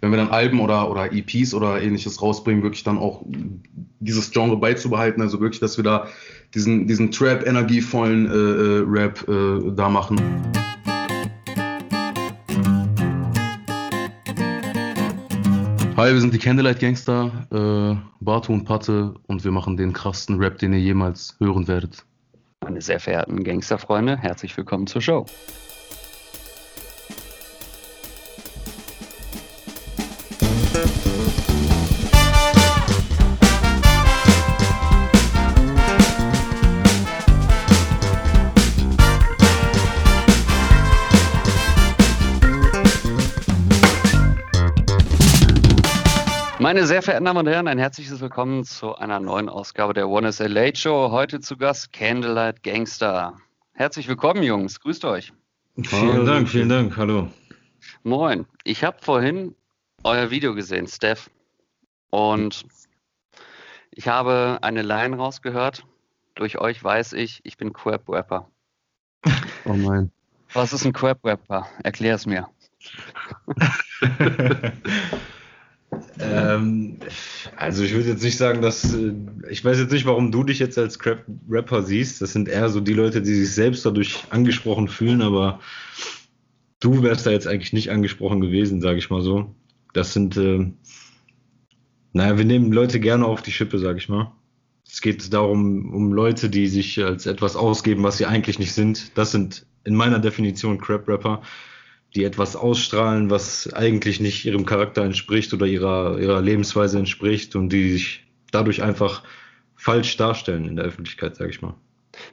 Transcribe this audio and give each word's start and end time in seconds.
wenn 0.00 0.10
wir 0.10 0.18
dann 0.18 0.28
Alben 0.28 0.60
oder, 0.60 0.90
oder 0.90 1.12
EPs 1.12 1.54
oder 1.54 1.82
ähnliches 1.82 2.22
rausbringen, 2.22 2.62
wirklich 2.62 2.84
dann 2.84 2.98
auch 2.98 3.24
dieses 4.00 4.30
Genre 4.30 4.56
beizubehalten. 4.56 5.20
Also 5.22 5.40
wirklich, 5.40 5.60
dass 5.60 5.76
wir 5.76 5.84
da 5.84 6.06
diesen, 6.54 6.86
diesen 6.86 7.10
Trap-energievollen 7.10 8.26
äh, 8.26 8.30
äh, 8.30 8.84
Rap 8.86 9.28
äh, 9.28 9.72
da 9.74 9.88
machen. 9.88 10.20
Hi, 15.96 16.12
wir 16.12 16.20
sind 16.20 16.32
die 16.32 16.38
Candlelight 16.38 16.78
Gangster, 16.78 17.48
äh, 17.50 17.96
Bartu 18.20 18.52
und 18.52 18.64
Patte 18.64 19.14
und 19.26 19.42
wir 19.42 19.50
machen 19.50 19.76
den 19.76 19.92
krassesten 19.92 20.38
Rap, 20.38 20.58
den 20.58 20.72
ihr 20.72 20.78
jemals 20.78 21.34
hören 21.40 21.66
werdet. 21.66 22.04
Meine 22.62 22.80
sehr 22.80 23.00
verehrten 23.00 23.42
Gangsterfreunde, 23.42 24.16
herzlich 24.16 24.56
willkommen 24.56 24.86
zur 24.86 25.02
Show. 25.02 25.26
Meine 46.78 46.86
sehr 46.86 47.02
verehrten 47.02 47.24
Damen 47.24 47.40
und 47.40 47.48
Herren, 47.48 47.66
ein 47.66 47.80
herzliches 47.80 48.20
Willkommen 48.20 48.62
zu 48.62 48.94
einer 48.94 49.18
neuen 49.18 49.48
Ausgabe 49.48 49.94
der 49.94 50.08
One 50.08 50.28
is 50.28 50.40
a 50.40 50.46
Late 50.46 50.78
Show. 50.78 51.10
Heute 51.10 51.40
zu 51.40 51.56
Gast 51.56 51.92
Candlelight 51.92 52.62
Gangster. 52.62 53.36
Herzlich 53.72 54.06
willkommen, 54.06 54.44
Jungs. 54.44 54.78
Grüßt 54.78 55.04
euch. 55.04 55.32
Vielen 55.82 56.24
Dank, 56.24 56.48
vielen 56.48 56.68
Dank. 56.68 56.96
Hallo. 56.96 57.32
Moin. 58.04 58.46
Ich 58.62 58.84
habe 58.84 58.96
vorhin 59.00 59.56
euer 60.04 60.30
Video 60.30 60.54
gesehen, 60.54 60.86
Steph. 60.86 61.30
Und 62.10 62.64
ich 63.90 64.06
habe 64.06 64.58
eine 64.62 64.82
Line 64.82 65.16
rausgehört. 65.16 65.84
Durch 66.36 66.58
euch 66.58 66.84
weiß 66.84 67.12
ich, 67.14 67.40
ich 67.42 67.56
bin 67.56 67.72
Crap-Rapper. 67.72 68.48
Oh 69.64 69.72
nein. 69.72 70.12
Was 70.52 70.72
ist 70.72 70.84
ein 70.84 70.92
Crap-Rapper? 70.92 71.66
Erklär 71.82 72.14
es 72.14 72.24
mir. 72.24 72.48
Ähm, 76.20 76.96
also 77.56 77.82
ich 77.82 77.94
würde 77.94 78.10
jetzt 78.10 78.22
nicht 78.22 78.36
sagen, 78.36 78.62
dass 78.62 78.94
äh, 78.94 79.12
ich 79.48 79.64
weiß 79.64 79.78
jetzt 79.78 79.92
nicht, 79.92 80.06
warum 80.06 80.30
du 80.30 80.44
dich 80.44 80.58
jetzt 80.58 80.78
als 80.78 80.98
Crap 80.98 81.24
Rapper 81.48 81.82
siehst. 81.82 82.20
Das 82.20 82.32
sind 82.32 82.48
eher 82.48 82.68
so 82.68 82.80
die 82.80 82.94
Leute, 82.94 83.22
die 83.22 83.34
sich 83.34 83.54
selbst 83.54 83.84
dadurch 83.86 84.24
angesprochen 84.30 84.88
fühlen, 84.88 85.22
aber 85.22 85.60
du 86.80 87.02
wärst 87.02 87.26
da 87.26 87.30
jetzt 87.30 87.46
eigentlich 87.46 87.72
nicht 87.72 87.90
angesprochen 87.90 88.40
gewesen, 88.40 88.80
sage 88.80 88.98
ich 88.98 89.10
mal 89.10 89.22
so. 89.22 89.54
Das 89.92 90.12
sind, 90.12 90.36
äh, 90.36 90.70
naja, 92.12 92.38
wir 92.38 92.44
nehmen 92.44 92.72
Leute 92.72 93.00
gerne 93.00 93.26
auf 93.26 93.42
die 93.42 93.52
Schippe, 93.52 93.78
sage 93.78 93.98
ich 93.98 94.08
mal. 94.08 94.32
Es 94.90 95.00
geht 95.00 95.32
darum, 95.32 95.94
um 95.94 96.12
Leute, 96.12 96.48
die 96.48 96.66
sich 96.66 97.02
als 97.02 97.26
etwas 97.26 97.56
ausgeben, 97.56 98.02
was 98.02 98.18
sie 98.18 98.26
eigentlich 98.26 98.58
nicht 98.58 98.72
sind. 98.72 99.16
Das 99.18 99.32
sind 99.32 99.66
in 99.84 99.94
meiner 99.94 100.18
Definition 100.18 100.78
Crap 100.78 101.08
Rapper 101.08 101.42
die 102.14 102.24
etwas 102.24 102.56
ausstrahlen, 102.56 103.30
was 103.30 103.72
eigentlich 103.72 104.20
nicht 104.20 104.44
ihrem 104.44 104.64
Charakter 104.64 105.04
entspricht 105.04 105.52
oder 105.52 105.66
ihrer, 105.66 106.18
ihrer 106.18 106.40
Lebensweise 106.40 106.98
entspricht 106.98 107.54
und 107.54 107.70
die 107.70 107.92
sich 107.92 108.26
dadurch 108.50 108.82
einfach 108.82 109.22
falsch 109.76 110.16
darstellen 110.16 110.66
in 110.66 110.76
der 110.76 110.84
Öffentlichkeit, 110.86 111.36
sage 111.36 111.50
ich 111.50 111.62
mal. 111.62 111.74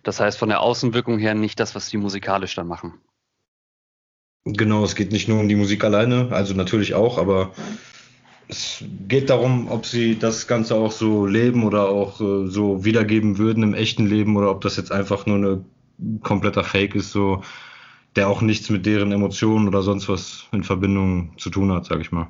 Das 0.03 0.19
heißt 0.19 0.37
von 0.37 0.49
der 0.49 0.61
Außenwirkung 0.61 1.19
her 1.19 1.35
nicht 1.35 1.59
das, 1.59 1.75
was 1.75 1.89
die 1.89 1.97
musikalisch 1.97 2.55
dann 2.55 2.67
machen. 2.67 2.93
Genau, 4.45 4.83
es 4.83 4.95
geht 4.95 5.11
nicht 5.11 5.27
nur 5.27 5.39
um 5.39 5.49
die 5.49 5.55
Musik 5.55 5.83
alleine, 5.83 6.29
also 6.31 6.53
natürlich 6.53 6.93
auch, 6.93 7.17
aber 7.17 7.51
es 8.47 8.83
geht 9.07 9.29
darum, 9.29 9.69
ob 9.71 9.85
sie 9.85 10.19
das 10.19 10.47
Ganze 10.47 10.75
auch 10.75 10.91
so 10.91 11.25
leben 11.25 11.63
oder 11.63 11.89
auch 11.89 12.21
äh, 12.21 12.47
so 12.47 12.85
wiedergeben 12.85 13.39
würden 13.39 13.63
im 13.63 13.73
echten 13.73 14.05
Leben 14.05 14.37
oder 14.37 14.51
ob 14.51 14.61
das 14.61 14.77
jetzt 14.77 14.91
einfach 14.91 15.25
nur 15.25 15.63
ein 15.99 16.21
kompletter 16.21 16.63
Fake 16.63 16.93
ist, 16.93 17.11
so 17.11 17.41
der 18.15 18.29
auch 18.29 18.41
nichts 18.41 18.69
mit 18.69 18.85
deren 18.85 19.11
Emotionen 19.11 19.67
oder 19.67 19.81
sonst 19.81 20.09
was 20.09 20.47
in 20.51 20.63
Verbindung 20.63 21.37
zu 21.37 21.49
tun 21.49 21.71
hat, 21.71 21.85
sage 21.85 22.01
ich 22.01 22.11
mal. 22.11 22.27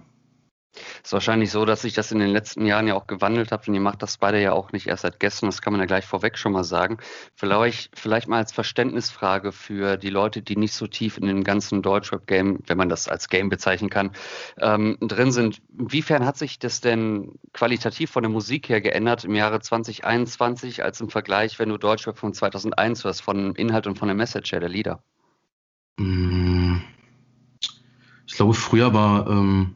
Ist 1.03 1.13
wahrscheinlich 1.13 1.51
so, 1.51 1.65
dass 1.65 1.83
sich 1.83 1.93
das 1.93 2.11
in 2.11 2.19
den 2.19 2.29
letzten 2.29 2.65
Jahren 2.65 2.87
ja 2.87 2.95
auch 2.95 3.07
gewandelt 3.07 3.51
hat 3.51 3.67
und 3.67 3.73
ihr 3.73 3.81
macht 3.81 4.01
das 4.01 4.17
beide 4.17 4.41
ja 4.41 4.51
auch 4.51 4.71
nicht 4.71 4.87
erst 4.87 5.03
seit 5.03 5.19
gestern, 5.19 5.47
das 5.47 5.61
kann 5.61 5.71
man 5.71 5.79
ja 5.79 5.85
gleich 5.85 6.05
vorweg 6.05 6.37
schon 6.37 6.51
mal 6.51 6.63
sagen. 6.63 6.97
Vielleicht, 7.35 7.97
vielleicht 7.97 8.27
mal 8.27 8.37
als 8.37 8.51
Verständnisfrage 8.51 9.51
für 9.51 9.97
die 9.97 10.09
Leute, 10.09 10.41
die 10.41 10.57
nicht 10.57 10.73
so 10.73 10.87
tief 10.87 11.17
in 11.17 11.27
dem 11.27 11.43
ganzen 11.43 11.81
Deutschrap-Game, 11.81 12.59
wenn 12.67 12.77
man 12.77 12.89
das 12.89 13.07
als 13.07 13.29
Game 13.29 13.49
bezeichnen 13.49 13.89
kann, 13.89 14.11
ähm, 14.59 14.97
drin 14.99 15.31
sind. 15.31 15.61
Inwiefern 15.77 16.25
hat 16.25 16.37
sich 16.37 16.59
das 16.59 16.81
denn 16.81 17.39
qualitativ 17.53 18.11
von 18.11 18.23
der 18.23 18.31
Musik 18.31 18.69
her 18.69 18.81
geändert 18.81 19.23
im 19.23 19.35
Jahre 19.35 19.61
2021 19.61 20.83
als 20.83 20.99
im 20.99 21.09
Vergleich, 21.09 21.59
wenn 21.59 21.69
du 21.69 21.77
Deutschrap 21.77 22.17
von 22.17 22.33
2001 22.33 23.03
hörst, 23.03 23.21
von 23.21 23.55
Inhalt 23.55 23.87
und 23.87 23.97
von 23.97 24.07
der 24.07 24.15
Message 24.15 24.51
her 24.51 24.59
der 24.59 24.69
Lieder? 24.69 25.01
Mm. 25.97 26.77
Ich 28.27 28.33
glaube, 28.33 28.53
früher 28.53 28.93
war, 28.93 29.29
ähm, 29.29 29.75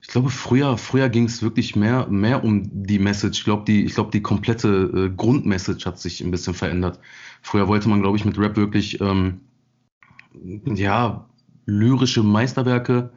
ich 0.00 0.08
glaube, 0.08 0.30
früher, 0.30 0.78
früher 0.78 1.08
ging 1.08 1.24
es 1.24 1.42
wirklich 1.42 1.76
mehr, 1.76 2.06
mehr 2.08 2.44
um 2.44 2.62
die 2.86 2.98
Message. 2.98 3.40
Ich 3.40 3.44
glaube, 3.44 3.64
die, 3.66 3.84
ich 3.84 3.94
glaube, 3.94 4.10
die 4.10 4.22
komplette 4.22 4.68
äh, 4.94 5.14
Grundmessage 5.14 5.84
hat 5.84 5.98
sich 5.98 6.22
ein 6.22 6.30
bisschen 6.30 6.54
verändert. 6.54 7.00
Früher 7.42 7.68
wollte 7.68 7.88
man, 7.88 8.00
glaube 8.00 8.16
ich, 8.16 8.24
mit 8.24 8.38
Rap 8.38 8.56
wirklich, 8.56 9.00
ähm, 9.00 9.40
ja, 10.64 11.28
lyrische 11.66 12.22
Meisterwerke 12.22 13.10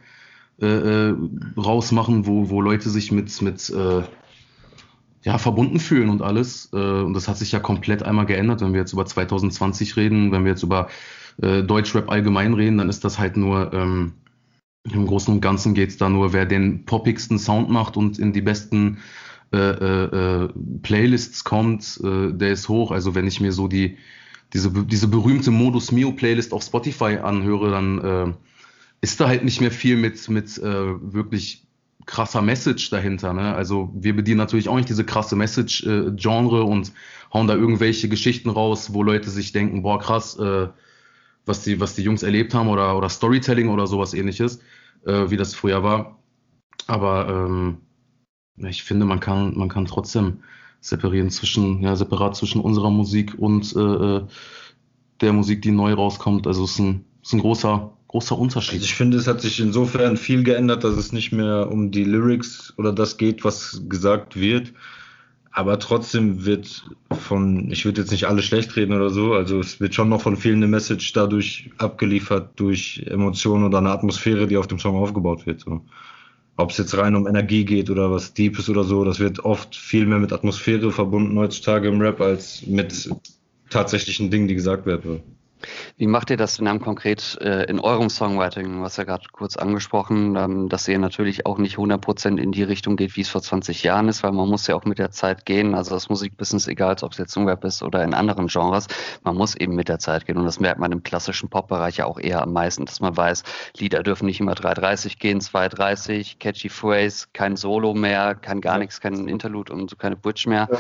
äh, 0.60 0.66
äh, 0.66 1.16
rausmachen, 1.58 2.26
wo, 2.26 2.50
wo 2.50 2.62
Leute 2.62 2.90
sich 2.90 3.12
mit, 3.12 3.42
mit 3.42 3.70
äh, 3.70 4.04
ja, 5.24 5.38
verbunden 5.38 5.80
fühlen 5.80 6.10
und 6.10 6.22
alles. 6.22 6.70
Äh, 6.74 6.78
und 6.78 7.14
das 7.14 7.28
hat 7.28 7.38
sich 7.38 7.52
ja 7.52 7.60
komplett 7.60 8.04
einmal 8.04 8.26
geändert, 8.26 8.62
wenn 8.62 8.74
wir 8.74 8.80
jetzt 8.80 8.94
über 8.94 9.06
2020 9.06 9.96
reden, 9.98 10.32
wenn 10.32 10.44
wir 10.44 10.52
jetzt 10.52 10.64
über 10.64 10.90
äh, 11.42 11.64
Deutschrap 11.64 12.10
allgemein 12.10 12.54
reden, 12.54 12.78
dann 12.78 12.90
ist 12.90 13.04
das 13.04 13.20
halt 13.20 13.38
nur, 13.38 13.72
ähm, 13.74 14.14
im 14.92 15.06
Großen 15.06 15.34
und 15.34 15.42
Ganzen 15.42 15.74
geht's 15.74 15.98
da 15.98 16.10
nur, 16.10 16.34
wer 16.34 16.46
den 16.46 16.86
poppigsten 16.86 17.38
Sound 17.38 17.70
macht 17.70 17.98
und 17.98 18.18
in 18.18 18.34
die 18.34 18.42
besten 18.42 18.98
äh, 19.54 19.58
äh, 19.58 20.46
äh 20.46 20.50
Playlists 20.82 21.44
kommt, 21.44 22.00
äh, 22.04 22.32
der 22.34 22.52
ist 22.52 22.68
hoch. 22.68 22.92
Also 22.92 23.14
wenn 23.14 23.28
ich 23.28 23.40
mir 23.42 23.52
so 23.52 23.68
die, 23.68 23.98
diese, 24.54 24.72
diese 24.72 25.08
berühmte 25.08 25.52
Modus 25.52 25.92
Mio 25.92 26.14
Playlist 26.14 26.52
auf 26.52 26.64
Spotify 26.64 27.20
anhöre, 27.22 27.70
dann 27.70 28.00
äh, 28.00 28.34
ist 29.02 29.20
da 29.20 29.28
halt 29.28 29.44
nicht 29.44 29.62
mehr 29.62 29.72
viel 29.72 29.98
mit, 29.98 30.28
mit 30.30 30.58
äh, 30.58 30.64
wirklich 30.64 31.68
krasser 32.06 32.42
Message 32.42 32.90
dahinter. 32.90 33.34
Ne? 33.34 33.54
Also 33.54 33.92
wir 33.94 34.16
bedienen 34.16 34.38
natürlich 34.38 34.70
auch 34.70 34.76
nicht 34.76 34.90
diese 34.90 35.06
krasse 35.06 35.36
Message-Genre 35.36 36.60
äh, 36.60 36.64
und 36.64 36.94
hauen 37.34 37.48
da 37.48 37.56
irgendwelche 37.56 38.10
Geschichten 38.10 38.50
raus, 38.50 38.94
wo 38.94 39.04
Leute 39.04 39.30
sich 39.30 39.52
denken, 39.52 39.84
boah, 39.84 40.00
krass, 40.00 40.38
äh, 40.38 40.68
was, 41.46 41.64
die, 41.64 41.80
was 41.80 41.96
die 41.96 42.04
Jungs 42.04 42.24
erlebt 42.24 42.54
haben 42.54 42.70
oder, 42.70 42.98
oder 42.98 43.10
Storytelling 43.10 43.70
oder 43.70 43.88
sowas 43.88 44.14
ähnliches, 44.14 44.60
äh, 45.06 45.30
wie 45.30 45.38
das 45.38 45.56
früher 45.56 45.84
war. 45.84 46.20
Aber 46.88 47.28
ähm, 47.30 47.78
ich 48.58 48.84
finde, 48.84 49.06
man 49.06 49.20
kann, 49.20 49.58
man 49.58 49.70
kann 49.70 49.86
trotzdem 49.86 50.44
separieren 50.82 51.30
zwischen, 51.30 51.82
ja, 51.82 51.96
separat 51.96 52.36
zwischen 52.36 52.62
unserer 52.62 52.90
Musik 52.90 53.36
und 53.38 53.76
äh, 53.76 53.80
äh 53.80 54.28
der 55.22 55.34
Musik, 55.34 55.62
die 55.62 55.70
neu 55.70 55.94
rauskommt. 55.94 56.48
Also 56.48 56.64
es 56.64 56.72
ist 56.72 56.80
ein, 56.80 57.06
ist 57.22 57.34
ein 57.34 57.42
großer, 57.42 57.96
großer 58.12 58.38
Unterschied. 58.38 58.74
Also 58.74 58.86
ich 58.86 58.96
finde, 58.96 59.18
es 59.18 59.28
hat 59.28 59.40
sich 59.40 59.60
insofern 59.62 60.18
viel 60.18 60.44
geändert, 60.44 60.84
dass 60.84 60.98
es 60.98 61.14
nicht 61.14 61.32
mehr 61.32 61.72
um 61.72 61.92
die 61.92 62.04
Lyrics 62.04 62.74
oder 62.78 62.92
das 62.92 63.16
geht, 63.16 63.46
was 63.46 63.84
gesagt 63.88 64.38
wird. 64.38 64.74
Aber 65.54 65.80
trotzdem 65.80 66.46
wird 66.46 66.86
von, 67.12 67.72
ich 67.72 67.86
würde 67.86 68.02
jetzt 68.02 68.12
nicht 68.12 68.26
alle 68.26 68.42
schlecht 68.42 68.76
reden 68.76 68.94
oder 68.94 69.10
so, 69.10 69.34
also 69.34 69.60
es 69.60 69.80
wird 69.80 69.96
schon 69.96 70.10
noch 70.10 70.22
von 70.22 70.38
vielen 70.38 70.58
eine 70.58 70.68
Message 70.68 71.12
dadurch 71.14 71.72
abgeliefert, 71.78 72.52
durch 72.58 73.04
Emotionen 73.06 73.66
oder 73.66 73.80
eine 73.80 73.92
Atmosphäre, 73.92 74.48
die 74.48 74.58
auf 74.58 74.68
dem 74.68 74.80
Song 74.80 74.96
aufgebaut 74.96 75.46
wird. 75.46 75.62
So. 75.62 75.82
Ob 76.58 76.72
es 76.72 76.78
jetzt 76.78 76.98
rein 76.98 77.16
um 77.16 77.28
Energie 77.28 77.66
geht 77.66 77.90
oder 77.90 78.12
was 78.12 78.34
Deepes 78.34 78.70
oder 78.70 78.84
so, 78.84 79.04
das 79.04 79.20
wird 79.20 79.40
oft 79.44 79.76
viel 79.76 80.06
mehr 80.06 80.20
mit 80.20 80.32
Atmosphäre 80.32 80.92
verbunden 80.92 81.38
heutzutage 81.38 81.88
im 81.90 82.00
Rap 82.00 82.22
als 82.22 82.66
mit 82.66 83.10
tatsächlichen 83.70 84.32
Dingen, 84.32 84.48
die 84.48 84.56
gesagt 84.56 84.86
werden. 84.86 85.22
Wie 85.98 86.08
macht 86.08 86.30
ihr 86.30 86.38
das 86.38 86.58
denn 86.58 86.66
dann 86.66 86.80
konkret 86.80 87.38
äh, 87.42 87.64
in 87.66 87.80
eurem 87.80 88.10
Songwriting? 88.10 88.78
Du 88.78 88.84
hast 88.84 88.98
ja 88.98 89.04
gerade 89.04 89.26
kurz 89.32 89.58
angesprochen, 89.58 90.36
ähm, 90.36 90.70
dass 90.70 90.88
ihr 90.88 91.00
natürlich 91.00 91.46
auch 91.46 91.58
nicht 91.58 91.78
100% 91.78 92.38
in 92.38 92.52
die 92.52 92.64
Richtung 92.64 92.96
geht, 92.96 93.16
wie 93.16 93.22
es 93.22 93.30
vor 93.30 93.42
20 93.42 93.84
Jahren 93.84 94.08
ist, 94.08 94.24
weil 94.24 94.32
man 94.32 94.50
muss 94.50 94.68
ja 94.68 94.76
auch 94.76 94.86
mit 94.86 95.00
der 95.00 95.12
Zeit 95.12 95.46
gehen. 95.46 95.76
Also 95.76 95.96
das 95.96 96.10
Musikbusiness, 96.10 96.68
egal 96.68 96.96
ob 97.02 97.14
es 97.14 97.18
jetzt 97.18 97.36
im 97.38 97.48
Rap 97.48 97.64
ist 97.64 97.84
oder 97.84 98.04
in 98.04 98.14
anderen 98.14 98.48
Genres, 98.48 98.88
man 99.24 99.36
muss 99.36 99.56
eben 99.56 99.76
mit 99.76 99.88
der 99.88 100.00
Zeit 100.00 100.26
gehen. 100.26 100.38
Und 100.38 100.46
das 100.46 100.60
merkt 100.60 100.80
man 100.80 100.92
im 100.92 101.04
klassischen 101.04 101.50
Pop-Bereich 101.50 101.98
ja 101.98 102.06
auch 102.06 102.20
eher 102.20 102.42
am 102.42 102.54
meisten, 102.54 102.86
dass 102.86 103.00
man 103.00 103.16
weiß, 103.16 103.44
Lieder 103.78 104.04
dürfen 104.04 104.26
nicht 104.26 104.40
immer 104.40 104.54
3,30 104.54 105.20
gehen, 105.20 105.40
2,30, 105.40 106.38
catchy 106.40 106.70
Phrase, 106.70 107.28
kein 107.34 107.56
Solo 107.56 107.94
mehr, 107.94 108.36
kein 108.36 108.62
gar 108.62 108.78
nichts, 108.78 109.00
kein 109.00 109.28
Interlude 109.28 109.74
und 109.74 109.90
so 109.90 109.96
keine 109.96 110.16
Bridge 110.16 110.50
mehr. 110.50 110.68
Ja 110.72 110.80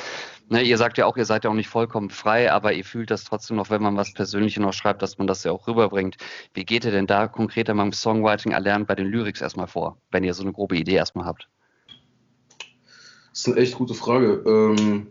Ne, 0.51 0.63
ihr 0.63 0.77
sagt 0.77 0.97
ja 0.97 1.05
auch, 1.05 1.15
ihr 1.15 1.23
seid 1.23 1.45
ja 1.45 1.49
auch 1.49 1.53
nicht 1.53 1.69
vollkommen 1.69 2.09
frei, 2.09 2.51
aber 2.51 2.73
ihr 2.73 2.83
fühlt 2.83 3.09
das 3.09 3.23
trotzdem 3.23 3.55
noch, 3.55 3.69
wenn 3.69 3.81
man 3.81 3.95
was 3.95 4.13
Persönliches 4.13 4.61
noch 4.61 4.73
schreibt, 4.73 5.01
dass 5.01 5.17
man 5.17 5.25
das 5.25 5.45
ja 5.45 5.53
auch 5.53 5.65
rüberbringt. 5.65 6.17
Wie 6.53 6.65
geht 6.65 6.83
ihr 6.83 6.91
denn 6.91 7.07
da 7.07 7.29
konkreter 7.29 7.73
beim 7.73 7.93
Songwriting 7.93 8.51
erlernen 8.51 8.85
bei 8.85 8.95
den 8.95 9.07
Lyrics 9.07 9.39
erstmal 9.39 9.67
vor, 9.67 10.01
wenn 10.11 10.25
ihr 10.25 10.33
so 10.33 10.43
eine 10.43 10.51
grobe 10.51 10.75
Idee 10.75 10.95
erstmal 10.95 11.25
habt? 11.25 11.47
Das 13.29 13.39
ist 13.39 13.47
eine 13.47 13.61
echt 13.61 13.75
gute 13.75 13.93
Frage. 13.93 14.43
Ähm 14.45 15.07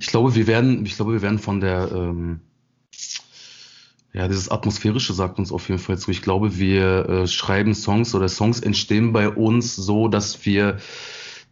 ich 0.00 0.06
glaube, 0.06 0.34
wir 0.34 0.46
werden, 0.46 0.86
ich 0.86 0.96
glaube, 0.96 1.12
wir 1.12 1.20
werden 1.20 1.38
von 1.38 1.60
der, 1.60 1.92
ähm 1.92 2.40
ja, 4.14 4.28
dieses 4.28 4.50
Atmosphärische 4.50 5.14
sagt 5.14 5.38
uns 5.38 5.52
auf 5.52 5.68
jeden 5.68 5.80
Fall 5.80 5.98
zu. 5.98 6.10
Ich 6.10 6.20
glaube, 6.20 6.58
wir 6.58 7.08
äh, 7.08 7.26
schreiben 7.26 7.74
Songs 7.74 8.14
oder 8.14 8.28
Songs 8.28 8.60
entstehen 8.60 9.12
bei 9.12 9.28
uns 9.28 9.74
so, 9.74 10.08
dass 10.08 10.44
wir 10.44 10.78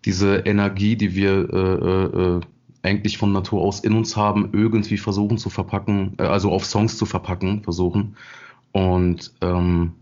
diese 0.05 0.37
Energie, 0.39 0.97
die 0.97 1.15
wir 1.15 1.49
äh, 1.53 1.57
äh, 1.57 2.37
äh, 2.37 2.41
eigentlich 2.83 3.19
von 3.19 3.33
Natur 3.33 3.63
aus 3.63 3.81
in 3.81 3.95
uns 3.95 4.17
haben, 4.17 4.51
irgendwie 4.53 4.99
versuchen 4.99 5.39
zu 5.39 5.49
verpacken, 5.49 6.15
äh, 6.19 6.25
also 6.25 6.51
auf 6.51 6.67
Songs 6.67 6.99
zu 6.99 7.07
verpacken, 7.07 7.63
versuchen. 7.63 8.17
Und 8.73 9.33
ähm, 9.41 9.95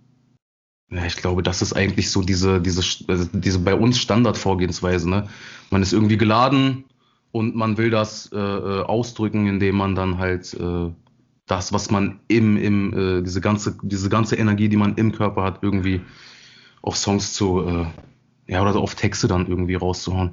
ja, 0.91 1.05
ich 1.05 1.17
glaube, 1.17 1.43
das 1.45 1.63
ist 1.63 1.75
eigentlich 1.75 2.11
so 2.11 2.23
diese, 2.23 2.61
diese, 2.61 2.83
also 3.09 3.29
diese 3.33 3.61
bei 3.61 3.75
uns 3.75 3.99
Standardvorgehensweise. 3.99 5.09
Ne? 5.09 5.29
Man 5.71 5.83
ist 5.83 5.93
irgendwie 5.93 6.17
geladen 6.17 6.85
und 7.31 7.55
man 7.55 7.77
will 7.77 7.91
das 7.91 8.31
äh, 8.33 8.37
äh 8.37 8.83
ausdrücken, 8.83 9.47
indem 9.47 9.77
man 9.77 9.95
dann 9.95 10.19
halt 10.19 10.55
äh, 10.55 10.91
das, 11.49 11.73
was 11.73 11.91
man 11.91 12.21
im, 12.29 12.57
im 12.57 12.93
äh, 12.93 13.23
diese 13.23 13.41
ganze, 13.41 13.77
diese 13.83 14.09
ganze 14.09 14.37
Energie, 14.37 14.69
die 14.69 14.77
man 14.77 14.95
im 14.95 15.13
Körper 15.13 15.43
hat, 15.43 15.63
irgendwie 15.63 16.03
auf 16.83 16.97
Songs 16.97 17.33
zu, 17.33 17.67
äh, 17.67 17.87
ja, 18.47 18.63
oder 18.63 18.77
auf 18.77 18.95
Texte 18.95 19.27
dann 19.27 19.47
irgendwie 19.47 19.75
rauszuhauen 19.75 20.33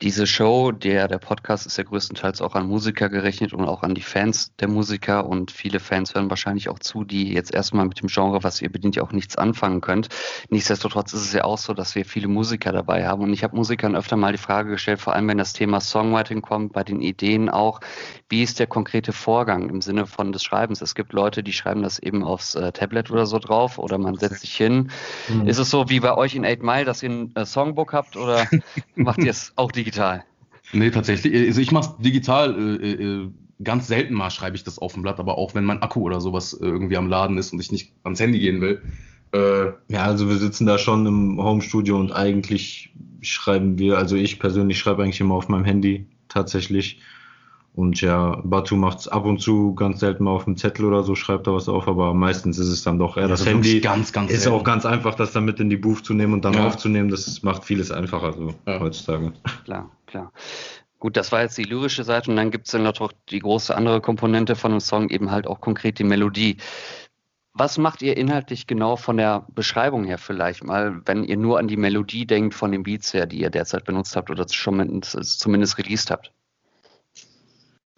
diese 0.00 0.28
Show, 0.28 0.70
der, 0.70 1.08
der 1.08 1.18
Podcast 1.18 1.66
ist 1.66 1.76
ja 1.76 1.82
größtenteils 1.82 2.40
auch 2.40 2.54
an 2.54 2.68
Musiker 2.68 3.08
gerechnet 3.08 3.52
und 3.52 3.64
auch 3.64 3.82
an 3.82 3.96
die 3.96 4.02
Fans 4.02 4.54
der 4.60 4.68
Musiker 4.68 5.26
und 5.26 5.50
viele 5.50 5.80
Fans 5.80 6.14
hören 6.14 6.30
wahrscheinlich 6.30 6.68
auch 6.68 6.78
zu, 6.78 7.02
die 7.02 7.32
jetzt 7.32 7.52
erstmal 7.52 7.84
mit 7.84 8.00
dem 8.00 8.06
Genre, 8.06 8.44
was 8.44 8.62
ihr 8.62 8.70
bedient, 8.70 8.94
ja 8.94 9.02
auch 9.02 9.10
nichts 9.10 9.36
anfangen 9.36 9.80
könnt. 9.80 10.08
Nichtsdestotrotz 10.50 11.14
ist 11.14 11.22
es 11.22 11.32
ja 11.32 11.42
auch 11.42 11.58
so, 11.58 11.74
dass 11.74 11.96
wir 11.96 12.04
viele 12.04 12.28
Musiker 12.28 12.70
dabei 12.70 13.08
haben 13.08 13.24
und 13.24 13.32
ich 13.32 13.42
habe 13.42 13.56
Musikern 13.56 13.96
öfter 13.96 14.16
mal 14.16 14.30
die 14.30 14.38
Frage 14.38 14.70
gestellt, 14.70 15.00
vor 15.00 15.14
allem 15.14 15.26
wenn 15.26 15.38
das 15.38 15.52
Thema 15.52 15.80
Songwriting 15.80 16.42
kommt, 16.42 16.72
bei 16.72 16.84
den 16.84 17.00
Ideen 17.00 17.48
auch, 17.48 17.80
wie 18.28 18.44
ist 18.44 18.60
der 18.60 18.68
konkrete 18.68 19.12
Vorgang 19.12 19.68
im 19.68 19.80
Sinne 19.82 20.06
von 20.06 20.30
des 20.30 20.44
Schreibens? 20.44 20.80
Es 20.80 20.94
gibt 20.94 21.12
Leute, 21.12 21.42
die 21.42 21.52
schreiben 21.52 21.82
das 21.82 21.98
eben 21.98 22.22
aufs 22.22 22.54
äh, 22.54 22.70
Tablet 22.70 23.10
oder 23.10 23.26
so 23.26 23.40
drauf 23.40 23.78
oder 23.78 23.98
man 23.98 24.16
setzt 24.16 24.42
sich 24.42 24.54
hin. 24.54 24.92
Mhm. 25.28 25.48
Ist 25.48 25.58
es 25.58 25.70
so 25.70 25.88
wie 25.88 25.98
bei 25.98 26.16
euch 26.16 26.36
in 26.36 26.46
8 26.46 26.62
Mile, 26.62 26.84
dass 26.84 27.02
ihr 27.02 27.10
ein 27.10 27.34
äh, 27.34 27.44
Songbook 27.44 27.92
habt 27.92 28.16
oder 28.16 28.46
macht 28.94 29.18
ihr 29.18 29.30
es 29.30 29.52
auch 29.56 29.72
digital? 29.72 29.87
Digital? 29.88 30.24
Nee, 30.72 30.90
tatsächlich. 30.90 31.34
Also 31.34 31.60
ich 31.60 31.72
mache 31.72 31.90
es 31.90 32.02
digital. 32.02 32.80
Äh, 32.82 32.92
äh, 32.92 33.30
ganz 33.62 33.88
selten 33.88 34.14
mal 34.14 34.30
schreibe 34.30 34.56
ich 34.56 34.64
das 34.64 34.78
auf 34.78 34.92
dem 34.92 35.02
Blatt, 35.02 35.18
aber 35.18 35.38
auch 35.38 35.54
wenn 35.54 35.64
mein 35.64 35.82
Akku 35.82 36.02
oder 36.02 36.20
sowas 36.20 36.52
äh, 36.52 36.66
irgendwie 36.66 36.96
am 36.96 37.08
Laden 37.08 37.38
ist 37.38 37.52
und 37.52 37.60
ich 37.60 37.72
nicht 37.72 37.92
ans 38.04 38.20
Handy 38.20 38.38
gehen 38.38 38.60
will. 38.60 38.82
Äh, 39.32 39.72
ja, 39.92 40.04
also 40.04 40.28
wir 40.28 40.36
sitzen 40.36 40.66
da 40.66 40.78
schon 40.78 41.06
im 41.06 41.42
Homestudio 41.42 41.98
und 41.98 42.12
eigentlich 42.12 42.94
schreiben 43.20 43.78
wir, 43.78 43.98
also 43.98 44.16
ich 44.16 44.38
persönlich 44.38 44.78
schreibe 44.78 45.02
eigentlich 45.02 45.20
immer 45.20 45.34
auf 45.34 45.48
meinem 45.48 45.64
Handy 45.64 46.06
tatsächlich. 46.28 47.00
Und 47.78 48.00
ja, 48.00 48.40
Batu 48.42 48.74
macht 48.74 48.98
es 48.98 49.06
ab 49.06 49.24
und 49.24 49.38
zu 49.38 49.72
ganz 49.76 50.00
selten 50.00 50.24
mal 50.24 50.32
auf 50.32 50.46
dem 50.46 50.56
Zettel 50.56 50.84
oder 50.84 51.04
so, 51.04 51.14
schreibt 51.14 51.46
da 51.46 51.52
was 51.52 51.68
auf, 51.68 51.86
aber 51.86 52.12
meistens 52.12 52.58
ist 52.58 52.66
es 52.66 52.82
dann 52.82 52.98
doch 52.98 53.16
eher 53.16 53.22
ja, 53.22 53.28
das 53.28 53.46
Handy. 53.46 53.78
Ganz, 53.78 54.12
ganz 54.12 54.32
ist 54.32 54.42
selten. 54.42 54.58
auch 54.58 54.64
ganz 54.64 54.84
einfach, 54.84 55.14
das 55.14 55.30
dann 55.30 55.44
mit 55.44 55.60
in 55.60 55.70
die 55.70 55.76
Booth 55.76 56.04
zu 56.04 56.12
nehmen 56.12 56.32
und 56.32 56.44
dann 56.44 56.54
ja. 56.54 56.66
aufzunehmen. 56.66 57.08
Das 57.08 57.40
macht 57.44 57.64
vieles 57.64 57.92
einfacher 57.92 58.32
so 58.32 58.52
ja. 58.66 58.80
heutzutage. 58.80 59.32
Klar, 59.64 59.92
klar. 60.06 60.32
Gut, 60.98 61.16
das 61.16 61.30
war 61.30 61.42
jetzt 61.42 61.56
die 61.56 61.62
lyrische 61.62 62.02
Seite 62.02 62.32
und 62.32 62.36
dann 62.36 62.50
gibt 62.50 62.66
es 62.66 62.72
dann 62.72 62.82
noch 62.82 63.12
die 63.30 63.38
große 63.38 63.72
andere 63.72 64.00
Komponente 64.00 64.56
von 64.56 64.72
einem 64.72 64.80
Song, 64.80 65.08
eben 65.10 65.30
halt 65.30 65.46
auch 65.46 65.60
konkret 65.60 66.00
die 66.00 66.04
Melodie. 66.04 66.56
Was 67.52 67.78
macht 67.78 68.02
ihr 68.02 68.16
inhaltlich 68.16 68.66
genau 68.66 68.96
von 68.96 69.18
der 69.18 69.46
Beschreibung 69.54 70.02
her 70.02 70.18
vielleicht 70.18 70.64
mal, 70.64 71.00
wenn 71.06 71.22
ihr 71.22 71.36
nur 71.36 71.60
an 71.60 71.68
die 71.68 71.76
Melodie 71.76 72.26
denkt 72.26 72.54
von 72.54 72.72
den 72.72 72.82
Beats 72.82 73.14
her, 73.14 73.26
die 73.26 73.38
ihr 73.38 73.50
derzeit 73.50 73.84
benutzt 73.84 74.16
habt 74.16 74.30
oder 74.30 74.48
schon 74.48 75.00
zumindest 75.02 75.78
released 75.78 76.10
habt? 76.10 76.32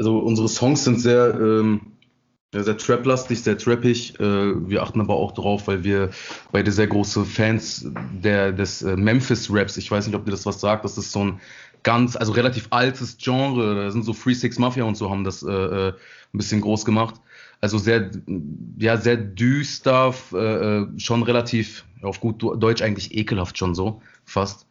Also 0.00 0.18
unsere 0.18 0.48
Songs 0.48 0.82
sind 0.82 0.98
sehr, 0.98 1.38
ähm, 1.38 1.92
sehr 2.54 2.78
trap-lastig, 2.78 3.42
sehr 3.42 3.58
trappig. 3.58 4.18
Äh, 4.18 4.68
wir 4.68 4.82
achten 4.82 4.98
aber 4.98 5.14
auch 5.14 5.32
darauf, 5.32 5.68
weil 5.68 5.84
wir 5.84 6.08
beide 6.52 6.72
sehr 6.72 6.86
große 6.86 7.26
Fans 7.26 7.86
der, 8.10 8.50
des 8.52 8.80
äh, 8.80 8.96
Memphis-Raps, 8.96 9.76
ich 9.76 9.90
weiß 9.90 10.06
nicht, 10.06 10.16
ob 10.16 10.24
dir 10.24 10.30
das 10.30 10.46
was 10.46 10.58
sagt, 10.58 10.86
das 10.86 10.96
ist 10.96 11.12
so 11.12 11.24
ein 11.24 11.40
ganz, 11.82 12.16
also 12.16 12.32
relativ 12.32 12.68
altes 12.70 13.18
Genre, 13.18 13.74
da 13.74 13.90
sind 13.90 14.04
so 14.04 14.14
Free 14.14 14.32
Six 14.32 14.58
Mafia 14.58 14.84
und 14.84 14.96
so 14.96 15.10
haben 15.10 15.22
das 15.22 15.42
äh, 15.42 15.50
äh 15.50 15.92
ein 16.32 16.38
bisschen 16.38 16.60
groß 16.60 16.84
gemacht. 16.84 17.16
Also 17.60 17.76
sehr, 17.76 18.10
ja, 18.78 18.96
sehr 18.96 19.16
düster, 19.16 20.14
äh, 20.32 20.36
äh, 20.36 20.86
schon 20.96 21.24
relativ, 21.24 21.84
auf 22.00 22.20
gut 22.20 22.40
Deutsch 22.40 22.80
eigentlich 22.80 23.14
ekelhaft 23.14 23.58
schon 23.58 23.74
so, 23.74 24.00
fast. 24.24 24.66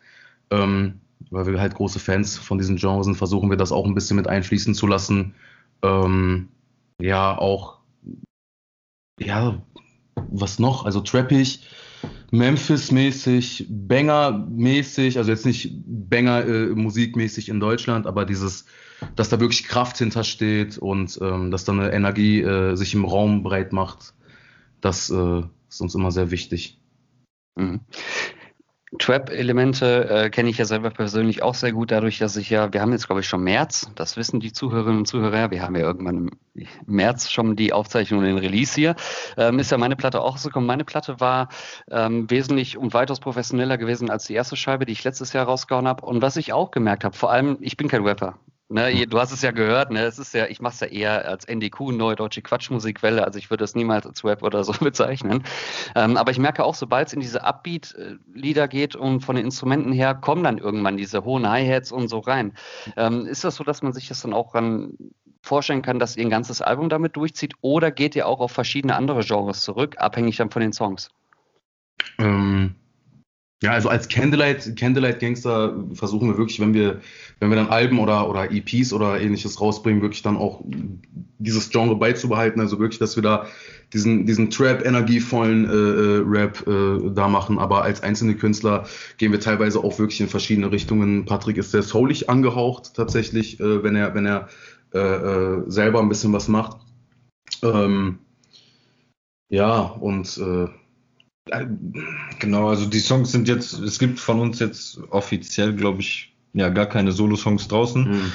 Ähm, 0.49 1.01
weil 1.30 1.45
wir 1.45 1.60
halt 1.60 1.75
große 1.75 2.00
Fans 2.00 2.38
von 2.38 2.57
diesen 2.57 2.77
Genres 2.77 3.06
sind, 3.06 3.16
versuchen 3.16 3.50
wir 3.50 3.57
das 3.57 3.71
auch 3.71 3.86
ein 3.86 3.95
bisschen 3.95 4.18
mit 4.18 4.27
einfließen 4.27 4.74
zu 4.74 4.88
lassen. 4.88 5.36
Ähm, 5.81 6.50
ja, 7.01 7.38
auch, 7.38 7.80
ja, 9.19 9.62
was 10.30 10.60
noch? 10.60 10.86
Also 10.86 11.01
trappig, 11.01 11.68
Memphis-mäßig, 12.31 13.68
Banger-mäßig, 13.69 15.18
also 15.18 15.31
jetzt 15.31 15.45
nicht 15.45 15.74
Banger-Musikmäßig 15.86 17.48
äh, 17.50 17.51
in 17.51 17.60
Deutschland, 17.60 18.07
aber 18.07 18.25
dieses, 18.25 18.66
dass 19.16 19.30
da 19.30 19.39
wirklich 19.39 19.63
Kraft 19.63 19.98
hintersteht 19.98 20.77
und 20.77 21.18
ähm, 21.21 21.51
dass 21.51 21.66
da 21.66 21.71
eine 21.71 21.92
Energie 21.92 22.42
äh, 22.42 22.75
sich 22.75 22.94
im 22.94 23.06
Raum 23.06 23.44
breit 23.44 23.74
macht, 23.74 24.13
das 24.81 25.10
äh, 25.10 25.44
ist 25.69 25.81
uns 25.81 25.95
immer 25.95 26.12
sehr 26.12 26.31
wichtig. 26.31 26.80
Mhm. 27.56 27.81
Trap-Elemente 28.97 30.09
äh, 30.09 30.30
kenne 30.30 30.50
ich 30.50 30.57
ja 30.57 30.65
selber 30.65 30.89
persönlich 30.89 31.44
auch 31.44 31.53
sehr 31.53 31.71
gut, 31.71 31.91
dadurch, 31.91 32.18
dass 32.18 32.36
ich 32.38 32.50
ja, 32.50 32.74
wir 32.74 32.81
haben 32.81 32.91
jetzt 32.91 33.06
glaube 33.06 33.21
ich 33.21 33.27
schon 33.27 33.44
März, 33.44 33.91
das 33.95 34.18
wissen 34.18 34.39
die 34.39 34.51
Zuhörerinnen 34.51 35.00
und 35.00 35.06
Zuhörer, 35.06 35.51
wir 35.51 35.62
haben 35.62 35.75
ja 35.75 35.81
irgendwann 35.81 36.30
im 36.56 36.68
März 36.88 37.30
schon 37.30 37.56
die 37.56 37.71
Aufzeichnung 37.71 38.21
und 38.21 38.25
den 38.25 38.38
Release 38.38 38.74
hier, 38.74 38.95
ähm, 39.38 39.59
ist 39.59 39.71
ja 39.71 39.77
meine 39.77 39.95
Platte 39.95 40.21
auch 40.21 40.38
so 40.38 40.50
gekommen. 40.50 40.65
Meine 40.65 40.86
Platte 40.86 41.19
war 41.19 41.50
ähm, 41.91 42.30
wesentlich 42.30 42.77
und 42.77 42.94
weitaus 42.94 43.19
professioneller 43.19 43.77
gewesen 43.77 44.09
als 44.09 44.25
die 44.25 44.33
erste 44.33 44.56
Scheibe, 44.56 44.86
die 44.86 44.94
ich 44.94 45.03
letztes 45.03 45.33
Jahr 45.33 45.45
rausgehauen 45.45 45.88
habe. 45.88 46.06
Und 46.06 46.21
was 46.21 46.35
ich 46.38 46.53
auch 46.53 46.71
gemerkt 46.71 47.03
habe, 47.03 47.15
vor 47.15 47.31
allem, 47.31 47.57
ich 47.62 47.77
bin 47.77 47.88
kein 47.88 48.03
Rapper. 48.03 48.39
Ne, 48.71 49.07
du 49.07 49.19
hast 49.19 49.31
es 49.31 49.42
ja 49.42 49.50
gehört, 49.50 49.89
ne? 49.89 50.04
Es 50.04 50.19
ist 50.19 50.31
ja, 50.36 50.45
ich 50.45 50.62
mache 50.62 50.75
es 50.75 50.80
ja 50.80 50.88
eher 50.88 51.27
als 51.27 51.45
NDQ, 51.45 51.92
Neue 51.92 52.16
Deutsche 52.16 52.44
Quatschmusikwelle, 52.44 53.25
also 53.25 53.39
ich 53.39 53.50
würde 53.50 53.63
das 53.63 53.74
niemals 53.74 54.06
als 54.06 54.23
Rap 54.23 54.44
oder 54.44 54.64
so 54.64 54.73
bezeichnen. 54.80 55.44
Ähm, 55.95 56.18
aber 56.18 56.30
ich 56.30 56.38
merke 56.38 56.64
auch, 56.64 56.76
sobald 56.76 57.07
es 57.07 57.14
in 57.14 57.19
diese 57.19 57.44
Upbeat-Lieder 57.44 58.68
geht 58.68 58.95
und 58.95 59.21
von 59.21 59.35
den 59.35 59.45
Instrumenten 59.45 59.92
her, 59.92 60.14
kommen 60.14 60.44
dann 60.44 60.59
irgendwann 60.59 60.97
diese 60.97 61.23
hohen 61.23 61.49
Hi-Hats 61.49 61.92
und 61.92 62.09
so 62.09 62.19
rein. 62.19 62.54
Ähm, 62.95 63.26
ist 63.26 63.44
das 63.44 63.56
so, 63.56 63.64
dass 63.64 63.81
man 63.81 63.92
sich 63.92 64.07
das 64.07 64.21
dann 64.21 64.35
auch 64.35 64.54
ran 64.54 64.94
vorstellen 65.42 65.81
kann, 65.81 65.97
dass 65.97 66.16
ihr 66.16 66.23
ein 66.23 66.30
ganzes 66.30 66.61
Album 66.61 66.90
damit 66.90 67.16
durchzieht 67.16 67.54
oder 67.61 67.90
geht 67.90 68.16
ihr 68.16 68.28
auch 68.28 68.40
auf 68.40 68.52
verschiedene 68.52 68.95
andere 68.95 69.23
Genres 69.23 69.61
zurück, 69.61 69.95
abhängig 69.97 70.38
dann 70.38 70.52
von 70.52 70.61
den 70.61 70.73
Songs? 70.73 71.09
Ähm, 72.19 72.76
ja, 73.61 73.71
also 73.71 73.89
als 73.89 74.07
Candlelight, 74.07 74.78
Candlelight 74.78 75.19
Gangster 75.19 75.75
versuchen 75.94 76.30
wir 76.30 76.37
wirklich, 76.37 76.61
wenn 76.61 76.73
wir, 76.73 77.01
wenn 77.39 77.49
wir 77.49 77.57
dann 77.57 77.68
Alben 77.68 77.99
oder, 77.99 78.30
oder 78.30 78.51
EPs 78.51 78.94
oder 78.94 79.19
ähnliches 79.19 79.59
rausbringen, 79.59 80.01
wirklich 80.01 80.21
dann 80.21 80.37
auch 80.37 80.63
dieses 81.39 81.69
Genre 81.69 81.97
beizubehalten. 81.97 82.61
Also 82.61 82.80
wirklich, 82.80 82.99
dass 82.99 83.18
wir 83.18 83.23
da 83.23 83.47
diesen, 83.92 84.25
diesen 84.25 84.49
Trap-energievollen 84.49 85.66
äh, 85.66 85.73
äh, 85.73 86.23
Rap 86.25 86.66
äh, 86.68 87.11
da 87.13 87.28
machen. 87.28 87.59
Aber 87.59 87.83
als 87.83 88.01
einzelne 88.01 88.35
Künstler 88.35 88.85
gehen 89.18 89.33
wir 89.33 89.42
teilweise 89.42 89.83
auch 89.83 89.99
wirklich 89.99 90.21
in 90.21 90.30
verschiedene 90.30 90.71
Richtungen. 90.71 91.25
Patrick 91.25 91.57
ist 91.57 91.71
sehr 91.71 91.83
soulig 91.83 92.30
angehaucht 92.30 92.94
tatsächlich, 92.95 93.59
äh, 93.59 93.83
wenn 93.83 93.97
er, 93.97 94.16
wenn 94.16 94.25
er 94.25 94.47
äh, 94.94 94.99
äh, 94.99 95.63
selber 95.68 95.99
ein 95.99 96.09
bisschen 96.09 96.31
was 96.31 96.47
macht. 96.47 96.78
Ähm, 97.61 98.19
ja, 99.49 99.80
und 99.80 100.37
äh, 100.37 100.68
Genau, 102.39 102.69
also 102.69 102.85
die 102.85 102.99
Songs 102.99 103.31
sind 103.31 103.47
jetzt, 103.47 103.79
es 103.79 103.99
gibt 103.99 104.19
von 104.19 104.39
uns 104.39 104.59
jetzt 104.59 104.99
offiziell, 105.09 105.73
glaube 105.73 106.01
ich, 106.01 106.33
ja, 106.53 106.69
gar 106.69 106.87
keine 106.87 107.11
Solo-Songs 107.11 107.68
draußen. 107.68 108.09
Mhm. 108.09 108.31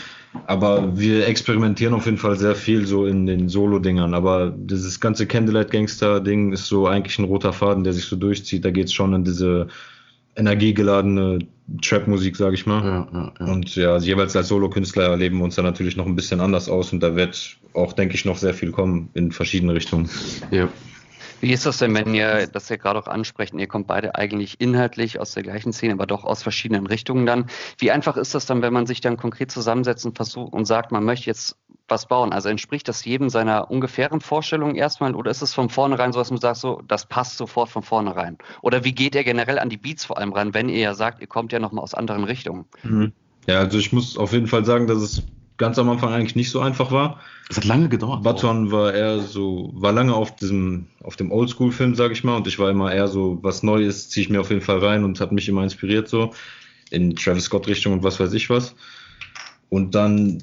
Aber 0.47 0.99
wir 0.99 1.29
experimentieren 1.29 1.95
auf 1.95 2.07
jeden 2.07 2.19
Fall 2.19 2.37
sehr 2.37 2.57
viel 2.57 2.87
so 2.87 3.07
in 3.07 3.27
den 3.27 3.49
Solo-Dingern. 3.49 4.15
Aber 4.15 4.53
dieses 4.57 5.01
ganze 5.01 5.27
Candlelight-Gangster-Ding 5.27 6.53
ist 6.53 6.67
so 6.67 6.89
eigentlich 6.89 7.19
ein 7.19 7.25
roter 7.25 7.53
Faden, 7.53 7.85
der 7.85 7.93
sich 7.93 8.05
so 8.05 8.17
durchzieht. 8.17 8.65
Da 8.65 8.71
geht 8.71 8.87
es 8.87 8.93
schon 8.93 9.15
in 9.15 9.25
diese 9.25 9.69
energiegeladene 10.37 11.39
Trap-Musik, 11.83 12.37
sage 12.37 12.55
ich 12.55 12.67
mal. 12.67 12.85
Ja, 12.85 13.09
ja, 13.13 13.33
ja. 13.39 13.53
Und 13.53 13.77
ja, 13.77 13.97
jeweils 13.99 14.37
als 14.37 14.49
Solo-Künstler 14.49 15.05
erleben 15.05 15.39
wir 15.39 15.45
uns 15.45 15.55
da 15.55 15.63
natürlich 15.63 15.97
noch 15.97 16.07
ein 16.07 16.17
bisschen 16.17 16.41
anders 16.41 16.69
aus 16.69 16.93
und 16.93 17.01
da 17.01 17.15
wird 17.15 17.57
auch, 17.73 17.93
denke 17.93 18.15
ich, 18.15 18.25
noch 18.25 18.37
sehr 18.37 18.55
viel 18.55 18.73
kommen 18.73 19.11
in 19.15 19.33
verschiedene 19.33 19.75
Richtungen. 19.75 20.09
Ja. 20.51 20.69
Wie 21.41 21.53
ist 21.53 21.67
das 21.67 21.79
denn, 21.79 21.95
wenn 21.95 22.15
ihr 22.15 22.47
das 22.47 22.69
ja 22.69 22.77
gerade 22.77 22.99
auch 22.99 23.07
ansprecht, 23.07 23.55
ihr 23.55 23.67
kommt 23.67 23.87
beide 23.87 24.15
eigentlich 24.15 24.61
inhaltlich 24.61 25.21
aus 25.21 25.33
der 25.33 25.43
gleichen 25.43 25.73
Szene, 25.73 25.95
aber 25.95 26.07
doch 26.07 26.25
aus 26.25 26.43
verschiedenen 26.43 26.87
Richtungen 26.87 27.27
dann. 27.27 27.47
Wie 27.79 27.91
einfach 27.91 28.17
ist 28.17 28.35
das 28.35 28.47
dann, 28.47 28.63
wenn 28.63 28.73
man 28.73 28.87
sich 28.87 29.01
dann 29.01 29.17
konkret 29.17 29.51
zusammensetzt 29.51 30.07
und 30.07 30.17
versucht 30.17 30.53
und 30.53 30.65
sagt, 30.65 30.93
man 30.93 31.05
möchte 31.05 31.27
jetzt 31.27 31.57
was 31.89 32.07
bauen? 32.07 32.33
Also 32.33 32.49
entspricht 32.49 32.89
das 32.89 33.05
jedem 33.05 33.29
seiner 33.29 33.71
ungefähren 33.71 34.21
Vorstellungen 34.21 34.75
erstmal 34.75 35.15
oder 35.15 35.31
ist 35.31 35.43
es 35.43 35.53
von 35.53 35.69
vornherein 35.69 36.13
so, 36.13 36.19
dass 36.19 36.31
man 36.31 36.41
sagt, 36.41 36.59
so, 36.59 36.83
das 36.89 37.07
passt 37.07 37.37
sofort 37.37 37.69
von 37.69 37.83
vornherein? 37.83 38.39
Oder 38.63 38.85
wie 38.85 38.93
geht 38.93 39.15
ihr 39.15 39.25
generell 39.25 39.59
an 39.59 39.69
die 39.69 39.77
Beats 39.77 40.05
vor 40.05 40.19
allem 40.19 40.33
ran, 40.33 40.55
wenn 40.55 40.69
ihr 40.69 40.79
ja 40.79 40.95
sagt, 40.95 41.21
ihr 41.21 41.27
kommt 41.27 41.53
ja 41.53 41.59
nochmal 41.59 41.83
aus 41.83 41.95
anderen 41.95 42.25
Richtungen? 42.25 42.65
Mhm. 42.83 43.13
Ja, 43.47 43.59
also 43.59 43.79
ich 43.79 43.93
muss 43.93 44.17
auf 44.17 44.33
jeden 44.33 44.47
Fall 44.47 44.65
sagen, 44.65 44.87
dass 44.87 44.99
es 44.99 45.23
ganz 45.57 45.79
am 45.79 45.89
Anfang 45.89 46.13
eigentlich 46.13 46.37
nicht 46.37 46.51
so 46.51 46.61
einfach 46.61 46.91
war. 46.91 47.21
Es 47.49 47.57
hat 47.57 47.65
lange 47.65 47.89
gedauert. 47.89 48.23
Baton 48.23 48.73
war 48.73 48.93
eher 48.93 49.21
so, 49.21 49.71
war 49.75 49.93
lange 49.93 50.15
auf 50.15 50.35
diesem, 50.37 50.87
auf 51.03 51.17
dem 51.17 51.31
Oldschool-Film, 51.31 51.95
sag 51.95 52.13
ich 52.13 52.25
mal, 52.25 52.37
und 52.37 52.47
ich 52.47 52.59
war 52.59 52.71
immer 52.71 52.93
eher 52.93 53.09
so, 53.09 53.39
was 53.43 53.63
Neues 53.63 54.09
ziehe 54.09 54.25
ich 54.25 54.31
mir 54.31 54.41
auf 54.41 54.51
jeden 54.51 54.63
Fall 54.63 54.79
rein 54.79 55.05
und 55.05 55.21
hat 55.21 55.33
mich 55.33 55.49
immer 55.49 55.63
inspiriert 55.63 56.09
so 56.09 56.33
in 56.91 57.15
Travis 57.17 57.45
Scott-Richtung 57.45 57.93
und 57.93 58.03
was 58.03 58.19
weiß 58.21 58.33
ich 58.33 58.51
was. 58.51 58.75
Und 59.69 59.95
dann, 59.95 60.43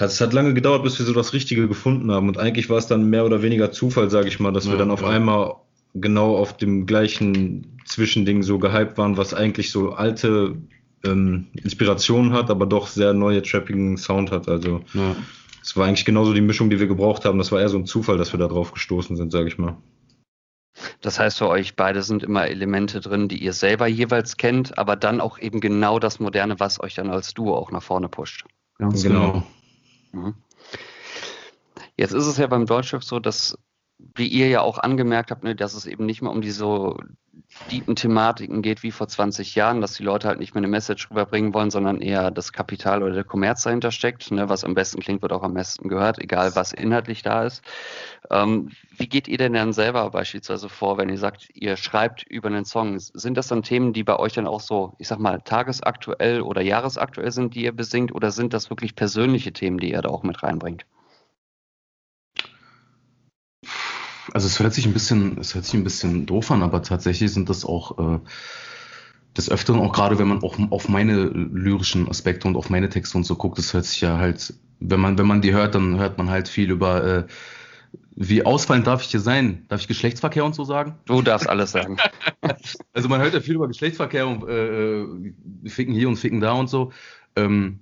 es 0.00 0.20
hat 0.20 0.32
lange 0.32 0.54
gedauert, 0.54 0.82
bis 0.82 0.98
wir 0.98 1.06
so 1.06 1.12
das 1.12 1.32
Richtige 1.32 1.68
gefunden 1.68 2.10
haben. 2.10 2.28
Und 2.28 2.38
eigentlich 2.38 2.70
war 2.70 2.78
es 2.78 2.86
dann 2.86 3.10
mehr 3.10 3.24
oder 3.24 3.42
weniger 3.42 3.72
Zufall, 3.72 4.10
sag 4.10 4.26
ich 4.26 4.40
mal, 4.40 4.52
dass 4.52 4.66
ja, 4.66 4.72
wir 4.72 4.78
dann 4.78 4.90
auf 4.90 5.02
ja. 5.02 5.08
einmal 5.08 5.54
genau 5.94 6.36
auf 6.36 6.56
dem 6.56 6.86
gleichen 6.86 7.78
Zwischending 7.84 8.42
so 8.42 8.58
gehypt 8.58 8.98
waren, 8.98 9.16
was 9.16 9.34
eigentlich 9.34 9.70
so 9.70 9.92
alte 9.92 10.56
ähm, 11.04 11.48
Inspiration 11.52 12.32
hat, 12.32 12.50
aber 12.50 12.66
doch 12.66 12.86
sehr 12.86 13.12
neue 13.12 13.42
trappigen 13.42 13.96
Sound 13.96 14.30
hat. 14.30 14.48
Also 14.48 14.82
ja. 14.94 15.16
es 15.62 15.76
war 15.76 15.86
eigentlich 15.86 16.04
genauso 16.04 16.32
die 16.32 16.40
Mischung, 16.40 16.70
die 16.70 16.80
wir 16.80 16.86
gebraucht 16.86 17.24
haben. 17.24 17.38
Das 17.38 17.52
war 17.52 17.60
eher 17.60 17.68
so 17.68 17.78
ein 17.78 17.86
Zufall, 17.86 18.18
dass 18.18 18.32
wir 18.32 18.38
da 18.38 18.48
drauf 18.48 18.72
gestoßen 18.72 19.16
sind, 19.16 19.30
sage 19.32 19.48
ich 19.48 19.58
mal. 19.58 19.76
Das 21.00 21.18
heißt 21.18 21.38
für 21.38 21.48
euch, 21.48 21.76
beide 21.76 22.02
sind 22.02 22.22
immer 22.22 22.46
Elemente 22.46 23.00
drin, 23.00 23.28
die 23.28 23.42
ihr 23.42 23.52
selber 23.52 23.86
jeweils 23.86 24.36
kennt, 24.36 24.78
aber 24.78 24.96
dann 24.96 25.20
auch 25.20 25.38
eben 25.38 25.60
genau 25.60 25.98
das 25.98 26.20
Moderne, 26.20 26.60
was 26.60 26.80
euch 26.80 26.94
dann 26.94 27.10
als 27.10 27.34
Duo 27.34 27.56
auch 27.56 27.70
nach 27.70 27.82
vorne 27.82 28.08
pusht. 28.08 28.44
Ganz 28.78 29.02
genau. 29.02 29.44
genau. 30.12 30.26
Mhm. 30.26 30.34
Jetzt 31.96 32.12
ist 32.12 32.26
es 32.26 32.36
ja 32.36 32.46
beim 32.46 32.66
Deutschrap 32.66 33.02
so, 33.02 33.18
dass 33.18 33.58
wie 33.98 34.28
ihr 34.28 34.48
ja 34.48 34.60
auch 34.60 34.78
angemerkt 34.78 35.30
habt, 35.30 35.44
ne, 35.44 35.54
dass 35.54 35.74
es 35.74 35.86
eben 35.86 36.06
nicht 36.06 36.22
mehr 36.22 36.30
um 36.30 36.40
diese 36.40 36.58
so 36.58 36.98
tiefen 37.68 37.96
Thematiken 37.96 38.62
geht 38.62 38.82
wie 38.82 38.90
vor 38.90 39.08
20 39.08 39.54
Jahren, 39.54 39.80
dass 39.80 39.94
die 39.94 40.02
Leute 40.02 40.28
halt 40.28 40.38
nicht 40.38 40.54
mehr 40.54 40.60
eine 40.60 40.68
Message 40.68 41.10
rüberbringen 41.10 41.54
wollen, 41.54 41.70
sondern 41.70 42.00
eher 42.00 42.30
das 42.30 42.52
Kapital 42.52 43.02
oder 43.02 43.14
der 43.14 43.24
Kommerz 43.24 43.62
dahinter 43.62 43.90
steckt. 43.90 44.30
Ne, 44.30 44.48
was 44.48 44.64
am 44.64 44.74
besten 44.74 45.00
klingt, 45.00 45.22
wird 45.22 45.32
auch 45.32 45.42
am 45.42 45.54
besten 45.54 45.88
gehört, 45.88 46.18
egal 46.18 46.54
was 46.54 46.72
inhaltlich 46.72 47.22
da 47.22 47.44
ist. 47.44 47.62
Ähm, 48.30 48.70
wie 48.96 49.08
geht 49.08 49.28
ihr 49.28 49.38
denn 49.38 49.54
dann 49.54 49.72
selber 49.72 50.10
beispielsweise 50.10 50.68
vor, 50.68 50.98
wenn 50.98 51.08
ihr 51.08 51.18
sagt, 51.18 51.48
ihr 51.54 51.76
schreibt 51.76 52.22
über 52.24 52.48
einen 52.48 52.64
Song? 52.64 52.98
Sind 52.98 53.36
das 53.36 53.48
dann 53.48 53.62
Themen, 53.62 53.92
die 53.92 54.04
bei 54.04 54.18
euch 54.18 54.34
dann 54.34 54.46
auch 54.46 54.60
so, 54.60 54.94
ich 54.98 55.08
sag 55.08 55.18
mal, 55.18 55.40
tagesaktuell 55.40 56.42
oder 56.42 56.60
jahresaktuell 56.60 57.32
sind, 57.32 57.54
die 57.54 57.64
ihr 57.64 57.72
besingt, 57.72 58.14
oder 58.14 58.30
sind 58.30 58.52
das 58.52 58.70
wirklich 58.70 58.94
persönliche 58.94 59.52
Themen, 59.52 59.78
die 59.78 59.92
ihr 59.92 60.02
da 60.02 60.10
auch 60.10 60.22
mit 60.22 60.42
reinbringt? 60.42 60.84
Also 64.32 64.46
es 64.46 64.60
hört 64.60 64.74
sich 64.74 64.86
ein 64.86 64.92
bisschen, 64.92 65.38
es 65.38 65.54
hört 65.54 65.64
sich 65.64 65.74
ein 65.74 65.84
bisschen 65.84 66.26
doof 66.26 66.50
an, 66.50 66.62
aber 66.62 66.82
tatsächlich 66.82 67.32
sind 67.32 67.48
das 67.48 67.64
auch 67.64 68.16
äh, 68.16 68.18
des 69.36 69.50
Öfteren, 69.50 69.80
auch 69.80 69.92
gerade 69.92 70.18
wenn 70.18 70.28
man 70.28 70.42
auch 70.42 70.58
auf 70.70 70.88
meine 70.88 71.24
lyrischen 71.26 72.08
Aspekte 72.08 72.48
und 72.48 72.56
auf 72.56 72.70
meine 72.70 72.88
Texte 72.88 73.16
und 73.16 73.24
so 73.24 73.36
guckt, 73.36 73.58
das 73.58 73.72
hört 73.72 73.84
sich 73.84 74.00
ja 74.00 74.18
halt, 74.18 74.54
wenn 74.80 75.00
man, 75.00 75.18
wenn 75.18 75.26
man 75.26 75.40
die 75.40 75.52
hört, 75.52 75.74
dann 75.74 75.98
hört 75.98 76.18
man 76.18 76.30
halt 76.30 76.48
viel 76.48 76.70
über 76.70 77.04
äh, 77.04 77.26
wie 78.20 78.44
ausfallend 78.44 78.86
darf 78.86 79.02
ich 79.02 79.10
hier 79.10 79.20
sein? 79.20 79.64
Darf 79.68 79.80
ich 79.80 79.86
Geschlechtsverkehr 79.86 80.44
und 80.44 80.52
so 80.52 80.64
sagen? 80.64 80.96
Du 81.04 81.22
darfst 81.22 81.48
alles 81.48 81.70
sagen. 81.70 81.98
also 82.92 83.08
man 83.08 83.20
hört 83.20 83.32
ja 83.32 83.40
viel 83.40 83.54
über 83.54 83.68
Geschlechtsverkehr 83.68 84.26
und 84.26 84.42
äh, 84.48 85.02
äh 85.02 85.32
ficken 85.66 85.94
hier 85.94 86.08
und 86.08 86.16
ficken 86.16 86.40
da 86.40 86.52
und 86.52 86.68
so. 86.68 86.92
Ähm, 87.36 87.78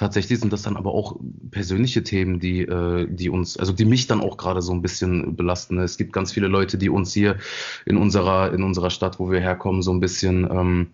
tatsächlich 0.00 0.40
sind 0.40 0.50
das 0.50 0.62
dann 0.62 0.78
aber 0.78 0.94
auch 0.94 1.20
persönliche 1.50 2.02
Themen, 2.02 2.40
die, 2.40 2.62
äh, 2.62 3.06
die 3.06 3.28
uns, 3.28 3.58
also 3.58 3.74
die 3.74 3.84
mich 3.84 4.06
dann 4.06 4.22
auch 4.22 4.38
gerade 4.38 4.62
so 4.62 4.72
ein 4.72 4.80
bisschen 4.80 5.36
belasten. 5.36 5.78
Es 5.78 5.98
gibt 5.98 6.14
ganz 6.14 6.32
viele 6.32 6.48
Leute, 6.48 6.78
die 6.78 6.88
uns 6.88 7.12
hier 7.12 7.36
in 7.84 7.98
unserer, 7.98 8.54
in 8.54 8.62
unserer 8.62 8.88
Stadt, 8.88 9.20
wo 9.20 9.30
wir 9.30 9.40
herkommen, 9.40 9.82
so 9.82 9.92
ein 9.92 10.00
bisschen, 10.00 10.48
ähm, 10.50 10.86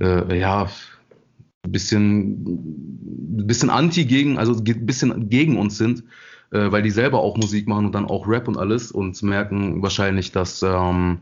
äh, 0.00 0.38
ja, 0.40 0.70
bisschen, 1.68 2.36
bisschen 3.46 3.68
anti 3.68 4.06
gegen, 4.06 4.38
also 4.38 4.54
ein 4.54 4.86
bisschen 4.86 5.28
gegen 5.28 5.58
uns 5.58 5.76
sind, 5.76 6.04
äh, 6.50 6.72
weil 6.72 6.82
die 6.82 6.90
selber 6.90 7.20
auch 7.20 7.36
Musik 7.36 7.68
machen 7.68 7.84
und 7.84 7.94
dann 7.94 8.06
auch 8.06 8.26
Rap 8.26 8.48
und 8.48 8.56
alles 8.56 8.90
und 8.90 9.22
merken 9.22 9.82
wahrscheinlich, 9.82 10.32
dass, 10.32 10.62
ähm, 10.62 11.20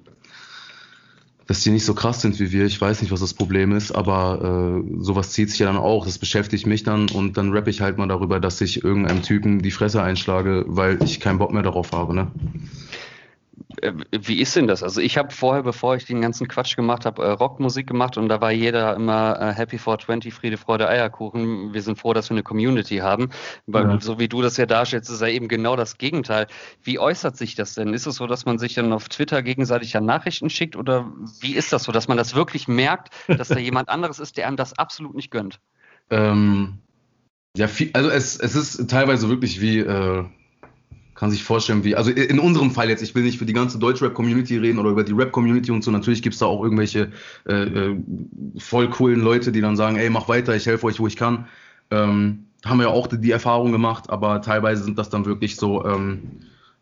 dass 1.46 1.60
die 1.60 1.70
nicht 1.70 1.84
so 1.84 1.94
krass 1.94 2.20
sind 2.20 2.40
wie 2.40 2.50
wir. 2.50 2.66
Ich 2.66 2.80
weiß 2.80 3.02
nicht, 3.02 3.12
was 3.12 3.20
das 3.20 3.34
Problem 3.34 3.72
ist, 3.72 3.92
aber 3.92 4.82
äh, 4.82 5.02
sowas 5.02 5.30
zieht 5.30 5.50
sich 5.50 5.60
ja 5.60 5.66
dann 5.66 5.76
auch. 5.76 6.04
Das 6.04 6.18
beschäftigt 6.18 6.66
mich 6.66 6.82
dann 6.82 7.08
und 7.10 7.36
dann 7.36 7.52
rappe 7.52 7.70
ich 7.70 7.80
halt 7.80 7.98
mal 7.98 8.08
darüber, 8.08 8.40
dass 8.40 8.60
ich 8.60 8.82
irgendeinem 8.82 9.22
Typen 9.22 9.62
die 9.62 9.70
Fresse 9.70 10.02
einschlage, 10.02 10.64
weil 10.66 11.02
ich 11.04 11.20
keinen 11.20 11.38
Bock 11.38 11.52
mehr 11.52 11.62
darauf 11.62 11.92
habe. 11.92 12.14
Ne? 12.14 12.28
Äh, 13.82 13.92
wie 14.10 14.40
ist 14.40 14.56
denn 14.56 14.66
das? 14.66 14.82
Also 14.82 15.00
ich 15.00 15.18
habe 15.18 15.32
vorher, 15.32 15.62
bevor 15.62 15.96
ich 15.96 16.04
den 16.04 16.20
ganzen 16.20 16.48
Quatsch 16.48 16.76
gemacht 16.76 17.06
habe, 17.06 17.22
äh, 17.24 17.30
Rockmusik 17.30 17.86
gemacht 17.86 18.16
und 18.16 18.28
da 18.28 18.40
war 18.40 18.52
jeder 18.52 18.94
immer 18.94 19.40
äh, 19.40 19.52
Happy 19.52 19.78
420, 19.78 20.32
Friede, 20.32 20.56
Freude, 20.56 20.88
Eierkuchen. 20.88 21.72
Wir 21.74 21.82
sind 21.82 21.98
froh, 21.98 22.12
dass 22.12 22.30
wir 22.30 22.34
eine 22.34 22.42
Community 22.42 22.98
haben. 22.98 23.30
Weil 23.66 23.84
ja. 23.84 24.00
so 24.00 24.18
wie 24.18 24.28
du 24.28 24.42
das 24.42 24.56
ja 24.56 24.66
darstellst, 24.66 25.10
ist 25.10 25.20
ja 25.20 25.28
eben 25.28 25.48
genau 25.48 25.76
das 25.76 25.98
Gegenteil. 25.98 26.46
Wie 26.82 26.98
äußert 26.98 27.36
sich 27.36 27.54
das 27.54 27.74
denn? 27.74 27.94
Ist 27.94 28.06
es 28.06 28.16
so, 28.16 28.26
dass 28.26 28.46
man 28.46 28.58
sich 28.58 28.74
dann 28.74 28.92
auf 28.92 29.08
Twitter 29.08 29.42
gegenseitig 29.42 29.92
ja 29.92 30.00
Nachrichten 30.00 30.50
schickt 30.50 30.76
oder 30.76 31.12
wie 31.40 31.54
ist 31.54 31.72
das 31.72 31.84
so, 31.84 31.92
dass 31.92 32.08
man 32.08 32.16
das 32.16 32.34
wirklich 32.34 32.68
merkt, 32.68 33.10
dass 33.28 33.48
da 33.48 33.58
jemand 33.58 33.88
anderes 33.88 34.18
ist, 34.18 34.36
der 34.36 34.46
einem 34.46 34.56
das 34.56 34.78
absolut 34.78 35.14
nicht 35.14 35.30
gönnt? 35.30 35.60
Ähm, 36.10 36.78
ja, 37.56 37.68
viel, 37.68 37.90
also 37.94 38.10
es, 38.10 38.38
es 38.38 38.54
ist 38.54 38.90
teilweise 38.90 39.28
wirklich 39.28 39.60
wie 39.60 39.78
äh, 39.78 40.24
kann 41.16 41.30
sich 41.30 41.42
vorstellen, 41.42 41.82
wie, 41.82 41.96
also 41.96 42.10
in 42.10 42.38
unserem 42.38 42.70
Fall 42.70 42.90
jetzt, 42.90 43.02
ich 43.02 43.14
will 43.14 43.22
nicht 43.22 43.38
für 43.38 43.46
die 43.46 43.54
ganze 43.54 43.78
Deutsch-Rap-Community 43.78 44.58
reden 44.58 44.78
oder 44.78 44.90
über 44.90 45.02
die 45.02 45.12
Rap-Community 45.12 45.70
und 45.70 45.82
so, 45.82 45.90
natürlich 45.90 46.22
gibt's 46.22 46.38
da 46.38 46.46
auch 46.46 46.62
irgendwelche 46.62 47.10
äh, 47.48 47.54
äh, 47.54 47.96
voll 48.58 48.90
coolen 48.90 49.22
Leute, 49.22 49.50
die 49.50 49.62
dann 49.62 49.76
sagen, 49.76 49.96
ey, 49.96 50.10
mach 50.10 50.28
weiter, 50.28 50.54
ich 50.54 50.66
helfe 50.66 50.86
euch, 50.86 51.00
wo 51.00 51.06
ich 51.06 51.16
kann. 51.16 51.46
Ähm, 51.90 52.44
haben 52.64 52.78
wir 52.78 52.84
ja 52.84 52.92
auch 52.92 53.06
die, 53.06 53.18
die 53.18 53.30
Erfahrung 53.30 53.72
gemacht, 53.72 54.10
aber 54.10 54.42
teilweise 54.42 54.84
sind 54.84 54.98
das 54.98 55.08
dann 55.08 55.24
wirklich 55.24 55.56
so, 55.56 55.84
ähm, 55.86 56.22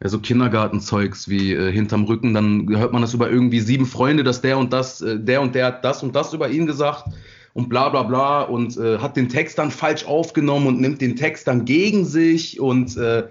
ja, 0.03 0.09
so 0.09 0.19
Kindergartenzeugs 0.19 1.29
wie 1.29 1.53
äh, 1.53 1.71
hinterm 1.71 2.05
Rücken, 2.05 2.35
dann 2.35 2.69
hört 2.77 2.93
man 2.93 3.03
das 3.03 3.15
über 3.15 3.31
irgendwie 3.31 3.61
sieben 3.61 3.87
Freunde, 3.87 4.25
dass 4.25 4.41
der 4.41 4.59
und 4.59 4.73
das, 4.73 5.01
äh, 5.01 5.21
der 5.21 5.43
und 5.43 5.55
der 5.55 5.67
hat 5.67 5.85
das 5.85 6.03
und 6.03 6.17
das 6.17 6.33
über 6.33 6.49
ihn 6.49 6.67
gesagt 6.67 7.05
und 7.53 7.69
bla 7.69 7.89
bla 7.89 8.03
bla 8.03 8.43
und 8.43 8.77
äh, 8.79 8.99
hat 8.99 9.17
den 9.17 9.29
Text 9.29 9.59
dann 9.59 9.71
falsch 9.71 10.05
aufgenommen 10.07 10.67
und 10.67 10.81
nimmt 10.81 11.01
den 11.01 11.15
Text 11.15 11.47
dann 11.47 11.65
gegen 11.65 12.05
sich 12.05 12.59
und 12.59 12.97
äh, 12.97 13.29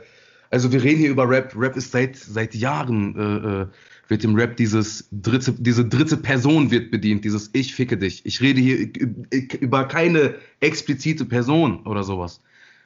also 0.54 0.72
wir 0.72 0.84
reden 0.84 1.00
hier 1.00 1.10
über 1.10 1.28
Rap. 1.28 1.56
Rap 1.58 1.76
ist 1.76 1.92
seit, 1.92 2.16
seit 2.16 2.54
Jahren, 2.54 3.16
äh, 3.18 3.62
äh, 3.64 3.68
wird 4.08 4.24
im 4.24 4.36
Rap 4.36 4.56
dieses 4.56 5.08
dritte, 5.12 5.54
diese 5.54 5.84
dritte 5.84 6.16
Person 6.16 6.70
wird 6.70 6.92
bedient, 6.92 7.26
dieses 7.26 7.50
Ich 7.54 7.74
ficke 7.74 7.98
dich. 7.98 8.24
Ich 8.24 8.40
rede 8.40 8.62
hier 8.62 8.88
über 9.60 9.86
keine 9.86 10.36
explizite 10.60 11.26
Person 11.26 11.80
oder 11.88 12.04
sowas. 12.04 12.40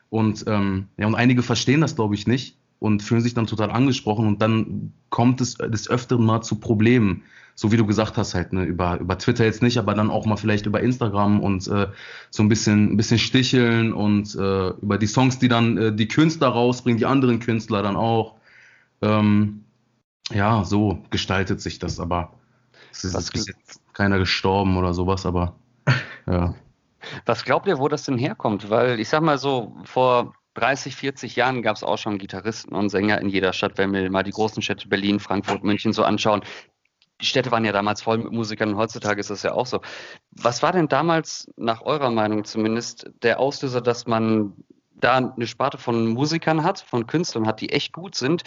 Und, 0.10 0.46
ähm, 0.48 0.86
ja, 0.98 1.08
und 1.08 1.16
einige 1.16 1.44
verstehen 1.44 1.82
das, 1.82 1.98
glaube 1.98 2.16
ich, 2.16 2.26
nicht 2.26 2.56
und 2.80 3.04
fühlen 3.04 3.22
sich 3.22 3.34
dann 3.34 3.48
total 3.48 3.72
angesprochen 3.72 4.28
und 4.28 4.42
dann 4.42 4.94
kommt 5.10 5.42
es 5.42 5.56
des 5.56 5.90
Öfteren 5.90 6.26
mal 6.26 6.42
zu 6.44 6.56
Problemen 6.56 7.24
so 7.60 7.72
wie 7.72 7.78
du 7.78 7.88
gesagt 7.88 8.18
hast, 8.18 8.36
halt, 8.36 8.54
ne, 8.54 8.64
über, 8.64 9.00
über 9.00 9.18
Twitter 9.18 9.44
jetzt 9.44 9.64
nicht, 9.64 9.80
aber 9.80 9.96
dann 9.96 10.12
auch 10.12 10.28
mal 10.28 10.38
vielleicht 10.38 10.68
über 10.68 10.80
Instagram 10.80 11.40
und 11.40 11.68
äh, 11.68 11.88
so 12.30 12.44
ein 12.44 12.50
bisschen, 12.50 12.94
ein 12.94 12.98
bisschen 12.98 13.18
sticheln 13.18 13.94
und 13.94 14.36
äh, 14.36 14.68
über 14.70 15.00
die 15.00 15.08
Songs, 15.08 15.40
die 15.40 15.48
dann 15.48 15.76
äh, 15.76 15.92
die 15.92 16.08
Künstler 16.08 16.50
rausbringen, 16.50 17.00
die 17.00 17.08
anderen 17.08 17.40
Künstler 17.40 17.82
dann 17.82 17.96
auch. 17.96 18.36
Ähm, 19.02 19.64
ja, 20.32 20.64
so 20.66 21.04
gestaltet 21.10 21.60
sich 21.60 21.80
das, 21.80 22.00
aber 22.00 22.34
es 22.92 23.04
ist 23.04 23.16
Was, 23.16 23.32
bis 23.32 23.48
jetzt 23.48 23.82
keiner 23.92 24.20
gestorben 24.20 24.78
oder 24.78 24.94
sowas, 24.94 25.26
aber 25.26 25.56
ja. 26.28 26.54
Was 27.26 27.44
glaubt 27.44 27.66
ihr, 27.66 27.80
wo 27.80 27.88
das 27.88 28.04
denn 28.04 28.20
herkommt? 28.20 28.70
Weil 28.70 29.00
ich 29.00 29.10
sag 29.10 29.24
mal 29.24 29.40
so, 29.40 29.76
vor 29.84 30.36
30, 30.54 30.96
40 30.96 31.36
Jahren 31.36 31.64
gab 31.64 31.76
es 31.76 31.84
auch 31.84 31.98
schon 31.98 32.20
Gitarristen 32.20 32.76
und 32.76 32.90
Sänger 32.90 33.20
in 33.20 33.30
jeder 33.30 33.52
Stadt, 33.52 33.80
wenn 33.80 33.94
wir 33.94 34.12
mal 34.12 34.24
die 34.24 34.32
großen 34.32 34.62
Städte 34.62 34.88
Berlin, 34.88 35.20
Frankfurt, 35.20 35.64
München 35.64 35.92
so 35.92 36.04
anschauen 36.04 36.44
die 37.22 37.26
Städte 37.26 37.52
waren 37.52 37.66
ja 37.66 37.72
damals 37.72 38.02
voll 38.02 38.20
mit 38.20 38.32
Musikern 38.32 38.70
und 38.70 38.78
heutzutage 38.78 39.20
ist 39.20 39.30
das 39.30 39.44
ja 39.44 39.54
auch 39.54 39.66
so. 39.66 39.82
Was 40.32 40.62
war 40.62 40.72
denn 40.72 40.88
damals, 40.88 41.50
nach 41.58 41.82
eurer 41.82 42.12
Meinung 42.12 42.44
zumindest, 42.44 43.10
der 43.24 43.40
Auslöser, 43.40 43.82
dass 43.82 44.06
man 44.08 44.54
da 45.00 45.18
eine 45.18 45.48
Sparte 45.48 45.78
von 45.78 46.08
Musikern 46.08 46.64
hat, 46.64 46.80
von 46.80 47.08
Künstlern 47.08 47.48
hat, 47.48 47.62
die 47.62 47.70
echt 47.70 47.94
gut 47.94 48.16
sind, 48.16 48.44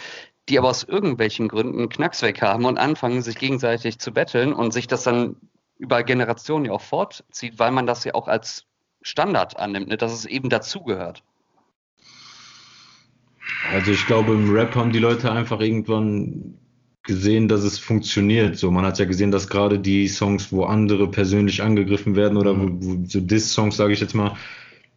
die 0.49 0.57
aber 0.57 0.69
aus 0.69 0.83
irgendwelchen 0.83 1.47
Gründen 1.47 1.89
Knacks 1.89 2.21
weg 2.21 2.41
haben 2.41 2.65
und 2.65 2.77
anfangen, 2.77 3.21
sich 3.21 3.37
gegenseitig 3.37 3.99
zu 3.99 4.11
betteln 4.11 4.53
und 4.53 4.73
sich 4.73 4.87
das 4.87 5.03
dann 5.03 5.37
über 5.77 6.03
Generationen 6.03 6.65
ja 6.65 6.71
auch 6.73 6.81
fortzieht, 6.81 7.57
weil 7.57 7.71
man 7.71 7.87
das 7.87 8.03
ja 8.03 8.13
auch 8.13 8.27
als 8.27 8.65
Standard 9.01 9.57
annimmt, 9.57 9.87
ne, 9.87 9.97
dass 9.97 10.13
es 10.13 10.25
eben 10.25 10.49
dazugehört. 10.49 11.23
Also 13.71 13.91
ich 13.91 14.05
glaube, 14.05 14.33
im 14.33 14.51
Rap 14.53 14.75
haben 14.75 14.91
die 14.91 14.99
Leute 14.99 15.31
einfach 15.31 15.59
irgendwann 15.59 16.57
gesehen, 17.03 17.47
dass 17.47 17.63
es 17.63 17.79
funktioniert. 17.79 18.57
So, 18.57 18.71
man 18.71 18.85
hat 18.85 18.99
ja 18.99 19.05
gesehen, 19.05 19.31
dass 19.31 19.47
gerade 19.47 19.79
die 19.79 20.07
Songs, 20.07 20.51
wo 20.51 20.63
andere 20.65 21.09
persönlich 21.09 21.63
angegriffen 21.63 22.15
werden 22.15 22.37
oder 22.37 22.57
wo, 22.59 22.69
wo 22.71 23.03
so 23.07 23.19
Diss-Songs, 23.19 23.75
sage 23.77 23.93
ich 23.93 23.99
jetzt 23.99 24.13
mal, 24.13 24.35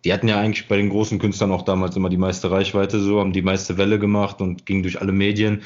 die 0.05 0.13
hatten 0.13 0.29
ja 0.29 0.39
eigentlich 0.39 0.69
bei 0.69 0.77
den 0.77 0.91
großen 0.91 1.19
Künstlern 1.19 1.51
auch 1.51 1.63
damals 1.63 1.97
immer 1.97 2.11
die 2.11 2.19
meiste 2.19 2.51
Reichweite, 2.51 3.01
so 3.01 3.21
haben 3.21 3.33
die 3.33 3.43
meiste 3.43 3.79
Welle 3.79 3.99
gemacht 3.99 4.41
und 4.41 4.67
gingen 4.67 4.83
durch 4.83 5.01
alle 5.01 5.13
Medien. 5.13 5.63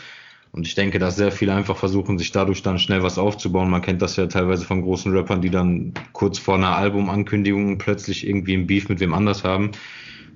Und 0.52 0.66
ich 0.66 0.74
denke, 0.74 0.98
dass 0.98 1.16
sehr 1.16 1.32
viele 1.32 1.54
einfach 1.54 1.76
versuchen, 1.76 2.18
sich 2.18 2.30
dadurch 2.30 2.62
dann 2.62 2.78
schnell 2.78 3.02
was 3.02 3.18
aufzubauen. 3.18 3.68
Man 3.68 3.82
kennt 3.82 4.00
das 4.00 4.16
ja 4.16 4.26
teilweise 4.26 4.64
von 4.64 4.82
großen 4.82 5.12
Rappern, 5.12 5.42
die 5.42 5.50
dann 5.50 5.92
kurz 6.12 6.38
vor 6.38 6.54
einer 6.54 6.76
Albumankündigung 6.76 7.78
plötzlich 7.78 8.26
irgendwie 8.26 8.54
ein 8.54 8.66
Beef 8.66 8.88
mit 8.88 9.00
wem 9.00 9.12
anders 9.12 9.44
haben. 9.44 9.72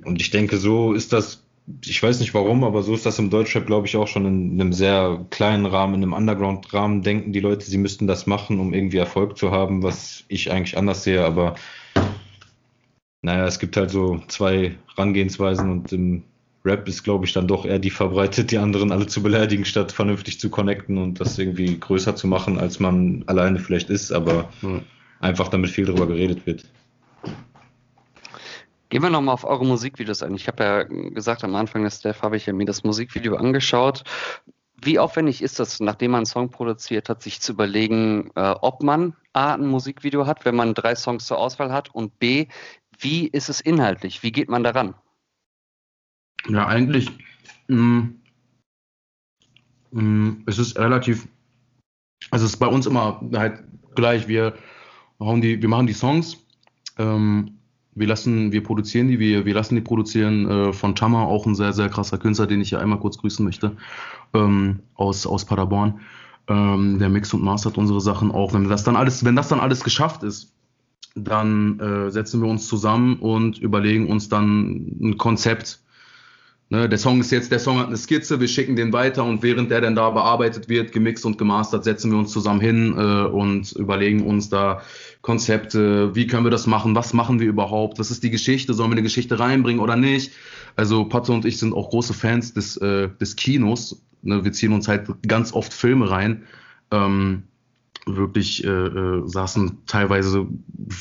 Und 0.04 0.20
ich 0.20 0.30
denke, 0.30 0.58
so 0.58 0.92
ist 0.92 1.12
das, 1.12 1.41
ich 1.84 2.02
weiß 2.02 2.20
nicht 2.20 2.34
warum, 2.34 2.64
aber 2.64 2.82
so 2.82 2.94
ist 2.94 3.06
das 3.06 3.18
im 3.18 3.30
Deutschrap, 3.30 3.66
glaube 3.66 3.86
ich, 3.86 3.96
auch 3.96 4.08
schon 4.08 4.26
in 4.26 4.60
einem 4.60 4.72
sehr 4.72 5.24
kleinen 5.30 5.66
Rahmen, 5.66 5.94
in 5.94 6.02
einem 6.02 6.12
Underground-Rahmen 6.12 7.02
denken 7.02 7.32
die 7.32 7.40
Leute, 7.40 7.64
sie 7.64 7.78
müssten 7.78 8.06
das 8.06 8.26
machen, 8.26 8.58
um 8.58 8.74
irgendwie 8.74 8.98
Erfolg 8.98 9.38
zu 9.38 9.52
haben, 9.52 9.82
was 9.82 10.24
ich 10.28 10.50
eigentlich 10.50 10.76
anders 10.76 11.04
sehe. 11.04 11.24
Aber 11.24 11.54
naja, 13.22 13.46
es 13.46 13.58
gibt 13.58 13.76
halt 13.76 13.90
so 13.90 14.20
zwei 14.28 14.76
Rangehensweisen 14.96 15.70
und 15.70 15.92
im 15.92 16.24
Rap 16.64 16.88
ist, 16.88 17.02
glaube 17.04 17.26
ich, 17.26 17.32
dann 17.32 17.48
doch 17.48 17.64
eher 17.64 17.78
die 17.78 17.90
verbreitet, 17.90 18.50
die 18.50 18.58
anderen 18.58 18.92
alle 18.92 19.06
zu 19.06 19.22
beleidigen, 19.22 19.64
statt 19.64 19.92
vernünftig 19.92 20.40
zu 20.40 20.50
connecten 20.50 20.98
und 20.98 21.20
das 21.20 21.38
irgendwie 21.38 21.78
größer 21.78 22.16
zu 22.16 22.26
machen, 22.26 22.58
als 22.58 22.80
man 22.80 23.24
alleine 23.26 23.58
vielleicht 23.58 23.90
ist, 23.90 24.12
aber 24.12 24.48
mhm. 24.62 24.82
einfach 25.20 25.48
damit 25.48 25.70
viel 25.70 25.86
drüber 25.86 26.06
geredet 26.06 26.46
wird. 26.46 26.64
Gehen 28.92 29.02
wir 29.02 29.08
nochmal 29.08 29.32
auf 29.32 29.44
eure 29.44 29.64
Musikvideos 29.64 30.22
ein. 30.22 30.34
Ich 30.34 30.48
habe 30.48 30.62
ja 30.62 30.82
gesagt, 30.82 31.44
am 31.44 31.54
Anfang 31.54 31.82
des 31.82 32.00
Steph 32.00 32.20
habe 32.20 32.36
ich 32.36 32.46
mir 32.46 32.66
das 32.66 32.84
Musikvideo 32.84 33.36
angeschaut. 33.36 34.04
Wie 34.74 34.98
aufwendig 34.98 35.40
ist 35.40 35.58
das, 35.58 35.80
nachdem 35.80 36.10
man 36.10 36.18
einen 36.18 36.26
Song 36.26 36.50
produziert 36.50 37.08
hat, 37.08 37.22
sich 37.22 37.40
zu 37.40 37.52
überlegen, 37.52 38.30
äh, 38.34 38.54
ob 38.60 38.82
man 38.82 39.16
A, 39.32 39.54
ein 39.54 39.66
Musikvideo 39.66 40.26
hat, 40.26 40.44
wenn 40.44 40.56
man 40.56 40.74
drei 40.74 40.94
Songs 40.94 41.24
zur 41.24 41.38
Auswahl 41.38 41.72
hat 41.72 41.94
und 41.94 42.18
B, 42.18 42.48
wie 42.98 43.28
ist 43.28 43.48
es 43.48 43.62
inhaltlich? 43.62 44.22
Wie 44.22 44.30
geht 44.30 44.50
man 44.50 44.62
daran? 44.62 44.94
Ja, 46.46 46.66
eigentlich 46.66 47.10
mh, 47.68 47.78
mm, 47.78 48.20
mh, 49.92 50.02
mm, 50.02 50.42
es 50.44 50.58
ist 50.58 50.78
relativ, 50.78 51.26
also 52.30 52.44
es 52.44 52.52
ist 52.52 52.58
bei 52.58 52.66
uns 52.66 52.84
immer 52.84 53.26
halt 53.32 53.64
gleich, 53.94 54.28
wir 54.28 54.52
die, 55.18 55.62
wir 55.62 55.68
machen 55.70 55.86
die 55.86 55.94
Songs, 55.94 56.36
ähm, 56.98 57.56
wir 57.94 58.06
lassen, 58.06 58.52
wir 58.52 58.62
produzieren 58.62 59.08
die, 59.08 59.18
wir, 59.18 59.44
wir 59.44 59.54
lassen 59.54 59.74
die 59.74 59.80
produzieren 59.80 60.48
äh, 60.48 60.72
von 60.72 60.96
Chama, 60.96 61.24
auch 61.24 61.46
ein 61.46 61.54
sehr, 61.54 61.72
sehr 61.72 61.88
krasser 61.88 62.18
Künstler, 62.18 62.46
den 62.46 62.60
ich 62.60 62.70
hier 62.70 62.80
einmal 62.80 62.98
kurz 62.98 63.18
grüßen 63.18 63.44
möchte, 63.44 63.76
ähm, 64.34 64.80
aus, 64.94 65.26
aus 65.26 65.44
Paderborn. 65.44 66.00
Ähm, 66.48 66.98
der 66.98 67.08
Mix 67.08 67.32
und 67.34 67.42
mastert 67.42 67.78
unsere 67.78 68.00
Sachen 68.00 68.30
auch. 68.30 68.54
Wenn 68.54 68.68
das 68.68 68.84
dann 68.84 68.96
alles, 68.96 69.24
wenn 69.24 69.36
das 69.36 69.48
dann 69.48 69.60
alles 69.60 69.84
geschafft 69.84 70.22
ist, 70.22 70.52
dann 71.14 71.78
äh, 71.78 72.10
setzen 72.10 72.40
wir 72.40 72.48
uns 72.48 72.66
zusammen 72.66 73.16
und 73.16 73.58
überlegen 73.58 74.08
uns 74.08 74.28
dann 74.28 74.96
ein 75.00 75.18
Konzept, 75.18 75.81
Ne, 76.68 76.88
der 76.88 76.98
Song 76.98 77.20
ist 77.20 77.30
jetzt, 77.30 77.52
der 77.52 77.58
Song 77.58 77.78
hat 77.78 77.88
eine 77.88 77.98
Skizze, 77.98 78.40
wir 78.40 78.48
schicken 78.48 78.76
den 78.76 78.94
weiter 78.94 79.24
und 79.24 79.42
während 79.42 79.70
der 79.70 79.82
dann 79.82 79.94
da 79.94 80.08
bearbeitet 80.08 80.70
wird, 80.70 80.92
gemixt 80.92 81.26
und 81.26 81.36
gemastert, 81.36 81.84
setzen 81.84 82.10
wir 82.10 82.18
uns 82.18 82.32
zusammen 82.32 82.60
hin 82.62 82.94
äh, 82.96 83.24
und 83.26 83.72
überlegen 83.72 84.26
uns 84.26 84.48
da 84.48 84.80
Konzepte, 85.20 86.14
wie 86.14 86.26
können 86.26 86.44
wir 86.44 86.50
das 86.50 86.66
machen, 86.66 86.94
was 86.94 87.12
machen 87.12 87.40
wir 87.40 87.48
überhaupt, 87.48 87.98
was 87.98 88.10
ist 88.10 88.22
die 88.22 88.30
Geschichte, 88.30 88.72
sollen 88.72 88.90
wir 88.90 88.94
eine 88.94 89.02
Geschichte 89.02 89.38
reinbringen 89.38 89.82
oder 89.82 89.96
nicht. 89.96 90.32
Also 90.74 91.04
Patte 91.04 91.32
und 91.32 91.44
ich 91.44 91.58
sind 91.58 91.74
auch 91.74 91.90
große 91.90 92.14
Fans 92.14 92.54
des, 92.54 92.78
äh, 92.78 93.10
des 93.20 93.36
Kinos. 93.36 94.02
Ne, 94.22 94.42
wir 94.42 94.52
ziehen 94.52 94.72
uns 94.72 94.88
halt 94.88 95.08
ganz 95.28 95.52
oft 95.52 95.74
Filme 95.74 96.10
rein. 96.10 96.44
Ähm, 96.90 97.42
wirklich 98.06 98.64
äh, 98.64 98.68
äh, 98.68 99.22
saßen 99.26 99.84
teilweise 99.86 100.46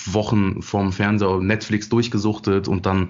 Wochen 0.05 0.61
vorm 0.61 0.91
Fernseher, 0.91 1.39
Netflix 1.39 1.89
durchgesuchtet 1.89 2.67
und 2.67 2.85
dann 2.85 3.09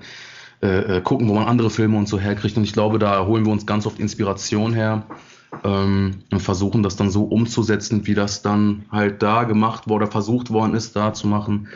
äh, 0.62 0.98
äh, 0.98 1.02
gucken, 1.02 1.28
wo 1.28 1.34
man 1.34 1.48
andere 1.48 1.70
Filme 1.70 1.98
und 1.98 2.08
so 2.08 2.20
herkriegt. 2.20 2.58
Und 2.58 2.64
ich 2.64 2.74
glaube, 2.74 3.00
da 3.00 3.26
holen 3.26 3.46
wir 3.46 3.52
uns 3.52 3.66
ganz 3.66 3.86
oft 3.86 4.00
Inspiration 4.00 4.74
her 4.74 5.04
ähm, 5.64 6.20
und 6.32 6.40
versuchen 6.40 6.84
das 6.84 6.96
dann 6.96 7.10
so 7.10 7.24
umzusetzen, 7.24 8.06
wie 8.06 8.14
das 8.14 8.42
dann 8.42 8.86
halt 8.92 9.22
da 9.22 9.44
gemacht 9.44 9.88
wurde 9.88 10.08
versucht 10.08 10.52
worden 10.52 10.76
ist, 10.76 10.96
da 10.96 11.14
zu 11.14 11.28
machen. 11.28 11.68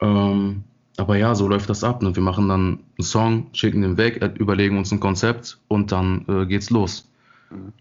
Ähm, 0.00 0.64
aber 0.96 1.16
ja, 1.16 1.34
so 1.34 1.48
läuft 1.48 1.70
das 1.70 1.82
ab. 1.82 2.02
Ne? 2.02 2.14
Wir 2.14 2.22
machen 2.22 2.48
dann 2.48 2.80
einen 2.98 3.04
Song, 3.04 3.46
schicken 3.52 3.82
den 3.82 3.96
weg, 3.96 4.20
überlegen 4.38 4.78
uns 4.78 4.92
ein 4.92 5.00
Konzept 5.00 5.58
und 5.68 5.92
dann 5.92 6.24
äh, 6.28 6.46
geht's 6.46 6.70
los. 6.70 7.10
Mhm. 7.50 7.72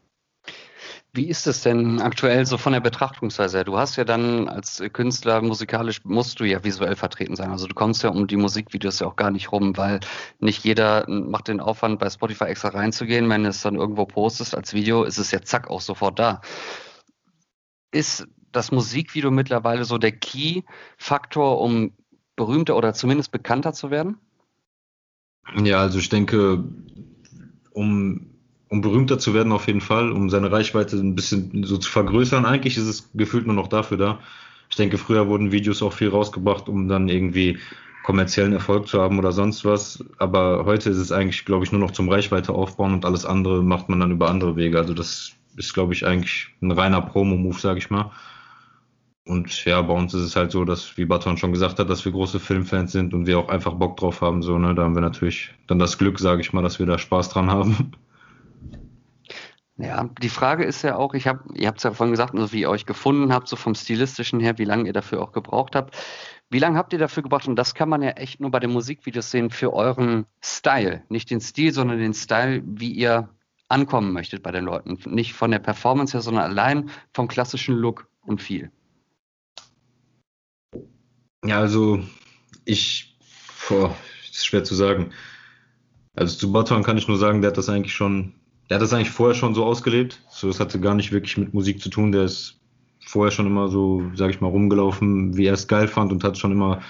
Wie 1.20 1.28
ist 1.28 1.48
es 1.48 1.64
denn 1.64 2.00
aktuell 2.00 2.46
so 2.46 2.58
von 2.58 2.72
der 2.72 2.80
Betrachtungsweise? 2.80 3.66
Du 3.66 3.78
hast 3.78 3.98
ja 3.98 4.06
dann 4.06 4.48
als 4.48 4.82
Künstler 4.94 5.42
musikalisch 5.42 6.06
musst 6.06 6.40
du 6.40 6.46
ja 6.46 6.64
visuell 6.64 6.96
vertreten 6.96 7.36
sein. 7.36 7.52
Also 7.52 7.68
du 7.68 7.76
kommst 7.76 8.04
ja 8.04 8.10
um 8.10 8.26
die 8.26 8.38
Musikvideos 8.38 9.02
ja 9.02 9.08
auch 9.08 9.18
gar 9.18 9.30
nicht 9.30 9.52
rum, 9.52 9.76
weil 9.76 10.00
nicht 10.40 10.64
jeder 10.64 11.04
macht 11.10 11.50
den 11.50 11.60
Aufwand, 11.60 12.00
bei 12.00 12.10
Spotify 12.10 12.46
extra 12.46 12.70
reinzugehen. 12.70 13.28
Wenn 13.28 13.44
es 13.44 13.62
dann 13.62 13.76
irgendwo 13.76 14.06
postest 14.06 14.56
als 14.56 14.74
Video, 14.74 15.04
ist 15.04 15.18
es 15.18 15.32
ja 15.32 15.42
zack 15.42 15.70
auch 15.70 15.82
sofort 15.82 16.20
da. 16.20 16.40
Ist 17.92 18.26
das 18.54 18.72
Musikvideo 18.72 19.30
mittlerweile 19.30 19.84
so 19.84 19.98
der 19.98 20.14
Key-Faktor, 20.14 21.60
um 21.60 21.92
berühmter 22.38 22.78
oder 22.78 22.94
zumindest 22.94 23.34
bekannter 23.34 23.74
zu 23.74 23.92
werden? 23.92 24.16
Ja, 25.66 25.82
also 25.82 26.00
ich 26.00 26.08
denke, 26.08 26.64
um 27.74 28.29
um 28.70 28.82
berühmter 28.82 29.20
zu 29.20 29.34
werden 29.34 29.52
auf 29.52 29.68
jeden 29.68 29.82
Fall, 29.82 30.12
um 30.12 30.30
seine 30.30 30.52
Reichweite 30.52 30.96
ein 30.98 31.16
bisschen 31.16 31.64
so 31.64 31.78
zu 31.78 31.90
vergrößern. 31.90 32.46
Eigentlich 32.46 32.78
ist 32.78 32.88
es 32.88 33.10
gefühlt 33.14 33.46
nur 33.46 33.56
noch 33.56 33.68
dafür 33.68 33.98
da. 33.98 34.20
Ich 34.70 34.76
denke, 34.76 34.98
früher 34.98 35.28
wurden 35.28 35.52
Videos 35.52 35.82
auch 35.82 35.94
viel 35.94 36.10
rausgebracht, 36.10 36.70
um 36.70 36.88
dann 36.88 37.10
irgendwie 37.10 37.58
kommerziellen 38.04 38.54
Erfolg 38.54 38.88
zu 38.88 39.02
haben 39.02 39.18
oder 39.18 39.32
sonst 39.32 39.66
was. 39.66 40.04
Aber 40.20 40.66
heute 40.66 40.90
ist 40.90 40.98
es 40.98 41.12
eigentlich, 41.12 41.46
glaube 41.46 41.66
ich, 41.66 41.72
nur 41.72 41.82
noch 41.82 41.92
zum 41.92 42.10
Reichweite 42.10 42.54
aufbauen 42.54 42.94
und 42.94 43.06
alles 43.06 43.26
andere 43.26 43.64
macht 43.64 43.90
man 43.90 44.00
dann 44.00 44.12
über 44.12 44.30
andere 44.30 44.56
Wege. 44.56 44.78
Also 44.78 44.94
das 44.94 45.34
ist, 45.58 45.74
glaube 45.74 45.94
ich, 45.94 46.06
eigentlich 46.06 46.48
ein 46.62 46.72
reiner 46.72 47.02
Promo-Move, 47.02 47.60
sage 47.60 47.80
ich 47.80 47.90
mal. 47.90 48.12
Und 49.26 49.66
ja, 49.66 49.82
bei 49.82 49.94
uns 49.94 50.14
ist 50.14 50.24
es 50.24 50.36
halt 50.36 50.52
so, 50.52 50.66
dass, 50.66 50.98
wie 50.98 51.06
Baton 51.06 51.38
schon 51.38 51.52
gesagt 51.52 51.78
hat, 51.78 51.90
dass 51.90 52.04
wir 52.06 52.12
große 52.12 52.40
Filmfans 52.40 52.92
sind 52.92 53.14
und 53.14 53.28
wir 53.28 53.38
auch 53.38 53.50
einfach 53.50 53.74
Bock 53.74 53.98
drauf 53.98 54.22
haben. 54.22 54.42
So, 54.42 54.58
ne? 54.58 54.74
Da 54.74 54.84
haben 54.84 54.96
wir 54.96 55.02
natürlich 55.02 55.52
dann 55.68 55.78
das 55.78 55.98
Glück, 55.98 56.20
sage 56.20 56.42
ich 56.42 56.54
mal, 56.54 56.64
dass 56.64 56.80
wir 56.80 56.86
da 56.86 56.98
Spaß 56.98 57.30
dran 57.30 57.52
haben. 57.52 57.92
Ja, 59.82 60.10
die 60.22 60.30
Frage 60.30 60.66
ist 60.66 60.82
ja 60.82 60.98
auch, 60.98 61.14
ich 61.14 61.26
habe, 61.26 61.42
ihr 61.54 61.68
habt 61.70 61.78
es 61.78 61.84
ja 61.84 61.94
vorhin 61.94 62.12
gesagt, 62.12 62.36
also 62.36 62.52
wie 62.52 62.62
ihr 62.62 62.70
euch 62.70 62.86
gefunden 62.86 63.32
habt, 63.32 63.48
so 63.48 63.56
vom 63.56 63.76
stilistischen 63.76 64.42
her, 64.42 64.58
wie 64.58 64.66
lange 64.66 64.88
ihr 64.88 64.94
dafür 64.94 65.22
auch 65.22 65.32
gebraucht 65.32 65.74
habt. 65.74 65.96
Wie 66.50 66.60
lange 66.60 66.78
habt 66.78 66.92
ihr 66.92 67.00
dafür 67.00 67.24
gebraucht? 67.24 67.48
Und 67.48 67.56
das 67.56 67.76
kann 67.76 67.88
man 67.88 68.02
ja 68.02 68.10
echt 68.10 68.42
nur 68.42 68.52
bei 68.52 68.60
den 68.60 68.72
Musikvideos 68.72 69.32
sehen 69.32 69.52
für 69.52 69.72
euren 69.72 70.26
Style. 70.44 71.04
Nicht 71.08 71.32
den 71.32 71.40
Stil, 71.40 71.72
sondern 71.72 71.98
den 71.98 72.14
Style, 72.14 72.62
wie 72.66 72.92
ihr 72.92 73.30
ankommen 73.70 74.12
möchtet 74.12 74.44
bei 74.44 74.52
den 74.52 74.66
Leuten. 74.66 74.98
Nicht 75.06 75.34
von 75.34 75.52
der 75.52 75.60
Performance 75.60 76.12
her, 76.12 76.22
sondern 76.22 76.44
allein 76.44 76.90
vom 77.14 77.30
klassischen 77.30 77.76
Look 77.76 78.10
und 78.26 78.42
viel. 78.42 78.72
Ja, 81.46 81.60
also 81.60 82.04
ich, 82.66 83.18
boah, 83.70 83.96
ist 84.30 84.46
schwer 84.46 84.66
zu 84.66 84.76
sagen. 84.76 85.14
Also 86.16 86.38
zu 86.38 86.52
Botton 86.52 86.84
kann 86.84 86.98
ich 86.98 87.08
nur 87.08 87.18
sagen, 87.18 87.42
der 87.42 87.52
hat 87.52 87.58
das 87.58 87.70
eigentlich 87.70 87.94
schon 87.94 88.34
der 88.70 88.76
hat 88.76 88.82
das 88.82 88.94
eigentlich 88.94 89.10
vorher 89.10 89.36
schon 89.36 89.56
so 89.56 89.66
ausgelebt. 89.66 90.22
So, 90.30 90.48
das 90.48 90.60
hatte 90.60 90.80
gar 90.80 90.96
nicht 90.96 91.12
wirklich 91.12 91.38
mit 91.38 91.54
Musik 91.54 91.82
zu 91.82 91.90
tun. 91.90 92.12
Der 92.12 92.24
ist 92.24 92.60
vorher 93.00 93.32
schon 93.32 93.48
immer 93.48 93.70
so, 93.70 94.04
sag 94.14 94.30
ich 94.30 94.42
mal, 94.42 94.48
rumgelaufen, 94.48 95.36
wie 95.36 95.46
er 95.46 95.54
es 95.54 95.68
geil 95.68 95.88
fand 95.88 96.12
und 96.12 96.24
hat 96.24 96.38
schon 96.38 96.52
immer 96.52 96.82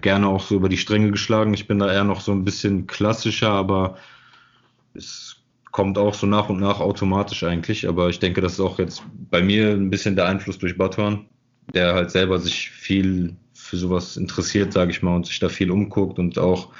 gerne 0.00 0.28
auch 0.28 0.42
so 0.42 0.54
über 0.54 0.68
die 0.68 0.78
Stränge 0.78 1.10
geschlagen. 1.10 1.52
Ich 1.52 1.66
bin 1.66 1.78
da 1.78 1.92
eher 1.92 2.04
noch 2.04 2.20
so 2.20 2.32
ein 2.32 2.44
bisschen 2.44 2.86
klassischer, 2.86 3.50
aber 3.50 3.98
es 4.94 5.36
kommt 5.72 5.98
auch 5.98 6.14
so 6.14 6.26
nach 6.26 6.48
und 6.48 6.58
nach 6.58 6.80
automatisch 6.80 7.44
eigentlich. 7.44 7.86
Aber 7.86 8.08
ich 8.08 8.18
denke, 8.18 8.40
das 8.40 8.54
ist 8.54 8.60
auch 8.60 8.78
jetzt 8.78 9.02
bei 9.30 9.42
mir 9.42 9.70
ein 9.70 9.90
bisschen 9.90 10.16
der 10.16 10.26
Einfluss 10.26 10.58
durch 10.58 10.78
Batuan, 10.78 11.26
der 11.74 11.94
halt 11.94 12.10
selber 12.10 12.38
sich 12.38 12.70
viel 12.70 13.36
für 13.52 13.76
sowas 13.76 14.16
interessiert, 14.16 14.72
sage 14.72 14.90
ich 14.90 15.02
mal, 15.02 15.14
und 15.14 15.26
sich 15.26 15.38
da 15.38 15.48
viel 15.50 15.70
umguckt 15.70 16.18
und 16.18 16.38
auch 16.38 16.72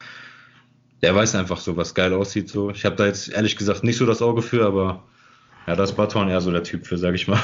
der 1.02 1.14
weiß 1.14 1.34
einfach 1.34 1.58
so, 1.58 1.76
was 1.76 1.94
geil 1.94 2.12
aussieht. 2.12 2.48
So. 2.48 2.70
Ich 2.70 2.84
habe 2.84 2.96
da 2.96 3.06
jetzt 3.06 3.28
ehrlich 3.28 3.56
gesagt 3.56 3.84
nicht 3.84 3.96
so 3.96 4.06
das 4.06 4.22
Auge 4.22 4.42
für, 4.42 4.66
aber 4.66 5.04
ja, 5.66 5.76
da 5.76 5.84
ist 5.84 5.92
Baton 5.92 6.28
eher 6.28 6.40
so 6.40 6.50
der 6.50 6.62
Typ 6.62 6.86
für, 6.86 6.98
sag 6.98 7.14
ich 7.14 7.28
mal. 7.28 7.40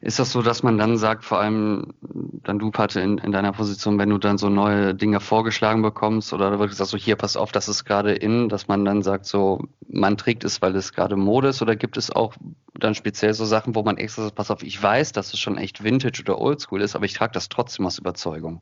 Ist 0.00 0.18
das 0.18 0.32
so, 0.32 0.42
dass 0.42 0.64
man 0.64 0.78
dann 0.78 0.98
sagt, 0.98 1.24
vor 1.24 1.38
allem 1.38 1.94
dann 2.42 2.58
du, 2.58 2.72
Patte, 2.72 3.00
in, 3.00 3.18
in 3.18 3.30
deiner 3.30 3.52
Position, 3.52 4.00
wenn 4.00 4.08
du 4.08 4.18
dann 4.18 4.36
so 4.36 4.48
neue 4.48 4.96
Dinge 4.96 5.20
vorgeschlagen 5.20 5.80
bekommst 5.80 6.32
oder 6.32 6.58
wird 6.58 6.70
gesagt, 6.70 6.90
so 6.90 6.96
hier, 6.96 7.14
pass 7.14 7.36
auf, 7.36 7.52
das 7.52 7.68
ist 7.68 7.84
gerade 7.84 8.12
in, 8.12 8.48
dass 8.48 8.66
man 8.66 8.84
dann 8.84 9.02
sagt, 9.02 9.26
so, 9.26 9.68
man 9.88 10.16
trägt 10.16 10.42
es, 10.42 10.60
weil 10.60 10.74
es 10.74 10.92
gerade 10.92 11.14
Mode 11.14 11.48
ist 11.48 11.62
oder 11.62 11.76
gibt 11.76 11.96
es 11.96 12.10
auch 12.10 12.34
dann 12.74 12.96
speziell 12.96 13.32
so 13.32 13.44
Sachen, 13.44 13.76
wo 13.76 13.84
man 13.84 13.96
extra 13.96 14.24
sagt, 14.24 14.34
pass 14.34 14.50
auf, 14.50 14.64
ich 14.64 14.82
weiß, 14.82 15.12
dass 15.12 15.34
es 15.34 15.38
schon 15.38 15.56
echt 15.56 15.84
Vintage 15.84 16.22
oder 16.22 16.40
Oldschool 16.40 16.82
ist, 16.82 16.96
aber 16.96 17.04
ich 17.04 17.14
trage 17.14 17.32
das 17.32 17.48
trotzdem 17.48 17.86
aus 17.86 17.98
Überzeugung? 17.98 18.60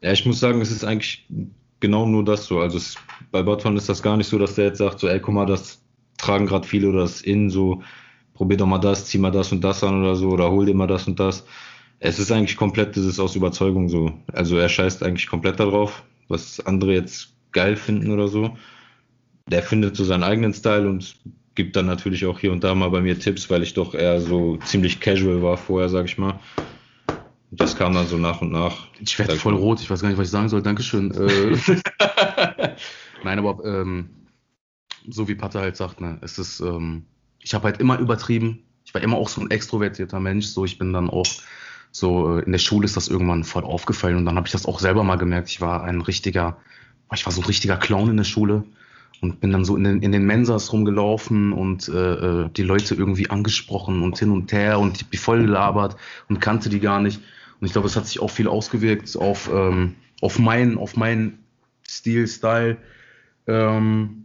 Ja, 0.00 0.10
ich 0.10 0.26
muss 0.26 0.40
sagen, 0.40 0.60
es 0.60 0.72
ist 0.72 0.84
eigentlich 0.84 1.28
genau 1.82 2.06
nur 2.06 2.24
das 2.24 2.46
so. 2.46 2.60
Also 2.60 2.78
es, 2.78 2.96
bei 3.30 3.42
Botton 3.42 3.76
ist 3.76 3.90
das 3.90 4.02
gar 4.02 4.16
nicht 4.16 4.28
so, 4.28 4.38
dass 4.38 4.54
der 4.54 4.66
jetzt 4.66 4.78
sagt, 4.78 5.00
so, 5.00 5.08
ey, 5.08 5.20
guck 5.20 5.34
mal, 5.34 5.44
das 5.44 5.82
tragen 6.16 6.46
gerade 6.46 6.66
viele 6.66 6.88
oder 6.88 7.00
das 7.00 7.20
in 7.20 7.50
so. 7.50 7.82
probier 8.32 8.56
doch 8.56 8.66
mal 8.66 8.78
das, 8.78 9.04
zieh 9.04 9.18
mal 9.18 9.30
das 9.30 9.52
und 9.52 9.62
das 9.62 9.84
an 9.84 10.00
oder 10.00 10.16
so, 10.16 10.30
oder 10.30 10.50
hol 10.50 10.64
dir 10.64 10.74
mal 10.74 10.86
das 10.86 11.06
und 11.06 11.20
das. 11.20 11.44
Es 11.98 12.18
ist 12.18 12.32
eigentlich 12.32 12.56
komplett, 12.56 12.96
das 12.96 13.04
ist 13.04 13.20
aus 13.20 13.36
Überzeugung 13.36 13.88
so. 13.88 14.12
Also 14.32 14.56
er 14.56 14.68
scheißt 14.68 15.02
eigentlich 15.02 15.28
komplett 15.28 15.60
darauf, 15.60 16.02
was 16.28 16.58
andere 16.60 16.94
jetzt 16.94 17.34
geil 17.52 17.76
finden 17.76 18.10
oder 18.10 18.28
so. 18.28 18.56
Der 19.48 19.62
findet 19.62 19.96
so 19.96 20.04
seinen 20.04 20.22
eigenen 20.22 20.54
Style 20.54 20.88
und 20.88 21.16
gibt 21.54 21.76
dann 21.76 21.86
natürlich 21.86 22.24
auch 22.26 22.38
hier 22.38 22.52
und 22.52 22.64
da 22.64 22.74
mal 22.74 22.90
bei 22.90 23.00
mir 23.02 23.18
Tipps, 23.18 23.50
weil 23.50 23.62
ich 23.62 23.74
doch 23.74 23.94
eher 23.94 24.20
so 24.20 24.56
ziemlich 24.64 25.00
casual 25.00 25.42
war 25.42 25.56
vorher, 25.56 25.88
sag 25.88 26.06
ich 26.06 26.16
mal. 26.16 26.40
Das 27.54 27.76
kam 27.76 27.92
dann 27.92 28.06
so 28.06 28.16
nach 28.16 28.40
und 28.40 28.50
nach. 28.50 28.86
Ich 28.98 29.18
werde 29.18 29.36
voll 29.36 29.54
rot, 29.54 29.80
ich 29.80 29.90
weiß 29.90 30.00
gar 30.00 30.08
nicht, 30.08 30.16
was 30.16 30.28
ich 30.28 30.32
sagen 30.32 30.48
soll. 30.48 30.62
Dankeschön. 30.62 31.10
Äh, 31.10 31.56
Nein, 33.24 33.38
aber 33.38 33.62
ähm, 33.64 34.08
so 35.06 35.28
wie 35.28 35.34
Pater 35.34 35.60
halt 35.60 35.76
sagt, 35.76 36.00
ne, 36.00 36.18
es 36.22 36.38
ist, 36.38 36.60
ähm, 36.60 37.04
ich 37.40 37.52
habe 37.52 37.64
halt 37.64 37.78
immer 37.78 37.98
übertrieben. 37.98 38.64
Ich 38.86 38.94
war 38.94 39.02
immer 39.02 39.18
auch 39.18 39.28
so 39.28 39.42
ein 39.42 39.50
extrovertierter 39.50 40.18
Mensch. 40.18 40.46
So, 40.46 40.64
ich 40.64 40.78
bin 40.78 40.94
dann 40.94 41.10
auch 41.10 41.26
so 41.90 42.38
äh, 42.38 42.42
in 42.42 42.52
der 42.52 42.58
Schule 42.58 42.86
ist 42.86 42.96
das 42.96 43.08
irgendwann 43.08 43.44
voll 43.44 43.64
aufgefallen 43.64 44.16
und 44.16 44.24
dann 44.24 44.36
habe 44.36 44.46
ich 44.46 44.52
das 44.52 44.64
auch 44.64 44.80
selber 44.80 45.04
mal 45.04 45.16
gemerkt. 45.16 45.50
Ich 45.50 45.60
war 45.60 45.84
ein 45.84 46.00
richtiger, 46.00 46.56
ich 47.12 47.26
war 47.26 47.32
so 47.34 47.42
ein 47.42 47.46
richtiger 47.46 47.76
Clown 47.76 48.08
in 48.08 48.16
der 48.16 48.24
Schule 48.24 48.64
und 49.20 49.40
bin 49.40 49.52
dann 49.52 49.66
so 49.66 49.76
in 49.76 49.84
den, 49.84 50.02
in 50.02 50.10
den 50.10 50.24
Mensas 50.24 50.72
rumgelaufen 50.72 51.52
und 51.52 51.88
äh, 51.88 52.14
äh 52.14 52.48
die 52.48 52.62
Leute 52.62 52.94
irgendwie 52.94 53.28
angesprochen 53.28 54.02
und 54.02 54.18
hin 54.18 54.30
und 54.30 54.52
her 54.52 54.80
und 54.80 55.12
die 55.12 55.16
voll 55.18 55.42
gelabert 55.42 55.96
und 56.30 56.40
kannte 56.40 56.70
die 56.70 56.80
gar 56.80 57.00
nicht. 57.00 57.20
Und 57.62 57.66
ich 57.66 57.72
glaube, 57.74 57.86
es 57.86 57.94
hat 57.94 58.08
sich 58.08 58.18
auch 58.18 58.30
viel 58.30 58.48
ausgewirkt 58.48 59.16
auf, 59.16 59.48
ähm, 59.48 59.94
auf 60.20 60.40
meinen, 60.40 60.78
auf 60.78 60.96
meinen 60.96 61.44
Stil, 61.88 62.26
Style. 62.26 62.76
Ähm, 63.46 64.24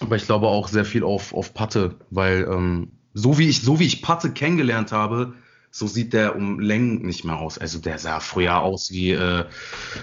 aber 0.00 0.16
ich 0.16 0.26
glaube 0.26 0.48
auch 0.48 0.66
sehr 0.66 0.84
viel 0.84 1.04
auf, 1.04 1.32
auf 1.32 1.54
Patte, 1.54 2.00
weil 2.10 2.48
ähm, 2.50 2.88
so 3.14 3.38
wie 3.38 3.48
ich, 3.48 3.62
so 3.62 3.78
wie 3.78 3.86
ich 3.86 4.02
Patte 4.02 4.32
kennengelernt 4.32 4.90
habe, 4.90 5.34
so 5.70 5.86
sieht 5.86 6.12
der 6.12 6.34
um 6.34 6.58
Längen 6.58 7.02
nicht 7.02 7.24
mehr 7.24 7.38
aus. 7.38 7.58
Also 7.58 7.78
der 7.78 7.98
sah 7.98 8.18
früher 8.18 8.58
aus 8.58 8.90
wie 8.90 9.12
äh, 9.12 9.44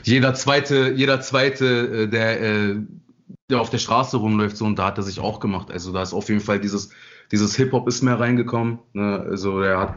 jeder 0.03 0.33
zweite, 0.33 0.93
jeder 0.95 1.19
zweite, 1.19 2.03
äh, 2.03 2.07
der, 2.07 2.41
äh, 2.41 2.75
der 3.49 3.59
auf 3.59 3.69
der 3.69 3.79
Straße 3.79 4.15
rumläuft, 4.15 4.55
so 4.55 4.63
und 4.63 4.79
da 4.79 4.85
hat 4.85 4.97
er 4.97 5.03
sich 5.03 5.19
auch 5.19 5.41
gemacht. 5.41 5.71
Also 5.71 5.91
da 5.91 6.03
ist 6.03 6.13
auf 6.13 6.29
jeden 6.29 6.39
Fall 6.39 6.61
dieses, 6.61 6.89
dieses 7.31 7.55
Hip-Hop 7.55 7.87
ist 7.87 8.01
mehr 8.01 8.19
reingekommen. 8.19 8.79
Ne? 8.93 9.25
Also 9.29 9.61
er 9.61 9.79
hat 9.79 9.95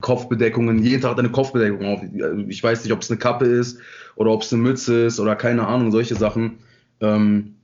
Kopfbedeckungen, 0.00 0.82
jeden 0.82 1.00
Tag 1.00 1.12
hat 1.12 1.18
er 1.18 1.24
eine 1.24 1.32
Kopfbedeckung 1.32 1.86
auf. 1.86 2.00
Ich 2.48 2.62
weiß 2.62 2.84
nicht, 2.84 2.92
ob 2.92 3.02
es 3.02 3.10
eine 3.10 3.18
Kappe 3.18 3.46
ist 3.46 3.78
oder 4.16 4.30
ob 4.30 4.42
es 4.42 4.52
eine 4.52 4.62
Mütze 4.62 5.06
ist 5.06 5.20
oder 5.20 5.36
keine 5.36 5.66
Ahnung, 5.66 5.90
solche 5.90 6.14
Sachen. 6.14 6.58
Ähm, 7.00 7.54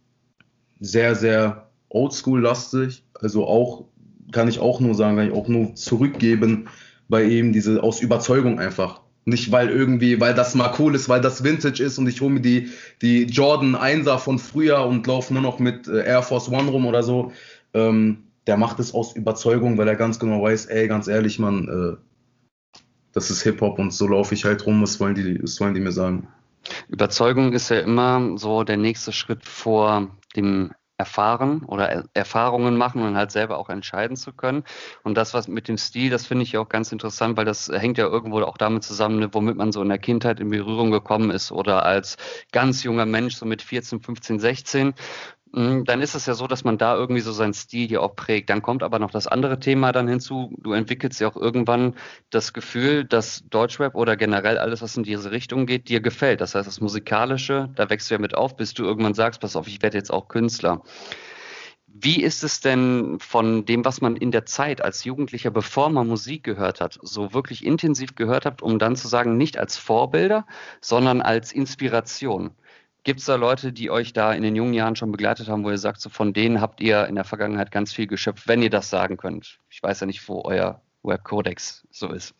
sehr, 0.80 1.14
sehr 1.14 1.68
oldschool-lastig. 1.88 3.02
Also 3.14 3.46
auch, 3.46 3.84
kann 4.32 4.48
ich 4.48 4.60
auch 4.60 4.80
nur 4.80 4.94
sagen, 4.94 5.16
kann 5.16 5.28
ich 5.28 5.34
auch 5.34 5.48
nur 5.48 5.74
zurückgeben 5.74 6.68
bei 7.08 7.24
ihm, 7.24 7.52
diese 7.52 7.82
aus 7.82 8.00
Überzeugung 8.00 8.58
einfach. 8.58 9.00
Nicht 9.24 9.52
weil 9.52 9.68
irgendwie, 9.68 10.20
weil 10.20 10.34
das 10.34 10.54
mal 10.54 10.72
cool 10.78 10.94
ist, 10.94 11.08
weil 11.08 11.20
das 11.20 11.44
Vintage 11.44 11.82
ist 11.82 11.98
und 11.98 12.08
ich 12.08 12.20
hole 12.20 12.30
mir 12.30 12.40
die, 12.40 12.70
die 13.02 13.24
Jordan 13.24 13.76
1er 13.76 14.18
von 14.18 14.38
früher 14.38 14.84
und 14.84 15.06
laufe 15.06 15.34
nur 15.34 15.42
noch 15.42 15.58
mit 15.58 15.86
äh, 15.86 16.04
Air 16.04 16.22
Force 16.22 16.48
One 16.48 16.70
rum 16.70 16.86
oder 16.86 17.02
so. 17.02 17.32
Ähm, 17.74 18.27
der 18.48 18.56
macht 18.56 18.80
es 18.80 18.94
aus 18.94 19.14
Überzeugung, 19.14 19.76
weil 19.76 19.86
er 19.86 19.94
ganz 19.94 20.18
genau 20.18 20.42
weiß, 20.42 20.66
ey, 20.66 20.88
ganz 20.88 21.06
ehrlich, 21.06 21.38
man, 21.38 21.68
äh, 21.68 22.80
das 23.12 23.30
ist 23.30 23.42
Hip-Hop 23.42 23.78
und 23.78 23.92
so 23.92 24.08
laufe 24.08 24.34
ich 24.34 24.44
halt 24.44 24.64
rum, 24.66 24.82
was 24.82 24.98
wollen 24.98 25.14
die, 25.14 25.40
was 25.42 25.60
wollen 25.60 25.74
die 25.74 25.80
mir 25.80 25.92
sagen? 25.92 26.28
Überzeugung 26.88 27.52
ist 27.52 27.68
ja 27.68 27.80
immer 27.80 28.38
so 28.38 28.64
der 28.64 28.78
nächste 28.78 29.12
Schritt 29.12 29.44
vor 29.44 30.08
dem 30.34 30.72
erfahren 30.98 31.62
oder 31.64 32.04
Erfahrungen 32.12 32.76
machen 32.76 33.02
und 33.02 33.16
halt 33.16 33.30
selber 33.30 33.58
auch 33.58 33.68
entscheiden 33.68 34.16
zu 34.16 34.32
können. 34.32 34.64
Und 35.04 35.16
das, 35.16 35.32
was 35.32 35.46
mit 35.46 35.68
dem 35.68 35.78
Stil, 35.78 36.10
das 36.10 36.26
finde 36.26 36.42
ich 36.42 36.58
auch 36.58 36.68
ganz 36.68 36.90
interessant, 36.90 37.36
weil 37.36 37.44
das 37.44 37.68
hängt 37.68 37.98
ja 37.98 38.06
irgendwo 38.06 38.40
auch 38.40 38.56
damit 38.56 38.82
zusammen, 38.82 39.28
womit 39.32 39.56
man 39.56 39.70
so 39.70 39.80
in 39.80 39.88
der 39.88 39.98
Kindheit 39.98 40.40
in 40.40 40.50
Berührung 40.50 40.90
gekommen 40.90 41.30
ist 41.30 41.52
oder 41.52 41.84
als 41.86 42.16
ganz 42.50 42.82
junger 42.82 43.06
Mensch, 43.06 43.36
so 43.36 43.46
mit 43.46 43.62
14, 43.62 44.00
15, 44.00 44.40
16. 44.40 44.94
Hm, 45.54 45.84
dann 45.86 46.02
ist 46.02 46.14
es 46.14 46.26
ja 46.26 46.34
so, 46.34 46.46
dass 46.46 46.64
man 46.64 46.76
da 46.76 46.94
irgendwie 46.94 47.22
so 47.22 47.32
seinen 47.32 47.54
Stil 47.54 47.90
ja 47.90 48.00
auch 48.00 48.14
prägt. 48.14 48.50
Dann 48.50 48.60
kommt 48.60 48.82
aber 48.82 48.98
noch 48.98 49.10
das 49.10 49.26
andere 49.26 49.58
Thema 49.58 49.92
dann 49.92 50.06
hinzu. 50.06 50.54
Du 50.58 50.72
entwickelst 50.72 51.20
ja 51.20 51.28
auch 51.28 51.36
irgendwann 51.36 51.94
das 52.30 52.52
Gefühl, 52.52 53.04
dass 53.04 53.44
Deutschrap 53.48 53.94
oder 53.94 54.16
generell 54.16 54.58
alles, 54.58 54.82
was 54.82 54.96
in 54.96 55.04
diese 55.04 55.30
Richtung 55.30 55.66
geht, 55.66 55.88
dir 55.88 56.00
gefällt. 56.00 56.40
Das 56.42 56.54
heißt, 56.54 56.66
das 56.66 56.80
Musikalische, 56.80 57.70
da 57.76 57.88
wächst 57.88 58.10
du 58.10 58.14
ja 58.14 58.20
mit 58.20 58.34
auf, 58.34 58.56
bis 58.56 58.74
du 58.74 58.84
irgendwann 58.84 59.14
sagst, 59.14 59.40
pass 59.40 59.56
auf, 59.56 59.68
ich 59.68 59.80
werde 59.80 59.96
jetzt 59.96 60.12
auch 60.12 60.28
Künstler. 60.28 60.82
Wie 61.86 62.22
ist 62.22 62.44
es 62.44 62.60
denn 62.60 63.18
von 63.18 63.64
dem, 63.64 63.84
was 63.84 64.00
man 64.02 64.16
in 64.16 64.30
der 64.30 64.44
Zeit 64.46 64.82
als 64.82 65.04
Jugendlicher, 65.04 65.50
bevor 65.50 65.88
man 65.88 66.06
Musik 66.06 66.44
gehört 66.44 66.80
hat, 66.80 66.98
so 67.02 67.32
wirklich 67.32 67.64
intensiv 67.64 68.14
gehört 68.14 68.44
hat, 68.44 68.62
um 68.62 68.78
dann 68.78 68.94
zu 68.94 69.08
sagen, 69.08 69.36
nicht 69.36 69.58
als 69.58 69.78
Vorbilder, 69.78 70.46
sondern 70.80 71.22
als 71.22 71.50
Inspiration? 71.52 72.50
Gibt 73.08 73.20
es 73.20 73.24
da 73.24 73.36
Leute, 73.36 73.72
die 73.72 73.90
euch 73.90 74.12
da 74.12 74.34
in 74.34 74.42
den 74.42 74.54
jungen 74.54 74.74
Jahren 74.74 74.94
schon 74.94 75.10
begleitet 75.10 75.48
haben, 75.48 75.64
wo 75.64 75.70
ihr 75.70 75.78
sagt, 75.78 76.02
so 76.02 76.10
von 76.10 76.34
denen 76.34 76.60
habt 76.60 76.82
ihr 76.82 77.06
in 77.06 77.14
der 77.14 77.24
Vergangenheit 77.24 77.70
ganz 77.70 77.90
viel 77.90 78.06
geschöpft, 78.06 78.46
wenn 78.46 78.60
ihr 78.60 78.68
das 78.68 78.90
sagen 78.90 79.16
könnt? 79.16 79.60
Ich 79.70 79.82
weiß 79.82 80.00
ja 80.00 80.06
nicht, 80.06 80.28
wo 80.28 80.42
euer 80.44 80.82
Webcodex 81.02 81.86
so 81.90 82.12
ist. 82.12 82.34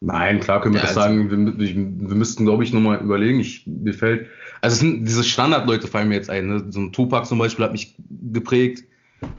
Nein, 0.00 0.40
klar 0.40 0.60
können 0.60 0.74
wir 0.74 0.80
ja, 0.80 0.88
das 0.88 0.96
also 0.96 1.08
sagen. 1.08 1.30
Wir, 1.30 1.56
wir, 1.56 1.76
wir 1.76 2.16
müssten, 2.16 2.44
glaube 2.44 2.64
ich, 2.64 2.72
nochmal 2.72 2.98
überlegen. 2.98 3.38
Ich, 3.38 3.64
mir 3.64 3.94
fällt, 3.94 4.26
also 4.60 4.74
es 4.74 4.80
sind 4.80 5.04
diese 5.04 5.22
Standardleute 5.22 5.86
fallen 5.86 6.08
mir 6.08 6.16
jetzt 6.16 6.30
ein. 6.30 6.48
Ne? 6.48 6.66
So 6.70 6.80
ein 6.80 6.92
Tupac 6.92 7.28
zum 7.28 7.38
Beispiel 7.38 7.64
hat 7.64 7.70
mich 7.70 7.94
geprägt, 8.32 8.82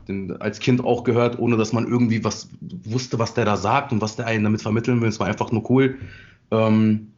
den 0.07 0.31
als 0.41 0.59
Kind 0.59 0.81
auch 0.81 1.03
gehört, 1.03 1.39
ohne 1.39 1.57
dass 1.57 1.73
man 1.73 1.85
irgendwie 1.85 2.23
was 2.23 2.47
wusste, 2.61 3.19
was 3.19 3.33
der 3.33 3.43
da 3.43 3.57
sagt 3.57 3.91
und 3.91 3.99
was 3.99 4.15
der 4.15 4.27
einen 4.27 4.45
damit 4.45 4.61
vermitteln 4.61 5.01
will. 5.01 5.09
Es 5.09 5.19
war 5.19 5.27
einfach 5.27 5.51
nur 5.51 5.69
cool. 5.69 5.97
Ähm, 6.51 7.11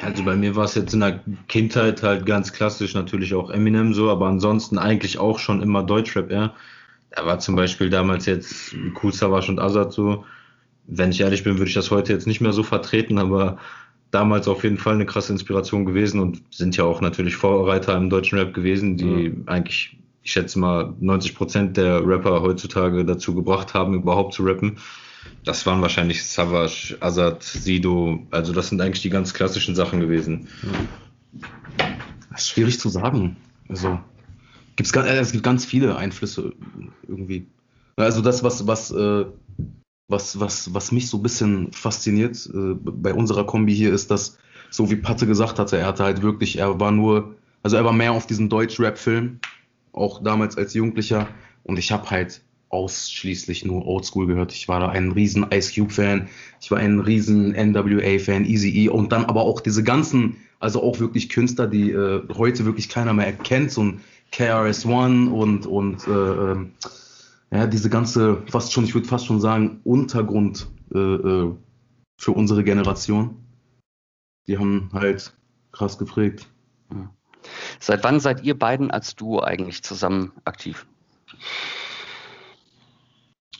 also 0.00 0.24
bei 0.24 0.36
mir 0.36 0.54
war 0.54 0.64
es 0.64 0.74
jetzt 0.74 0.94
in 0.94 1.00
der 1.00 1.20
Kindheit 1.48 2.02
halt 2.02 2.24
ganz 2.24 2.52
klassisch 2.52 2.94
natürlich 2.94 3.34
auch 3.34 3.50
Eminem 3.50 3.94
so, 3.94 4.10
aber 4.10 4.26
ansonsten 4.26 4.78
eigentlich 4.78 5.18
auch 5.18 5.38
schon 5.38 5.62
immer 5.62 5.82
Deutschrap, 5.82 6.30
ja. 6.30 6.54
Da 7.10 7.26
war 7.26 7.38
zum 7.38 7.56
Beispiel 7.56 7.90
damals 7.90 8.26
jetzt 8.26 8.74
Savage 9.10 9.50
und 9.50 9.58
Azad 9.58 9.92
so. 9.92 10.24
Wenn 10.86 11.10
ich 11.10 11.20
ehrlich 11.20 11.42
bin, 11.42 11.58
würde 11.58 11.68
ich 11.68 11.74
das 11.74 11.90
heute 11.90 12.12
jetzt 12.12 12.26
nicht 12.26 12.40
mehr 12.40 12.52
so 12.52 12.62
vertreten, 12.62 13.18
aber 13.18 13.58
damals 14.10 14.48
auf 14.48 14.62
jeden 14.62 14.78
Fall 14.78 14.94
eine 14.94 15.06
krasse 15.06 15.32
Inspiration 15.32 15.84
gewesen 15.84 16.20
und 16.20 16.42
sind 16.50 16.76
ja 16.76 16.84
auch 16.84 17.00
natürlich 17.00 17.36
Vorreiter 17.36 17.96
im 17.96 18.08
deutschen 18.08 18.38
Rap 18.38 18.54
gewesen, 18.54 18.96
die 18.96 19.30
mhm. 19.30 19.42
eigentlich, 19.46 19.98
ich 20.22 20.32
schätze 20.32 20.58
mal, 20.58 20.94
90 21.00 21.34
Prozent 21.34 21.76
der 21.76 22.06
Rapper 22.06 22.40
heutzutage 22.42 23.04
dazu 23.04 23.34
gebracht 23.34 23.74
haben, 23.74 23.94
überhaupt 23.94 24.34
zu 24.34 24.44
rappen. 24.44 24.78
Das 25.44 25.64
waren 25.66 25.80
wahrscheinlich 25.80 26.24
Savage, 26.24 26.96
Azad, 27.00 27.42
Sido. 27.42 28.26
Also 28.30 28.52
das 28.52 28.68
sind 28.68 28.80
eigentlich 28.80 29.02
die 29.02 29.10
ganz 29.10 29.34
klassischen 29.34 29.74
Sachen 29.74 30.00
gewesen. 30.00 30.48
Das 32.30 32.42
ist 32.42 32.48
schwierig 32.50 32.78
zu 32.78 32.88
sagen. 32.88 33.36
Also 33.68 33.98
gibt's, 34.76 34.92
äh, 34.92 35.18
es 35.18 35.32
gibt 35.32 35.44
ganz 35.44 35.64
viele 35.64 35.96
Einflüsse 35.96 36.52
irgendwie. 37.06 37.46
Also 37.96 38.22
das, 38.22 38.42
was, 38.42 38.66
was, 38.66 38.90
äh, 38.90 39.24
was, 40.08 40.38
was, 40.38 40.72
was 40.72 40.92
mich 40.92 41.08
so 41.08 41.18
ein 41.18 41.22
bisschen 41.22 41.72
fasziniert 41.72 42.48
äh, 42.52 42.74
bei 42.74 43.12
unserer 43.12 43.44
Kombi 43.44 43.74
hier, 43.74 43.92
ist, 43.92 44.10
dass, 44.10 44.38
so 44.70 44.90
wie 44.90 44.96
Patte 44.96 45.26
gesagt 45.26 45.58
hatte, 45.58 45.78
er 45.78 45.86
hatte 45.86 46.04
halt 46.04 46.22
wirklich, 46.22 46.58
er 46.58 46.78
war 46.78 46.92
nur, 46.92 47.34
also 47.62 47.76
er 47.76 47.84
war 47.84 47.92
mehr 47.92 48.12
auf 48.12 48.26
diesen 48.26 48.48
Deutsch-Rap-Film, 48.48 49.40
auch 49.92 50.22
damals 50.22 50.56
als 50.56 50.74
Jugendlicher. 50.74 51.28
Und 51.64 51.78
ich 51.78 51.92
habe 51.92 52.08
halt 52.10 52.40
ausschließlich 52.70 53.64
nur 53.64 53.86
Oldschool 53.86 54.26
gehört. 54.26 54.52
Ich 54.52 54.68
war 54.68 54.80
da 54.80 54.88
ein 54.88 55.12
riesen 55.12 55.46
Ice 55.52 55.72
Cube 55.74 55.92
Fan, 55.92 56.28
ich 56.60 56.70
war 56.70 56.78
ein 56.78 57.00
riesen 57.00 57.52
NWA 57.52 58.18
Fan, 58.18 58.44
Easy 58.44 58.84
E 58.84 58.88
und 58.88 59.12
dann 59.12 59.24
aber 59.24 59.42
auch 59.42 59.60
diese 59.60 59.82
ganzen, 59.82 60.36
also 60.60 60.82
auch 60.82 61.00
wirklich 61.00 61.28
Künstler, 61.28 61.66
die 61.66 61.90
äh, 61.90 62.22
heute 62.36 62.64
wirklich 62.64 62.88
keiner 62.88 63.12
mehr 63.12 63.26
erkennt, 63.26 63.72
so 63.72 63.84
ein 63.84 64.00
KRS 64.32 64.84
One 64.84 65.30
und 65.30 65.66
und 65.66 66.06
äh, 66.06 66.10
ähm, 66.10 66.72
ja 67.50 67.66
diese 67.66 67.88
ganze, 67.88 68.42
fast 68.46 68.72
schon, 68.72 68.84
ich 68.84 68.94
würde 68.94 69.08
fast 69.08 69.26
schon 69.26 69.40
sagen 69.40 69.80
Untergrund 69.84 70.66
äh, 70.94 70.98
äh, 70.98 71.54
für 72.18 72.32
unsere 72.32 72.64
Generation. 72.64 73.36
Die 74.46 74.58
haben 74.58 74.90
halt 74.92 75.32
krass 75.72 75.98
geprägt. 75.98 76.46
Seit 77.80 78.04
wann 78.04 78.20
seid 78.20 78.42
ihr 78.42 78.58
beiden 78.58 78.90
als 78.90 79.14
Duo 79.14 79.40
eigentlich 79.40 79.82
zusammen 79.82 80.32
aktiv? 80.44 80.86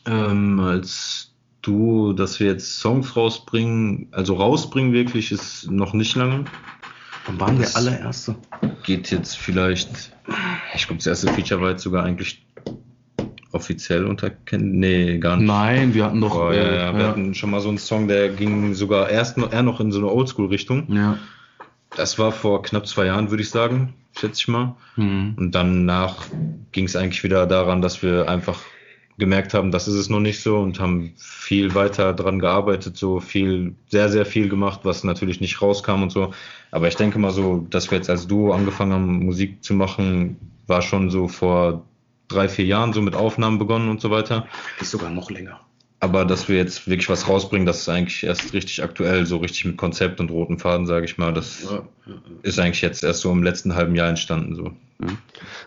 Ähm, 0.07 0.61
als 0.61 1.33
du, 1.63 2.13
dass 2.13 2.41
wir 2.41 2.47
jetzt 2.47 2.79
Songs 2.79 3.17
rausbringen, 3.17 4.09
also 4.13 4.35
rausbringen 4.35 4.93
wirklich, 4.93 5.33
ist 5.33 5.71
noch 5.71 5.93
nicht 5.93 6.15
lange. 6.17 6.45
Dann 7.27 7.41
waren 7.41 7.59
wir 7.59 7.77
allererste. 7.77 8.37
Geht 8.85 9.11
jetzt 9.11 9.37
vielleicht, 9.37 10.13
ich 10.75 10.87
glaube, 10.87 10.99
das 10.99 11.07
erste 11.07 11.33
Feature 11.33 11.61
war 11.61 11.71
jetzt 11.71 11.83
sogar 11.83 12.05
eigentlich 12.05 12.47
offiziell 13.53 14.07
unterkennen. 14.07 14.79
Nee, 14.79 15.19
gar 15.19 15.37
nicht. 15.37 15.47
Nein, 15.47 15.95
wir 15.95 16.05
hatten 16.05 16.21
doch. 16.21 16.35
Oh, 16.35 16.53
ja, 16.53 16.73
ja, 16.73 16.95
wir 16.95 17.03
ja. 17.03 17.09
hatten 17.09 17.35
schon 17.35 17.51
mal 17.51 17.61
so 17.61 17.69
einen 17.69 17.79
Song, 17.79 18.09
der 18.09 18.31
ging 18.31 18.75
sogar 18.75 19.09
erst 19.11 19.37
noch, 19.37 19.53
eher 19.53 19.63
noch 19.63 19.81
in 19.81 19.93
so 19.93 19.99
eine 19.99 20.09
Oldschool-Richtung. 20.09 20.93
Ja. 20.93 21.19
Das 21.97 22.19
war 22.19 22.33
vor 22.33 22.63
knapp 22.63 22.87
zwei 22.87 23.07
Jahren, 23.07 23.31
würde 23.31 23.43
ich 23.43 23.51
sagen, 23.51 23.95
schätze 24.19 24.41
ich 24.41 24.49
mal. 24.49 24.77
Mhm. 24.97 25.35
Und 25.37 25.55
danach 25.55 26.27
ging 26.73 26.85
es 26.85 26.97
eigentlich 26.97 27.25
wieder 27.25 27.47
daran, 27.47 27.81
dass 27.83 28.03
wir 28.03 28.29
einfach 28.29 28.61
gemerkt 29.19 29.53
haben, 29.53 29.73
das 29.73 29.89
ist 29.89 29.95
es 29.95 30.09
noch 30.09 30.21
nicht 30.21 30.41
so 30.41 30.59
und 30.59 30.79
haben 30.79 31.13
viel 31.17 31.75
weiter 31.75 32.13
dran 32.13 32.39
gearbeitet, 32.39 32.97
so 32.97 33.19
viel, 33.21 33.75
sehr, 33.89 34.09
sehr 34.09 34.25
viel 34.25 34.49
gemacht, 34.49 34.81
was 34.85 35.05
natürlich 35.05 35.41
nicht 35.41 35.61
rauskam 35.61 36.03
und 36.03 36.11
so. 36.11 36.33
Aber 36.71 36.89
ich 36.89 36.97
denke 36.97 37.19
mal 37.19 37.33
so, 37.33 37.67
dass 37.71 37.91
wir 37.91 37.99
jetzt 37.99 38.11
als 38.11 38.27
Duo 38.29 38.53
angefangen 38.53 38.93
haben, 38.93 39.25
Musik 39.25 39.63
zu 39.65 39.75
machen, 39.75 40.37
war 40.67 40.83
schon 40.83 41.11
so 41.11 41.27
vor 41.27 41.85
drei, 42.29 42.49
vier 42.49 42.67
Jahren 42.67 42.93
so 42.93 43.03
mit 43.03 43.17
Aufnahmen 43.17 43.59
begonnen 43.59 43.89
und 43.89 44.01
so 44.01 44.11
weiter. 44.11 44.47
Ist 44.81 44.93
sogar 44.93 45.11
noch 45.11 45.31
länger. 45.31 45.61
Aber 46.01 46.25
dass 46.25 46.49
wir 46.49 46.57
jetzt 46.57 46.87
wirklich 46.87 47.09
was 47.09 47.29
rausbringen, 47.29 47.67
das 47.67 47.81
ist 47.81 47.89
eigentlich 47.89 48.23
erst 48.23 48.53
richtig 48.53 48.83
aktuell, 48.85 49.27
so 49.27 49.39
richtig 49.39 49.65
mit 49.65 49.77
Konzept 49.77 50.21
und 50.21 50.31
roten 50.31 50.59
Faden, 50.59 50.87
sage 50.87 51.05
ich 51.05 51.19
mal. 51.19 51.33
Das 51.33 51.65
ja, 51.65 51.83
ist 52.43 52.61
eigentlich 52.61 52.83
jetzt 52.83 53.03
erst 53.03 53.21
so 53.21 53.33
im 53.33 53.43
letzten 53.43 53.75
halben 53.75 53.97
Jahr 53.97 54.09
entstanden. 54.09 54.55
So. 54.55 54.71
Mhm. 54.99 55.19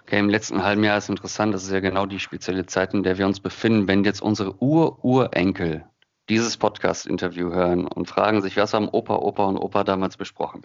Okay, 0.03 0.19
im 0.19 0.29
letzten 0.29 0.63
halben 0.63 0.83
Jahr 0.85 0.97
ist 0.97 1.09
interessant, 1.09 1.53
das 1.53 1.63
ist 1.63 1.71
ja 1.71 1.81
genau 1.81 2.05
die 2.05 2.19
spezielle 2.19 2.65
Zeit, 2.65 2.93
in 2.93 3.03
der 3.03 3.17
wir 3.17 3.25
uns 3.25 3.41
befinden. 3.41 3.89
Wenn 3.89 4.05
jetzt 4.05 4.21
unsere 4.21 4.61
Ur-Urenkel 4.61 5.83
dieses 6.29 6.55
Podcast-Interview 6.55 7.51
hören 7.51 7.85
und 7.85 8.07
fragen 8.07 8.41
sich, 8.41 8.55
was 8.55 8.73
haben 8.73 8.87
Opa, 8.87 9.15
Opa 9.15 9.43
und 9.45 9.57
Opa 9.57 9.83
damals 9.83 10.15
besprochen? 10.15 10.61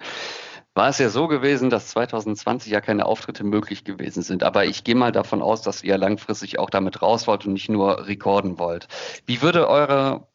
War 0.77 0.91
es 0.91 0.99
ja 0.99 1.09
so 1.09 1.27
gewesen, 1.27 1.71
dass 1.71 1.89
2020 1.89 2.71
ja 2.71 2.83
keine 2.83 3.07
Auftritte 3.07 3.45
möglich 3.45 3.85
gewesen 3.85 4.23
sind. 4.23 4.43
Aber 4.43 4.67
ich 4.67 4.85
gehe 4.85 4.95
mal 4.95 5.11
davon 5.11 5.41
aus, 5.41 5.63
dass 5.63 5.83
ihr 5.83 5.97
langfristig 5.97 6.59
auch 6.59 6.69
damit 6.69 7.01
raus 7.01 7.27
wollt 7.27 7.47
und 7.47 7.55
nicht 7.55 7.71
nur 7.71 8.07
rekorden 8.07 8.59
wollt. 8.59 8.87
Wie 9.25 9.41
würde 9.41 9.69
eure 9.69 10.29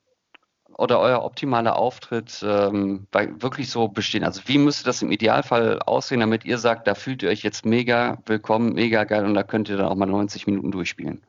oder 0.77 0.99
euer 0.99 1.23
optimaler 1.23 1.75
Auftritt 1.75 2.43
ähm, 2.43 3.05
wirklich 3.11 3.69
so 3.69 3.87
bestehen? 3.87 4.23
Also 4.23 4.41
wie 4.47 4.57
müsste 4.57 4.83
das 4.83 5.03
im 5.03 5.11
Idealfall 5.11 5.77
aussehen, 5.85 6.21
damit 6.21 6.43
ihr 6.43 6.57
sagt, 6.57 6.87
da 6.87 6.95
fühlt 6.95 7.21
ihr 7.21 7.29
euch 7.29 7.43
jetzt 7.43 7.63
mega 7.63 8.17
willkommen, 8.25 8.73
mega 8.73 9.03
geil 9.03 9.25
und 9.25 9.35
da 9.35 9.43
könnt 9.43 9.69
ihr 9.69 9.77
dann 9.77 9.85
auch 9.85 9.95
mal 9.95 10.07
90 10.07 10.47
Minuten 10.47 10.71
durchspielen? 10.71 11.21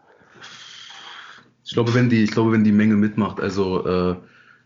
Ich 1.66 1.74
glaube, 1.74 1.92
wenn 1.92 2.08
die, 2.08 2.24
ich 2.24 2.30
glaube, 2.30 2.52
wenn 2.52 2.64
die 2.64 2.72
Menge 2.72 2.96
mitmacht, 2.96 3.40
also 3.40 3.86
äh, 3.86 4.16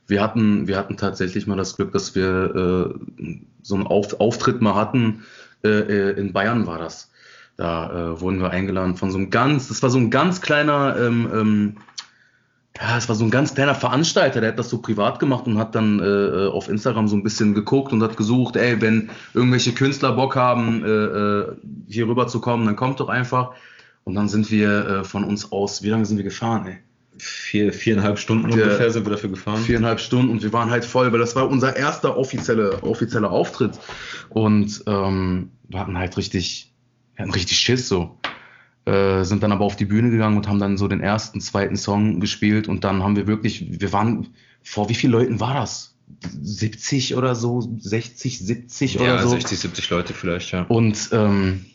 wir 0.06 0.22
hatten, 0.22 0.68
wir 0.68 0.76
hatten 0.76 0.96
tatsächlich 0.96 1.46
mal 1.46 1.56
das 1.56 1.76
Glück, 1.76 1.92
dass 1.92 2.14
wir 2.14 2.94
äh, 2.94 3.34
so 3.62 3.74
einen 3.74 3.86
Auf, 3.86 4.20
Auftritt 4.20 4.60
mal 4.60 4.74
hatten. 4.74 5.24
Äh, 5.64 5.68
äh, 5.68 6.20
in 6.20 6.32
Bayern 6.32 6.66
war 6.66 6.78
das. 6.78 7.10
Da 7.56 7.90
äh, 7.90 8.20
wurden 8.20 8.40
wir 8.40 8.50
eingeladen 8.50 8.96
von 8.96 9.10
so 9.10 9.18
einem 9.18 9.30
ganz, 9.30 9.68
das 9.68 9.82
war 9.82 9.90
so 9.90 9.98
ein 9.98 10.10
ganz 10.10 10.42
kleiner, 10.42 10.96
ähm, 10.98 11.28
ähm, 11.32 11.76
ja, 12.78 12.98
es 12.98 13.08
war 13.08 13.16
so 13.16 13.24
ein 13.24 13.30
ganz 13.30 13.54
kleiner 13.54 13.74
Veranstalter, 13.74 14.42
der 14.42 14.50
hat 14.50 14.58
das 14.58 14.68
so 14.68 14.82
privat 14.82 15.18
gemacht 15.18 15.46
und 15.46 15.56
hat 15.56 15.74
dann 15.74 15.98
äh, 15.98 16.48
auf 16.48 16.68
Instagram 16.68 17.08
so 17.08 17.16
ein 17.16 17.22
bisschen 17.22 17.54
geguckt 17.54 17.92
und 17.92 18.02
hat 18.02 18.18
gesucht, 18.18 18.56
ey, 18.56 18.78
wenn 18.82 19.08
irgendwelche 19.32 19.72
Künstler 19.72 20.12
Bock 20.12 20.36
haben, 20.36 20.84
äh, 20.84 20.88
äh 20.88 21.56
hier 21.88 22.06
rüber 22.06 22.26
zu 22.26 22.40
kommen, 22.40 22.66
dann 22.66 22.76
kommt 22.76 23.00
doch 23.00 23.08
einfach. 23.08 23.52
Und 24.04 24.14
dann 24.14 24.28
sind 24.28 24.50
wir 24.50 24.86
äh, 24.86 25.04
von 25.04 25.24
uns 25.24 25.50
aus, 25.50 25.82
wie 25.82 25.88
lange 25.88 26.04
sind 26.04 26.18
wir 26.18 26.24
gefahren, 26.24 26.66
ey? 26.66 26.78
Vier, 27.18 27.72
viereinhalb 27.72 28.18
Stunden 28.18 28.50
der, 28.50 28.64
ungefähr 28.64 28.90
sind 28.90 29.06
wir 29.06 29.12
dafür 29.12 29.30
gefahren. 29.30 29.62
Viereinhalb 29.62 30.00
Stunden 30.00 30.30
und 30.30 30.42
wir 30.42 30.52
waren 30.52 30.70
halt 30.70 30.84
voll, 30.84 31.12
weil 31.12 31.18
das 31.18 31.36
war 31.36 31.48
unser 31.48 31.76
erster 31.76 32.16
offizieller 32.16 32.82
offizieller 32.82 33.30
Auftritt. 33.30 33.78
Und 34.28 34.82
ähm, 34.86 35.50
wir 35.68 35.80
hatten 35.80 35.98
halt 35.98 36.16
richtig, 36.16 36.72
wir 37.14 37.22
hatten 37.22 37.32
richtig 37.32 37.58
Schiss 37.58 37.88
so. 37.88 38.18
Äh, 38.84 39.24
sind 39.24 39.42
dann 39.42 39.52
aber 39.52 39.64
auf 39.64 39.76
die 39.76 39.84
Bühne 39.84 40.10
gegangen 40.10 40.36
und 40.36 40.46
haben 40.46 40.60
dann 40.60 40.76
so 40.76 40.86
den 40.86 41.00
ersten, 41.00 41.40
zweiten 41.40 41.76
Song 41.76 42.20
gespielt 42.20 42.68
und 42.68 42.84
dann 42.84 43.02
haben 43.02 43.16
wir 43.16 43.26
wirklich, 43.26 43.80
wir 43.80 43.92
waren, 43.92 44.28
vor 44.62 44.88
wie 44.88 44.94
vielen 44.94 45.12
Leuten 45.12 45.40
war 45.40 45.54
das? 45.54 45.96
70 46.40 47.16
oder 47.16 47.34
so, 47.34 47.68
60, 47.78 48.38
70 48.38 48.94
ja, 48.94 49.00
oder 49.00 49.22
so. 49.22 49.30
60, 49.30 49.58
70 49.58 49.90
Leute 49.90 50.14
vielleicht, 50.14 50.52
ja. 50.52 50.62
Und 50.62 51.08
ähm, 51.12 51.66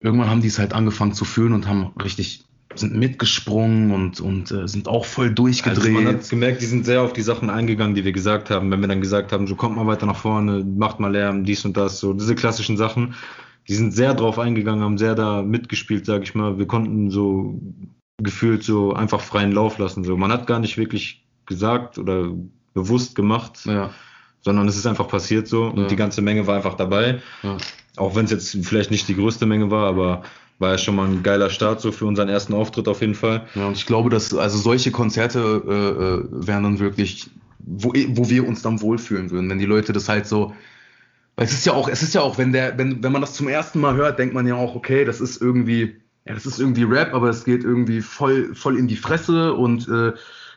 irgendwann 0.00 0.28
haben 0.28 0.42
die 0.42 0.48
es 0.48 0.58
halt 0.58 0.74
angefangen 0.74 1.14
zu 1.14 1.24
fühlen 1.24 1.54
und 1.54 1.66
haben 1.66 1.94
richtig 2.02 2.44
sind 2.78 2.94
mitgesprungen 2.94 3.90
und, 3.90 4.20
und 4.20 4.50
äh, 4.50 4.66
sind 4.68 4.88
auch 4.88 5.04
voll 5.04 5.32
durchgedreht. 5.32 5.78
Also 5.78 5.90
man 5.90 6.06
hat 6.06 6.28
gemerkt, 6.28 6.62
die 6.62 6.66
sind 6.66 6.84
sehr 6.84 7.02
auf 7.02 7.12
die 7.12 7.22
Sachen 7.22 7.50
eingegangen, 7.50 7.94
die 7.94 8.04
wir 8.04 8.12
gesagt 8.12 8.50
haben. 8.50 8.70
Wenn 8.70 8.80
wir 8.80 8.88
dann 8.88 9.00
gesagt 9.00 9.32
haben, 9.32 9.46
so 9.46 9.54
kommt 9.54 9.76
mal 9.76 9.86
weiter 9.86 10.06
nach 10.06 10.16
vorne, 10.16 10.64
macht 10.64 11.00
mal 11.00 11.12
Lärm, 11.12 11.44
dies 11.44 11.64
und 11.64 11.76
das, 11.76 12.00
so 12.00 12.12
diese 12.12 12.34
klassischen 12.34 12.76
Sachen, 12.76 13.14
die 13.68 13.74
sind 13.74 13.92
sehr 13.92 14.14
drauf 14.14 14.38
eingegangen, 14.38 14.82
haben 14.82 14.98
sehr 14.98 15.14
da 15.14 15.42
mitgespielt, 15.42 16.06
sag 16.06 16.22
ich 16.22 16.34
mal. 16.34 16.58
Wir 16.58 16.66
konnten 16.66 17.10
so 17.10 17.60
gefühlt 18.18 18.62
so 18.62 18.92
einfach 18.92 19.20
freien 19.20 19.52
Lauf 19.52 19.78
lassen. 19.78 20.04
So, 20.04 20.16
man 20.16 20.32
hat 20.32 20.46
gar 20.46 20.58
nicht 20.60 20.76
wirklich 20.76 21.26
gesagt 21.46 21.98
oder 21.98 22.30
bewusst 22.74 23.14
gemacht, 23.14 23.64
ja. 23.64 23.90
sondern 24.40 24.68
es 24.68 24.76
ist 24.76 24.86
einfach 24.86 25.08
passiert 25.08 25.48
so 25.48 25.64
und 25.66 25.82
ja. 25.82 25.86
die 25.86 25.96
ganze 25.96 26.22
Menge 26.22 26.46
war 26.46 26.56
einfach 26.56 26.74
dabei. 26.74 27.20
Ja. 27.42 27.56
Auch 27.96 28.16
wenn 28.16 28.24
es 28.24 28.32
jetzt 28.32 28.58
vielleicht 28.66 28.90
nicht 28.90 29.08
die 29.08 29.14
größte 29.14 29.46
Menge 29.46 29.70
war, 29.70 29.88
aber 29.88 30.22
war 30.58 30.72
ja 30.72 30.78
schon 30.78 30.96
mal 30.96 31.08
ein 31.08 31.22
geiler 31.22 31.50
Start 31.50 31.80
so 31.80 31.92
für 31.92 32.06
unseren 32.06 32.28
ersten 32.28 32.54
Auftritt 32.54 32.88
auf 32.88 33.00
jeden 33.00 33.14
Fall. 33.14 33.46
Ja, 33.54 33.66
und 33.66 33.76
ich 33.76 33.86
glaube, 33.86 34.10
dass 34.10 34.34
also 34.34 34.58
solche 34.58 34.90
Konzerte 34.90 35.62
äh, 35.66 35.70
äh, 35.70 36.46
wären 36.46 36.62
dann 36.62 36.78
wirklich, 36.78 37.30
wo, 37.58 37.92
wo 38.08 38.30
wir 38.30 38.46
uns 38.46 38.62
dann 38.62 38.80
wohlfühlen 38.80 39.30
würden, 39.30 39.50
wenn 39.50 39.58
die 39.58 39.66
Leute 39.66 39.92
das 39.92 40.08
halt 40.08 40.26
so, 40.26 40.54
weil 41.36 41.46
es 41.46 41.52
ist 41.52 41.66
ja 41.66 41.72
auch, 41.72 41.88
es 41.88 42.02
ist 42.02 42.14
ja 42.14 42.20
auch, 42.20 42.38
wenn 42.38 42.52
der, 42.52 42.78
wenn, 42.78 43.02
wenn 43.02 43.12
man 43.12 43.20
das 43.20 43.34
zum 43.34 43.48
ersten 43.48 43.80
Mal 43.80 43.96
hört, 43.96 44.18
denkt 44.18 44.34
man 44.34 44.46
ja 44.46 44.54
auch, 44.54 44.74
okay, 44.76 45.04
das 45.04 45.20
ist 45.20 45.42
irgendwie, 45.42 45.96
ja, 46.24 46.34
das 46.34 46.46
ist 46.46 46.60
irgendwie 46.60 46.84
Rap, 46.84 47.12
aber 47.12 47.28
es 47.28 47.44
geht 47.44 47.64
irgendwie 47.64 48.00
voll, 48.00 48.54
voll 48.54 48.78
in 48.78 48.86
die 48.86 48.96
Fresse 48.96 49.54
und 49.54 49.88
äh, 49.88 50.12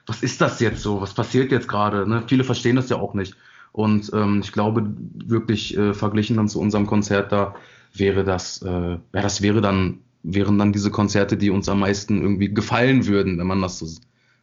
was 0.06 0.24
ist 0.24 0.40
das 0.40 0.60
jetzt 0.60 0.82
so? 0.82 1.02
Was 1.02 1.14
passiert 1.14 1.52
jetzt 1.52 1.68
gerade? 1.68 2.08
Ne? 2.08 2.24
Viele 2.28 2.44
verstehen 2.44 2.78
das 2.78 2.90
ja 2.90 2.98
auch 2.98 3.14
nicht. 3.14 3.36
Und 3.74 4.10
ähm, 4.14 4.40
ich 4.42 4.54
glaube 4.54 4.88
wirklich 5.26 5.78
äh, 5.78 5.94
verglichen 5.94 6.38
dann 6.38 6.48
zu 6.48 6.60
unserem 6.60 6.88
Konzert 6.88 7.32
da, 7.32 7.56
wäre 8.00 8.24
das, 8.24 8.62
äh, 8.62 8.70
ja, 8.70 9.00
das 9.12 9.42
wäre 9.42 9.62
dann, 9.62 10.00
wären 10.24 10.58
dann 10.58 10.74
diese 10.74 10.92
Konzerte, 10.92 11.38
die 11.38 11.50
uns 11.50 11.70
am 11.70 11.80
meisten 11.80 12.22
irgendwie 12.22 12.54
gefallen 12.54 13.06
würden, 13.08 13.38
wenn 13.38 13.48
man 13.48 13.62
das 13.62 13.80
so 13.80 13.88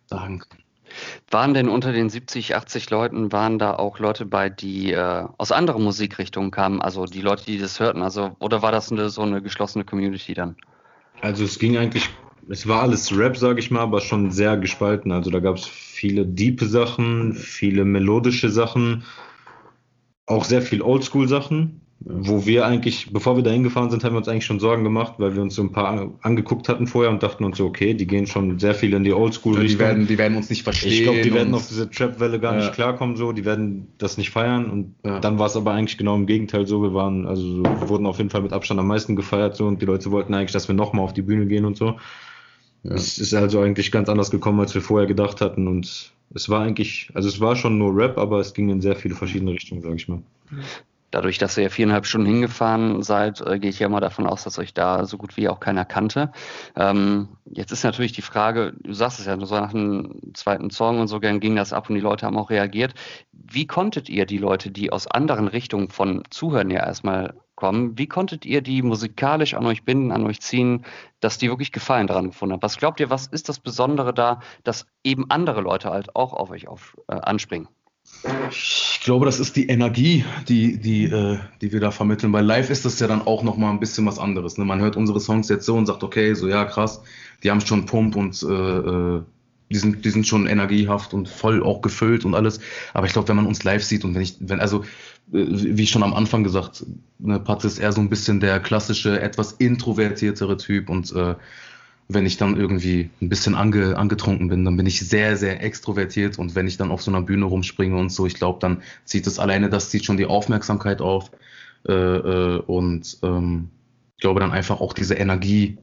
sagen 0.07 0.40
kann. 0.40 0.59
Waren 1.31 1.55
denn 1.55 1.69
unter 1.69 1.93
den 1.93 2.09
70, 2.09 2.55
80 2.55 2.90
Leuten, 2.90 3.33
waren 3.33 3.59
da 3.59 3.75
auch 3.75 3.99
Leute 3.99 4.27
bei, 4.27 4.49
die 4.49 4.93
äh, 4.93 5.25
aus 5.38 5.51
anderen 5.51 5.83
Musikrichtungen 5.83 6.51
kamen, 6.51 6.81
also 6.81 7.07
die 7.07 7.21
Leute, 7.21 7.45
die 7.47 7.59
das 7.59 7.81
hörten, 7.81 8.03
also 8.03 8.37
oder 8.38 8.62
war 8.62 8.71
das 8.71 8.93
eine, 8.93 9.11
so 9.11 9.23
eine 9.23 9.43
geschlossene 9.43 9.85
Community 9.85 10.35
dann? 10.35 10.57
Also 11.21 11.45
es 11.45 11.59
ging 11.59 11.77
eigentlich, 11.77 12.09
es 12.49 12.69
war 12.69 12.83
alles 12.83 13.17
Rap, 13.17 13.37
sage 13.37 13.59
ich 13.59 13.71
mal, 13.71 13.81
aber 13.81 14.01
schon 14.01 14.31
sehr 14.31 14.57
gespalten. 14.57 15.11
Also 15.11 15.31
da 15.31 15.40
gab 15.40 15.57
es 15.57 15.67
viele 15.67 16.27
diepe 16.27 16.67
Sachen, 16.67 17.35
viele 17.35 17.85
melodische 17.85 18.51
Sachen, 18.51 19.05
auch 20.27 20.45
sehr 20.45 20.62
viel 20.62 20.81
Oldschool-Sachen 20.81 21.81
wo 22.00 22.44
wir 22.44 22.66
eigentlich, 22.66 23.12
bevor 23.12 23.37
wir 23.37 23.42
da 23.42 23.50
hingefahren 23.50 23.90
sind, 23.90 24.04
haben 24.04 24.12
wir 24.12 24.18
uns 24.18 24.28
eigentlich 24.28 24.44
schon 24.44 24.61
Sorgen 24.61 24.85
gemacht, 24.85 25.14
weil 25.18 25.35
wir 25.35 25.42
uns 25.42 25.54
so 25.54 25.62
ein 25.62 25.72
paar 25.72 26.12
angeguckt 26.20 26.68
hatten 26.68 26.87
vorher 26.87 27.11
und 27.11 27.22
dachten 27.22 27.44
uns 27.44 27.57
so, 27.57 27.64
okay, 27.64 27.94
die 27.94 28.07
gehen 28.07 28.26
schon 28.26 28.59
sehr 28.59 28.74
viel 28.74 28.92
in 28.92 29.04
die 29.04 29.14
Oldschool. 29.14 29.57
Ja, 29.57 29.66
die, 29.66 29.78
werden, 29.78 30.07
die 30.07 30.18
werden 30.18 30.37
uns 30.37 30.50
nicht 30.50 30.64
verstehen. 30.64 30.92
Ich 30.92 31.02
glaube, 31.04 31.22
die 31.22 31.33
werden 31.33 31.54
auf 31.54 31.66
diese 31.66 31.88
Trap-Welle 31.88 32.40
gar 32.40 32.54
ja. 32.54 32.61
nicht 32.61 32.74
klarkommen, 32.74 33.16
so, 33.16 33.33
die 33.33 33.46
werden 33.46 33.88
das 33.96 34.18
nicht 34.18 34.30
feiern 34.30 34.70
und 34.70 34.94
ja. 35.02 35.18
dann 35.18 35.38
war 35.38 35.46
es 35.46 35.57
aber 35.57 35.72
eigentlich 35.72 35.96
genau 35.96 36.14
im 36.14 36.26
Gegenteil 36.26 36.66
so. 36.66 36.83
Wir 36.83 36.92
waren, 36.92 37.26
also 37.26 37.42
so, 37.42 37.62
wir 37.62 37.88
wurden 37.88 38.07
auf 38.07 38.18
jeden 38.18 38.30
Fall 38.30 38.42
mit 38.42 38.52
Abstand 38.52 38.80
am 38.80 38.87
meisten 38.87 39.16
gefeiert 39.16 39.57
so 39.57 39.66
und 39.66 39.80
die 39.80 39.87
Leute 39.87 40.11
wollten 40.11 40.35
eigentlich, 40.35 40.52
dass 40.52 40.68
wir 40.68 40.74
nochmal 40.74 41.04
auf 41.04 41.14
die 41.14 41.22
Bühne 41.22 41.46
gehen 41.46 41.64
und 41.64 41.76
so. 41.76 41.96
Es 42.87 43.16
ist 43.16 43.33
also 43.33 43.61
eigentlich 43.61 43.90
ganz 43.90 44.11
anders 44.11 44.30
gekommen, 44.30 44.61
als 44.61 44.74
wir 44.74 44.83
vorher 44.83 45.07
gedacht 45.07 45.40
hatten 45.40 45.68
und 45.68 46.12
es 46.35 46.48
war 46.50 46.61
eigentlich, 46.61 47.09
also 47.14 47.30
es 47.30 47.40
war 47.40 47.57
schon 47.57 47.78
nur 47.78 47.96
Rap, 47.96 48.18
aber 48.18 48.40
es 48.40 48.52
ging 48.52 48.68
in 48.68 48.83
sehr 48.83 48.94
viele 48.94 49.14
verschiedene 49.14 49.52
Richtungen, 49.52 49.80
sage 49.80 49.96
ich 49.96 50.07
mal. 50.07 50.22
Dadurch, 51.14 51.38
dass 51.38 51.57
ihr 51.57 51.70
viereinhalb 51.70 52.07
Stunden 52.07 52.27
hingefahren 52.27 53.05
seid, 53.05 53.40
äh, 53.40 53.61
gehe 53.61 53.70
ich 53.70 53.79
ja 53.79 53.88
mal 53.88 54.00
davon 54.00 54.27
aus, 54.27 54.42
dass 54.42 54.59
euch 54.59 54.74
da 54.74 55.05
so 55.05 55.16
gut 55.16 55.37
wie 55.37 55.48
auch 55.48 55.61
keiner 55.61 55.85
kannte. 55.85 56.33
Ähm, 56.74 57.29
jetzt 57.44 57.70
ist 57.70 57.85
natürlich 57.85 58.11
die 58.11 58.20
Frage, 58.20 58.72
du 58.81 58.92
sagst 58.92 59.20
es 59.20 59.27
ja, 59.27 59.38
so 59.38 59.55
nach 59.55 59.70
dem 59.70 60.35
zweiten 60.35 60.70
Song 60.70 60.98
und 60.98 61.07
so 61.07 61.20
gern 61.20 61.38
ging 61.38 61.55
das 61.55 61.72
ab 61.72 61.88
und 61.88 61.94
die 61.94 62.00
Leute 62.00 62.27
haben 62.27 62.37
auch 62.37 62.50
reagiert. 62.50 62.94
Wie 63.31 63.64
konntet 63.64 64.09
ihr 64.09 64.27
die 64.27 64.38
Leute, 64.38 64.72
die 64.72 64.90
aus 64.90 65.07
anderen 65.07 65.46
Richtungen 65.46 65.88
von 65.88 66.24
Zuhören 66.31 66.70
ja 66.70 66.85
erstmal 66.85 67.35
kommen, 67.55 67.96
wie 67.96 68.09
konntet 68.09 68.44
ihr 68.44 68.61
die 68.61 68.83
musikalisch 68.83 69.55
an 69.55 69.66
euch 69.66 69.85
binden, 69.85 70.11
an 70.11 70.27
euch 70.27 70.40
ziehen, 70.40 70.85
dass 71.20 71.38
die 71.38 71.48
wirklich 71.48 71.70
Gefallen 71.70 72.09
daran 72.09 72.31
gefunden 72.31 72.55
haben? 72.55 72.62
Was 72.62 72.77
glaubt 72.77 72.98
ihr, 72.98 73.09
was 73.09 73.29
ist 73.29 73.48
das 73.48 73.61
Besondere 73.61 74.12
da, 74.12 74.40
dass 74.64 74.85
eben 75.05 75.31
andere 75.31 75.61
Leute 75.61 75.90
halt 75.90 76.16
auch 76.16 76.33
auf 76.33 76.50
euch 76.50 76.66
auf, 76.66 76.96
äh, 77.07 77.14
anspringen? 77.14 77.68
Ich 78.50 79.00
glaube, 79.02 79.26
das 79.26 79.38
ist 79.38 79.56
die 79.56 79.68
Energie, 79.68 80.24
die, 80.48 80.78
die, 80.78 81.04
äh, 81.04 81.38
die 81.60 81.72
wir 81.72 81.80
da 81.80 81.90
vermitteln. 81.90 82.32
Bei 82.32 82.40
live 82.40 82.70
ist 82.70 82.84
das 82.84 82.98
ja 83.00 83.06
dann 83.06 83.22
auch 83.22 83.42
nochmal 83.42 83.70
ein 83.70 83.80
bisschen 83.80 84.06
was 84.06 84.18
anderes. 84.18 84.56
Ne? 84.56 84.64
Man 84.64 84.80
hört 84.80 84.96
unsere 84.96 85.20
Songs 85.20 85.48
jetzt 85.48 85.66
so 85.66 85.76
und 85.76 85.87
sagt, 85.87 86.02
okay, 86.02 86.34
so 86.34 86.48
ja, 86.48 86.64
krass, 86.64 87.02
die 87.42 87.50
haben 87.50 87.60
schon 87.60 87.84
Pump 87.87 88.16
und 88.16 88.42
äh, 88.42 88.46
äh, 88.46 89.22
die, 89.70 89.76
sind, 89.76 90.04
die 90.04 90.10
sind 90.10 90.26
schon 90.26 90.46
energiehaft 90.46 91.12
und 91.12 91.28
voll 91.28 91.62
auch 91.62 91.82
gefüllt 91.82 92.24
und 92.24 92.34
alles. 92.34 92.60
Aber 92.94 93.06
ich 93.06 93.12
glaube, 93.12 93.28
wenn 93.28 93.37
man 93.37 93.46
uns 93.46 93.62
live 93.64 93.84
sieht 93.84 94.04
und 94.04 94.14
wenn 94.14 94.22
ich, 94.22 94.37
wenn, 94.40 94.60
also, 94.60 94.84
äh, 95.32 95.44
wie 95.48 95.87
schon 95.87 96.02
am 96.02 96.14
Anfang 96.14 96.44
gesagt, 96.44 96.87
ne, 97.18 97.40
Pat 97.40 97.64
ist 97.64 97.78
eher 97.78 97.92
so 97.92 98.00
ein 98.00 98.08
bisschen 98.08 98.40
der 98.40 98.58
klassische, 98.60 99.20
etwas 99.20 99.52
introvertiertere 99.52 100.56
Typ 100.56 100.88
und 100.88 101.12
äh, 101.12 101.34
wenn 102.09 102.27
ich 102.27 102.37
dann 102.37 102.57
irgendwie 102.57 103.11
ein 103.23 103.29
bisschen 103.29 103.55
ange, 103.55 103.97
angetrunken 103.97 104.49
bin, 104.49 104.64
dann 104.64 104.77
bin 104.77 104.87
ich 104.87 105.01
sehr, 105.01 105.37
sehr 105.37 105.62
extrovertiert 105.62 106.38
und 106.38 106.55
wenn 106.55 106.67
ich 106.67 106.77
dann 106.77 106.90
auf 106.90 107.03
so 107.03 107.11
einer 107.11 107.23
Bühne 107.23 107.47
rumspringe 107.47 107.97
und 107.97 108.11
so, 108.11 108.27
ich 108.27 108.35
glaube, 108.35 108.59
dann 108.61 108.83
zieht 109.05 109.27
es 109.27 109.38
alleine, 109.38 109.71
das 109.71 109.90
zieht 109.90 110.05
schon 110.05 110.17
die 110.17 110.27
Aufmerksamkeit 110.27 111.01
auf 111.01 111.31
äh, 111.88 111.93
äh, 111.93 112.59
und 112.61 113.19
ähm, 113.23 113.71
ich 114.17 114.21
glaube 114.21 114.40
dann 114.40 114.53
einfach 114.53 114.81
auch 114.81 114.93
diese 114.93 115.14
Energie, 115.14 115.79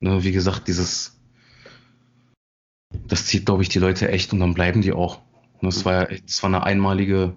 ne, 0.00 0.24
wie 0.24 0.32
gesagt, 0.32 0.68
dieses 0.68 1.14
das 3.06 3.26
zieht, 3.26 3.46
glaube 3.46 3.62
ich, 3.62 3.68
die 3.68 3.78
Leute 3.78 4.08
echt 4.08 4.32
und 4.32 4.40
dann 4.40 4.54
bleiben 4.54 4.80
die 4.80 4.92
auch. 4.92 5.20
Und 5.60 5.72
das 5.72 5.84
war 5.84 6.06
das 6.06 6.42
war 6.42 6.48
eine 6.48 6.62
einmalige 6.62 7.34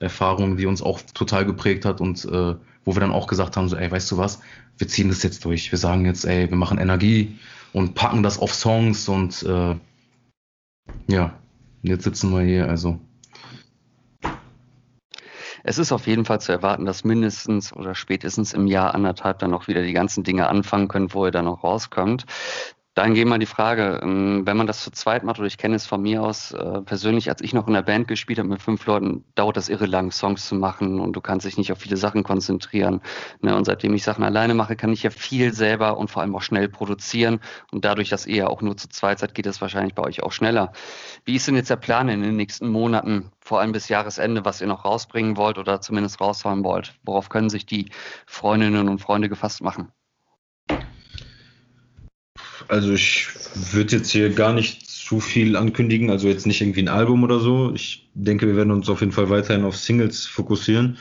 Erfahrung, 0.00 0.56
die 0.56 0.66
uns 0.66 0.82
auch 0.82 1.00
total 1.00 1.44
geprägt 1.44 1.84
hat 1.84 2.00
und 2.00 2.24
äh, 2.24 2.54
wo 2.84 2.96
wir 2.96 3.00
dann 3.00 3.12
auch 3.12 3.26
gesagt 3.26 3.56
haben, 3.56 3.68
so, 3.68 3.76
ey, 3.76 3.90
weißt 3.90 4.10
du 4.10 4.16
was, 4.16 4.40
wir 4.78 4.88
ziehen 4.88 5.08
das 5.08 5.22
jetzt 5.22 5.44
durch. 5.44 5.70
Wir 5.70 5.78
sagen 5.78 6.06
jetzt, 6.06 6.24
ey, 6.24 6.48
wir 6.48 6.56
machen 6.56 6.78
Energie 6.78 7.38
und 7.72 7.94
packen 7.94 8.22
das 8.22 8.38
auf 8.38 8.54
Songs 8.54 9.08
und 9.08 9.42
äh, 9.42 9.76
ja, 11.06 11.32
jetzt 11.82 12.04
sitzen 12.04 12.30
wir 12.32 12.42
hier, 12.42 12.68
also. 12.68 12.98
Es 15.62 15.78
ist 15.78 15.92
auf 15.92 16.06
jeden 16.06 16.24
Fall 16.24 16.40
zu 16.40 16.52
erwarten, 16.52 16.86
dass 16.86 17.04
mindestens 17.04 17.74
oder 17.74 17.94
spätestens 17.94 18.54
im 18.54 18.66
Jahr 18.66 18.94
anderthalb 18.94 19.40
dann 19.40 19.52
auch 19.52 19.68
wieder 19.68 19.82
die 19.82 19.92
ganzen 19.92 20.24
Dinge 20.24 20.48
anfangen 20.48 20.88
können, 20.88 21.12
wo 21.12 21.26
ihr 21.26 21.32
dann 21.32 21.46
auch 21.46 21.62
rauskommt. 21.62 22.24
Dahingehend 23.00 23.30
mal 23.30 23.38
die 23.38 23.46
Frage, 23.46 23.98
ähm, 24.02 24.42
wenn 24.44 24.58
man 24.58 24.66
das 24.66 24.84
zu 24.84 24.90
zweit 24.90 25.24
macht, 25.24 25.38
oder 25.38 25.46
ich 25.46 25.56
kenne 25.56 25.74
es 25.74 25.86
von 25.86 26.02
mir 26.02 26.22
aus 26.22 26.52
äh, 26.52 26.82
persönlich, 26.82 27.30
als 27.30 27.40
ich 27.40 27.54
noch 27.54 27.66
in 27.66 27.72
der 27.72 27.80
Band 27.80 28.08
gespielt 28.08 28.38
habe 28.38 28.50
mit 28.50 28.60
fünf 28.60 28.84
Leuten, 28.84 29.24
dauert 29.36 29.56
das 29.56 29.70
irre 29.70 29.86
lang, 29.86 30.12
Songs 30.12 30.46
zu 30.46 30.54
machen 30.54 31.00
und 31.00 31.14
du 31.14 31.22
kannst 31.22 31.46
dich 31.46 31.56
nicht 31.56 31.72
auf 31.72 31.78
viele 31.78 31.96
Sachen 31.96 32.24
konzentrieren. 32.24 33.00
Ne? 33.40 33.56
Und 33.56 33.64
seitdem 33.64 33.94
ich 33.94 34.02
Sachen 34.02 34.22
alleine 34.22 34.52
mache, 34.52 34.76
kann 34.76 34.92
ich 34.92 35.02
ja 35.02 35.08
viel 35.08 35.54
selber 35.54 35.96
und 35.96 36.10
vor 36.10 36.20
allem 36.20 36.36
auch 36.36 36.42
schnell 36.42 36.68
produzieren. 36.68 37.40
Und 37.72 37.86
dadurch, 37.86 38.10
dass 38.10 38.26
ihr 38.26 38.36
ja 38.36 38.48
auch 38.48 38.60
nur 38.60 38.76
zu 38.76 38.90
zweit 38.90 39.18
seid, 39.18 39.34
geht 39.34 39.46
das 39.46 39.62
wahrscheinlich 39.62 39.94
bei 39.94 40.02
euch 40.02 40.22
auch 40.22 40.32
schneller. 40.32 40.72
Wie 41.24 41.36
ist 41.36 41.48
denn 41.48 41.56
jetzt 41.56 41.70
der 41.70 41.76
Plan 41.76 42.10
in 42.10 42.20
den 42.22 42.36
nächsten 42.36 42.68
Monaten, 42.68 43.32
vor 43.40 43.60
allem 43.60 43.72
bis 43.72 43.88
Jahresende, 43.88 44.44
was 44.44 44.60
ihr 44.60 44.66
noch 44.66 44.84
rausbringen 44.84 45.38
wollt 45.38 45.56
oder 45.56 45.80
zumindest 45.80 46.20
raushauen 46.20 46.64
wollt? 46.64 46.92
Worauf 47.04 47.30
können 47.30 47.48
sich 47.48 47.64
die 47.64 47.88
Freundinnen 48.26 48.90
und 48.90 48.98
Freunde 48.98 49.30
gefasst 49.30 49.62
machen? 49.62 49.90
Also 52.70 52.92
ich 52.92 53.26
würde 53.72 53.96
jetzt 53.96 54.12
hier 54.12 54.30
gar 54.30 54.52
nicht 54.52 54.88
zu 54.88 55.18
viel 55.18 55.56
ankündigen, 55.56 56.08
also 56.08 56.28
jetzt 56.28 56.46
nicht 56.46 56.60
irgendwie 56.60 56.82
ein 56.82 56.88
Album 56.88 57.24
oder 57.24 57.40
so. 57.40 57.72
Ich 57.74 58.08
denke, 58.14 58.46
wir 58.46 58.54
werden 58.54 58.70
uns 58.70 58.88
auf 58.88 59.00
jeden 59.00 59.10
Fall 59.10 59.28
weiterhin 59.28 59.64
auf 59.64 59.76
Singles 59.76 60.24
fokussieren. 60.26 60.96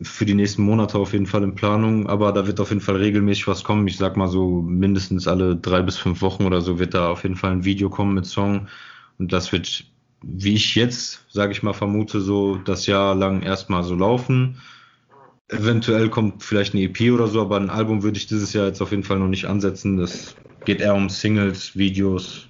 Für 0.00 0.24
die 0.24 0.32
nächsten 0.32 0.62
Monate 0.62 0.96
auf 0.98 1.12
jeden 1.12 1.26
Fall 1.26 1.42
in 1.42 1.54
Planung, 1.54 2.06
aber 2.06 2.32
da 2.32 2.46
wird 2.46 2.58
auf 2.58 2.70
jeden 2.70 2.80
Fall 2.80 2.96
regelmäßig 2.96 3.46
was 3.48 3.64
kommen. 3.64 3.86
Ich 3.86 3.98
sag 3.98 4.16
mal 4.16 4.28
so 4.28 4.62
mindestens 4.62 5.28
alle 5.28 5.56
drei 5.56 5.82
bis 5.82 5.98
fünf 5.98 6.22
Wochen 6.22 6.46
oder 6.46 6.62
so 6.62 6.78
wird 6.78 6.94
da 6.94 7.10
auf 7.10 7.22
jeden 7.24 7.36
Fall 7.36 7.52
ein 7.52 7.66
Video 7.66 7.90
kommen 7.90 8.14
mit 8.14 8.24
Song. 8.24 8.66
Und 9.18 9.34
das 9.34 9.52
wird, 9.52 9.84
wie 10.22 10.54
ich 10.54 10.74
jetzt, 10.74 11.26
sage 11.30 11.52
ich 11.52 11.62
mal, 11.62 11.74
vermute, 11.74 12.22
so 12.22 12.56
das 12.56 12.86
Jahr 12.86 13.14
lang 13.14 13.42
erstmal 13.42 13.84
so 13.84 13.94
laufen. 13.94 14.56
Eventuell 15.48 16.08
kommt 16.08 16.42
vielleicht 16.42 16.72
eine 16.72 16.84
EP 16.84 17.12
oder 17.12 17.26
so, 17.26 17.42
aber 17.42 17.58
ein 17.58 17.68
Album 17.68 18.02
würde 18.02 18.16
ich 18.16 18.26
dieses 18.26 18.54
Jahr 18.54 18.68
jetzt 18.68 18.80
auf 18.80 18.90
jeden 18.90 19.04
Fall 19.04 19.18
noch 19.18 19.28
nicht 19.28 19.44
ansetzen. 19.44 19.98
Das 19.98 20.34
geht 20.64 20.80
eher 20.80 20.94
um 20.94 21.08
Singles, 21.08 21.76
Videos 21.76 22.48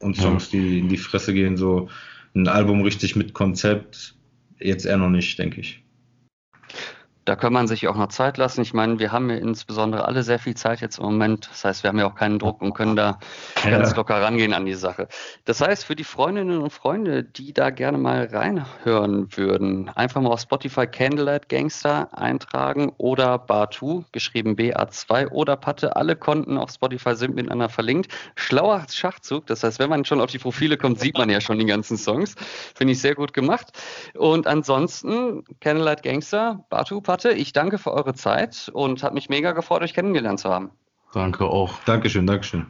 und 0.00 0.16
Songs, 0.16 0.52
ja. 0.52 0.60
die 0.60 0.78
in 0.78 0.88
die 0.88 0.96
Fresse 0.96 1.34
gehen. 1.34 1.56
So 1.56 1.88
ein 2.34 2.48
Album 2.48 2.82
richtig 2.82 3.16
mit 3.16 3.34
Konzept, 3.34 4.14
jetzt 4.58 4.86
eher 4.86 4.98
noch 4.98 5.10
nicht, 5.10 5.38
denke 5.38 5.60
ich. 5.60 5.82
Da 7.26 7.36
kann 7.36 7.52
man 7.52 7.68
sich 7.68 7.86
auch 7.86 7.96
noch 7.96 8.08
Zeit 8.08 8.38
lassen. 8.38 8.62
Ich 8.62 8.72
meine, 8.72 8.98
wir 8.98 9.12
haben 9.12 9.28
ja 9.28 9.36
insbesondere 9.36 10.06
alle 10.06 10.22
sehr 10.22 10.38
viel 10.38 10.54
Zeit 10.54 10.80
jetzt 10.80 10.98
im 10.98 11.04
Moment. 11.04 11.48
Das 11.50 11.64
heißt, 11.64 11.82
wir 11.82 11.88
haben 11.88 11.98
ja 11.98 12.06
auch 12.06 12.14
keinen 12.14 12.38
Druck 12.38 12.62
und 12.62 12.72
können 12.74 12.96
da 12.96 13.18
ja. 13.62 13.70
ganz 13.70 13.94
locker 13.94 14.20
rangehen 14.20 14.54
an 14.54 14.64
die 14.64 14.74
Sache. 14.74 15.06
Das 15.44 15.60
heißt, 15.60 15.84
für 15.84 15.94
die 15.94 16.04
Freundinnen 16.04 16.62
und 16.62 16.70
Freunde, 16.70 17.22
die 17.22 17.52
da 17.52 17.70
gerne 17.70 17.98
mal 17.98 18.24
reinhören 18.32 19.36
würden, 19.36 19.90
einfach 19.90 20.20
mal 20.22 20.30
auf 20.30 20.40
Spotify 20.40 20.86
Candlelight 20.86 21.48
Gangster 21.48 22.08
eintragen 22.16 22.92
oder 22.96 23.38
Batu, 23.38 24.04
geschrieben 24.12 24.56
BA2 24.56 25.28
oder 25.28 25.56
Patte. 25.56 25.96
Alle 25.96 26.16
Konten 26.16 26.56
auf 26.56 26.70
Spotify 26.70 27.14
sind 27.14 27.34
miteinander 27.34 27.68
verlinkt. 27.68 28.12
Schlauer 28.34 28.86
Schachzug. 28.88 29.46
Das 29.46 29.62
heißt, 29.62 29.78
wenn 29.78 29.90
man 29.90 30.06
schon 30.06 30.20
auf 30.20 30.30
die 30.30 30.38
Profile 30.38 30.78
kommt, 30.78 30.98
sieht 30.98 31.18
man 31.18 31.28
ja 31.28 31.40
schon 31.40 31.58
die 31.58 31.66
ganzen 31.66 31.98
Songs. 31.98 32.34
Finde 32.74 32.92
ich 32.92 33.00
sehr 33.00 33.14
gut 33.14 33.34
gemacht. 33.34 33.72
Und 34.14 34.46
ansonsten 34.46 35.44
Candlelight 35.60 36.02
Gangster, 36.02 36.64
Batu, 36.70 37.00
Patte, 37.10 37.32
ich 37.32 37.52
danke 37.52 37.78
für 37.78 37.92
eure 37.92 38.14
Zeit 38.14 38.70
und 38.72 39.02
habe 39.02 39.14
mich 39.14 39.28
mega 39.28 39.50
gefreut, 39.50 39.82
euch 39.82 39.94
kennengelernt 39.94 40.38
zu 40.38 40.48
haben. 40.48 40.70
Danke 41.12 41.44
auch. 41.44 41.82
Dankeschön, 41.84 42.24
Dankeschön. 42.24 42.66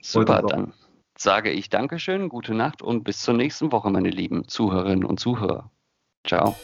Super, 0.00 0.42
dann 0.42 0.72
sage 1.18 1.50
ich 1.50 1.70
Dankeschön, 1.70 2.28
gute 2.28 2.54
Nacht 2.54 2.82
und 2.82 3.02
bis 3.02 3.18
zur 3.18 3.34
nächsten 3.34 3.72
Woche, 3.72 3.90
meine 3.90 4.10
lieben 4.10 4.46
Zuhörerinnen 4.46 5.04
und 5.04 5.18
Zuhörer. 5.18 5.72
Ciao. 6.24 6.54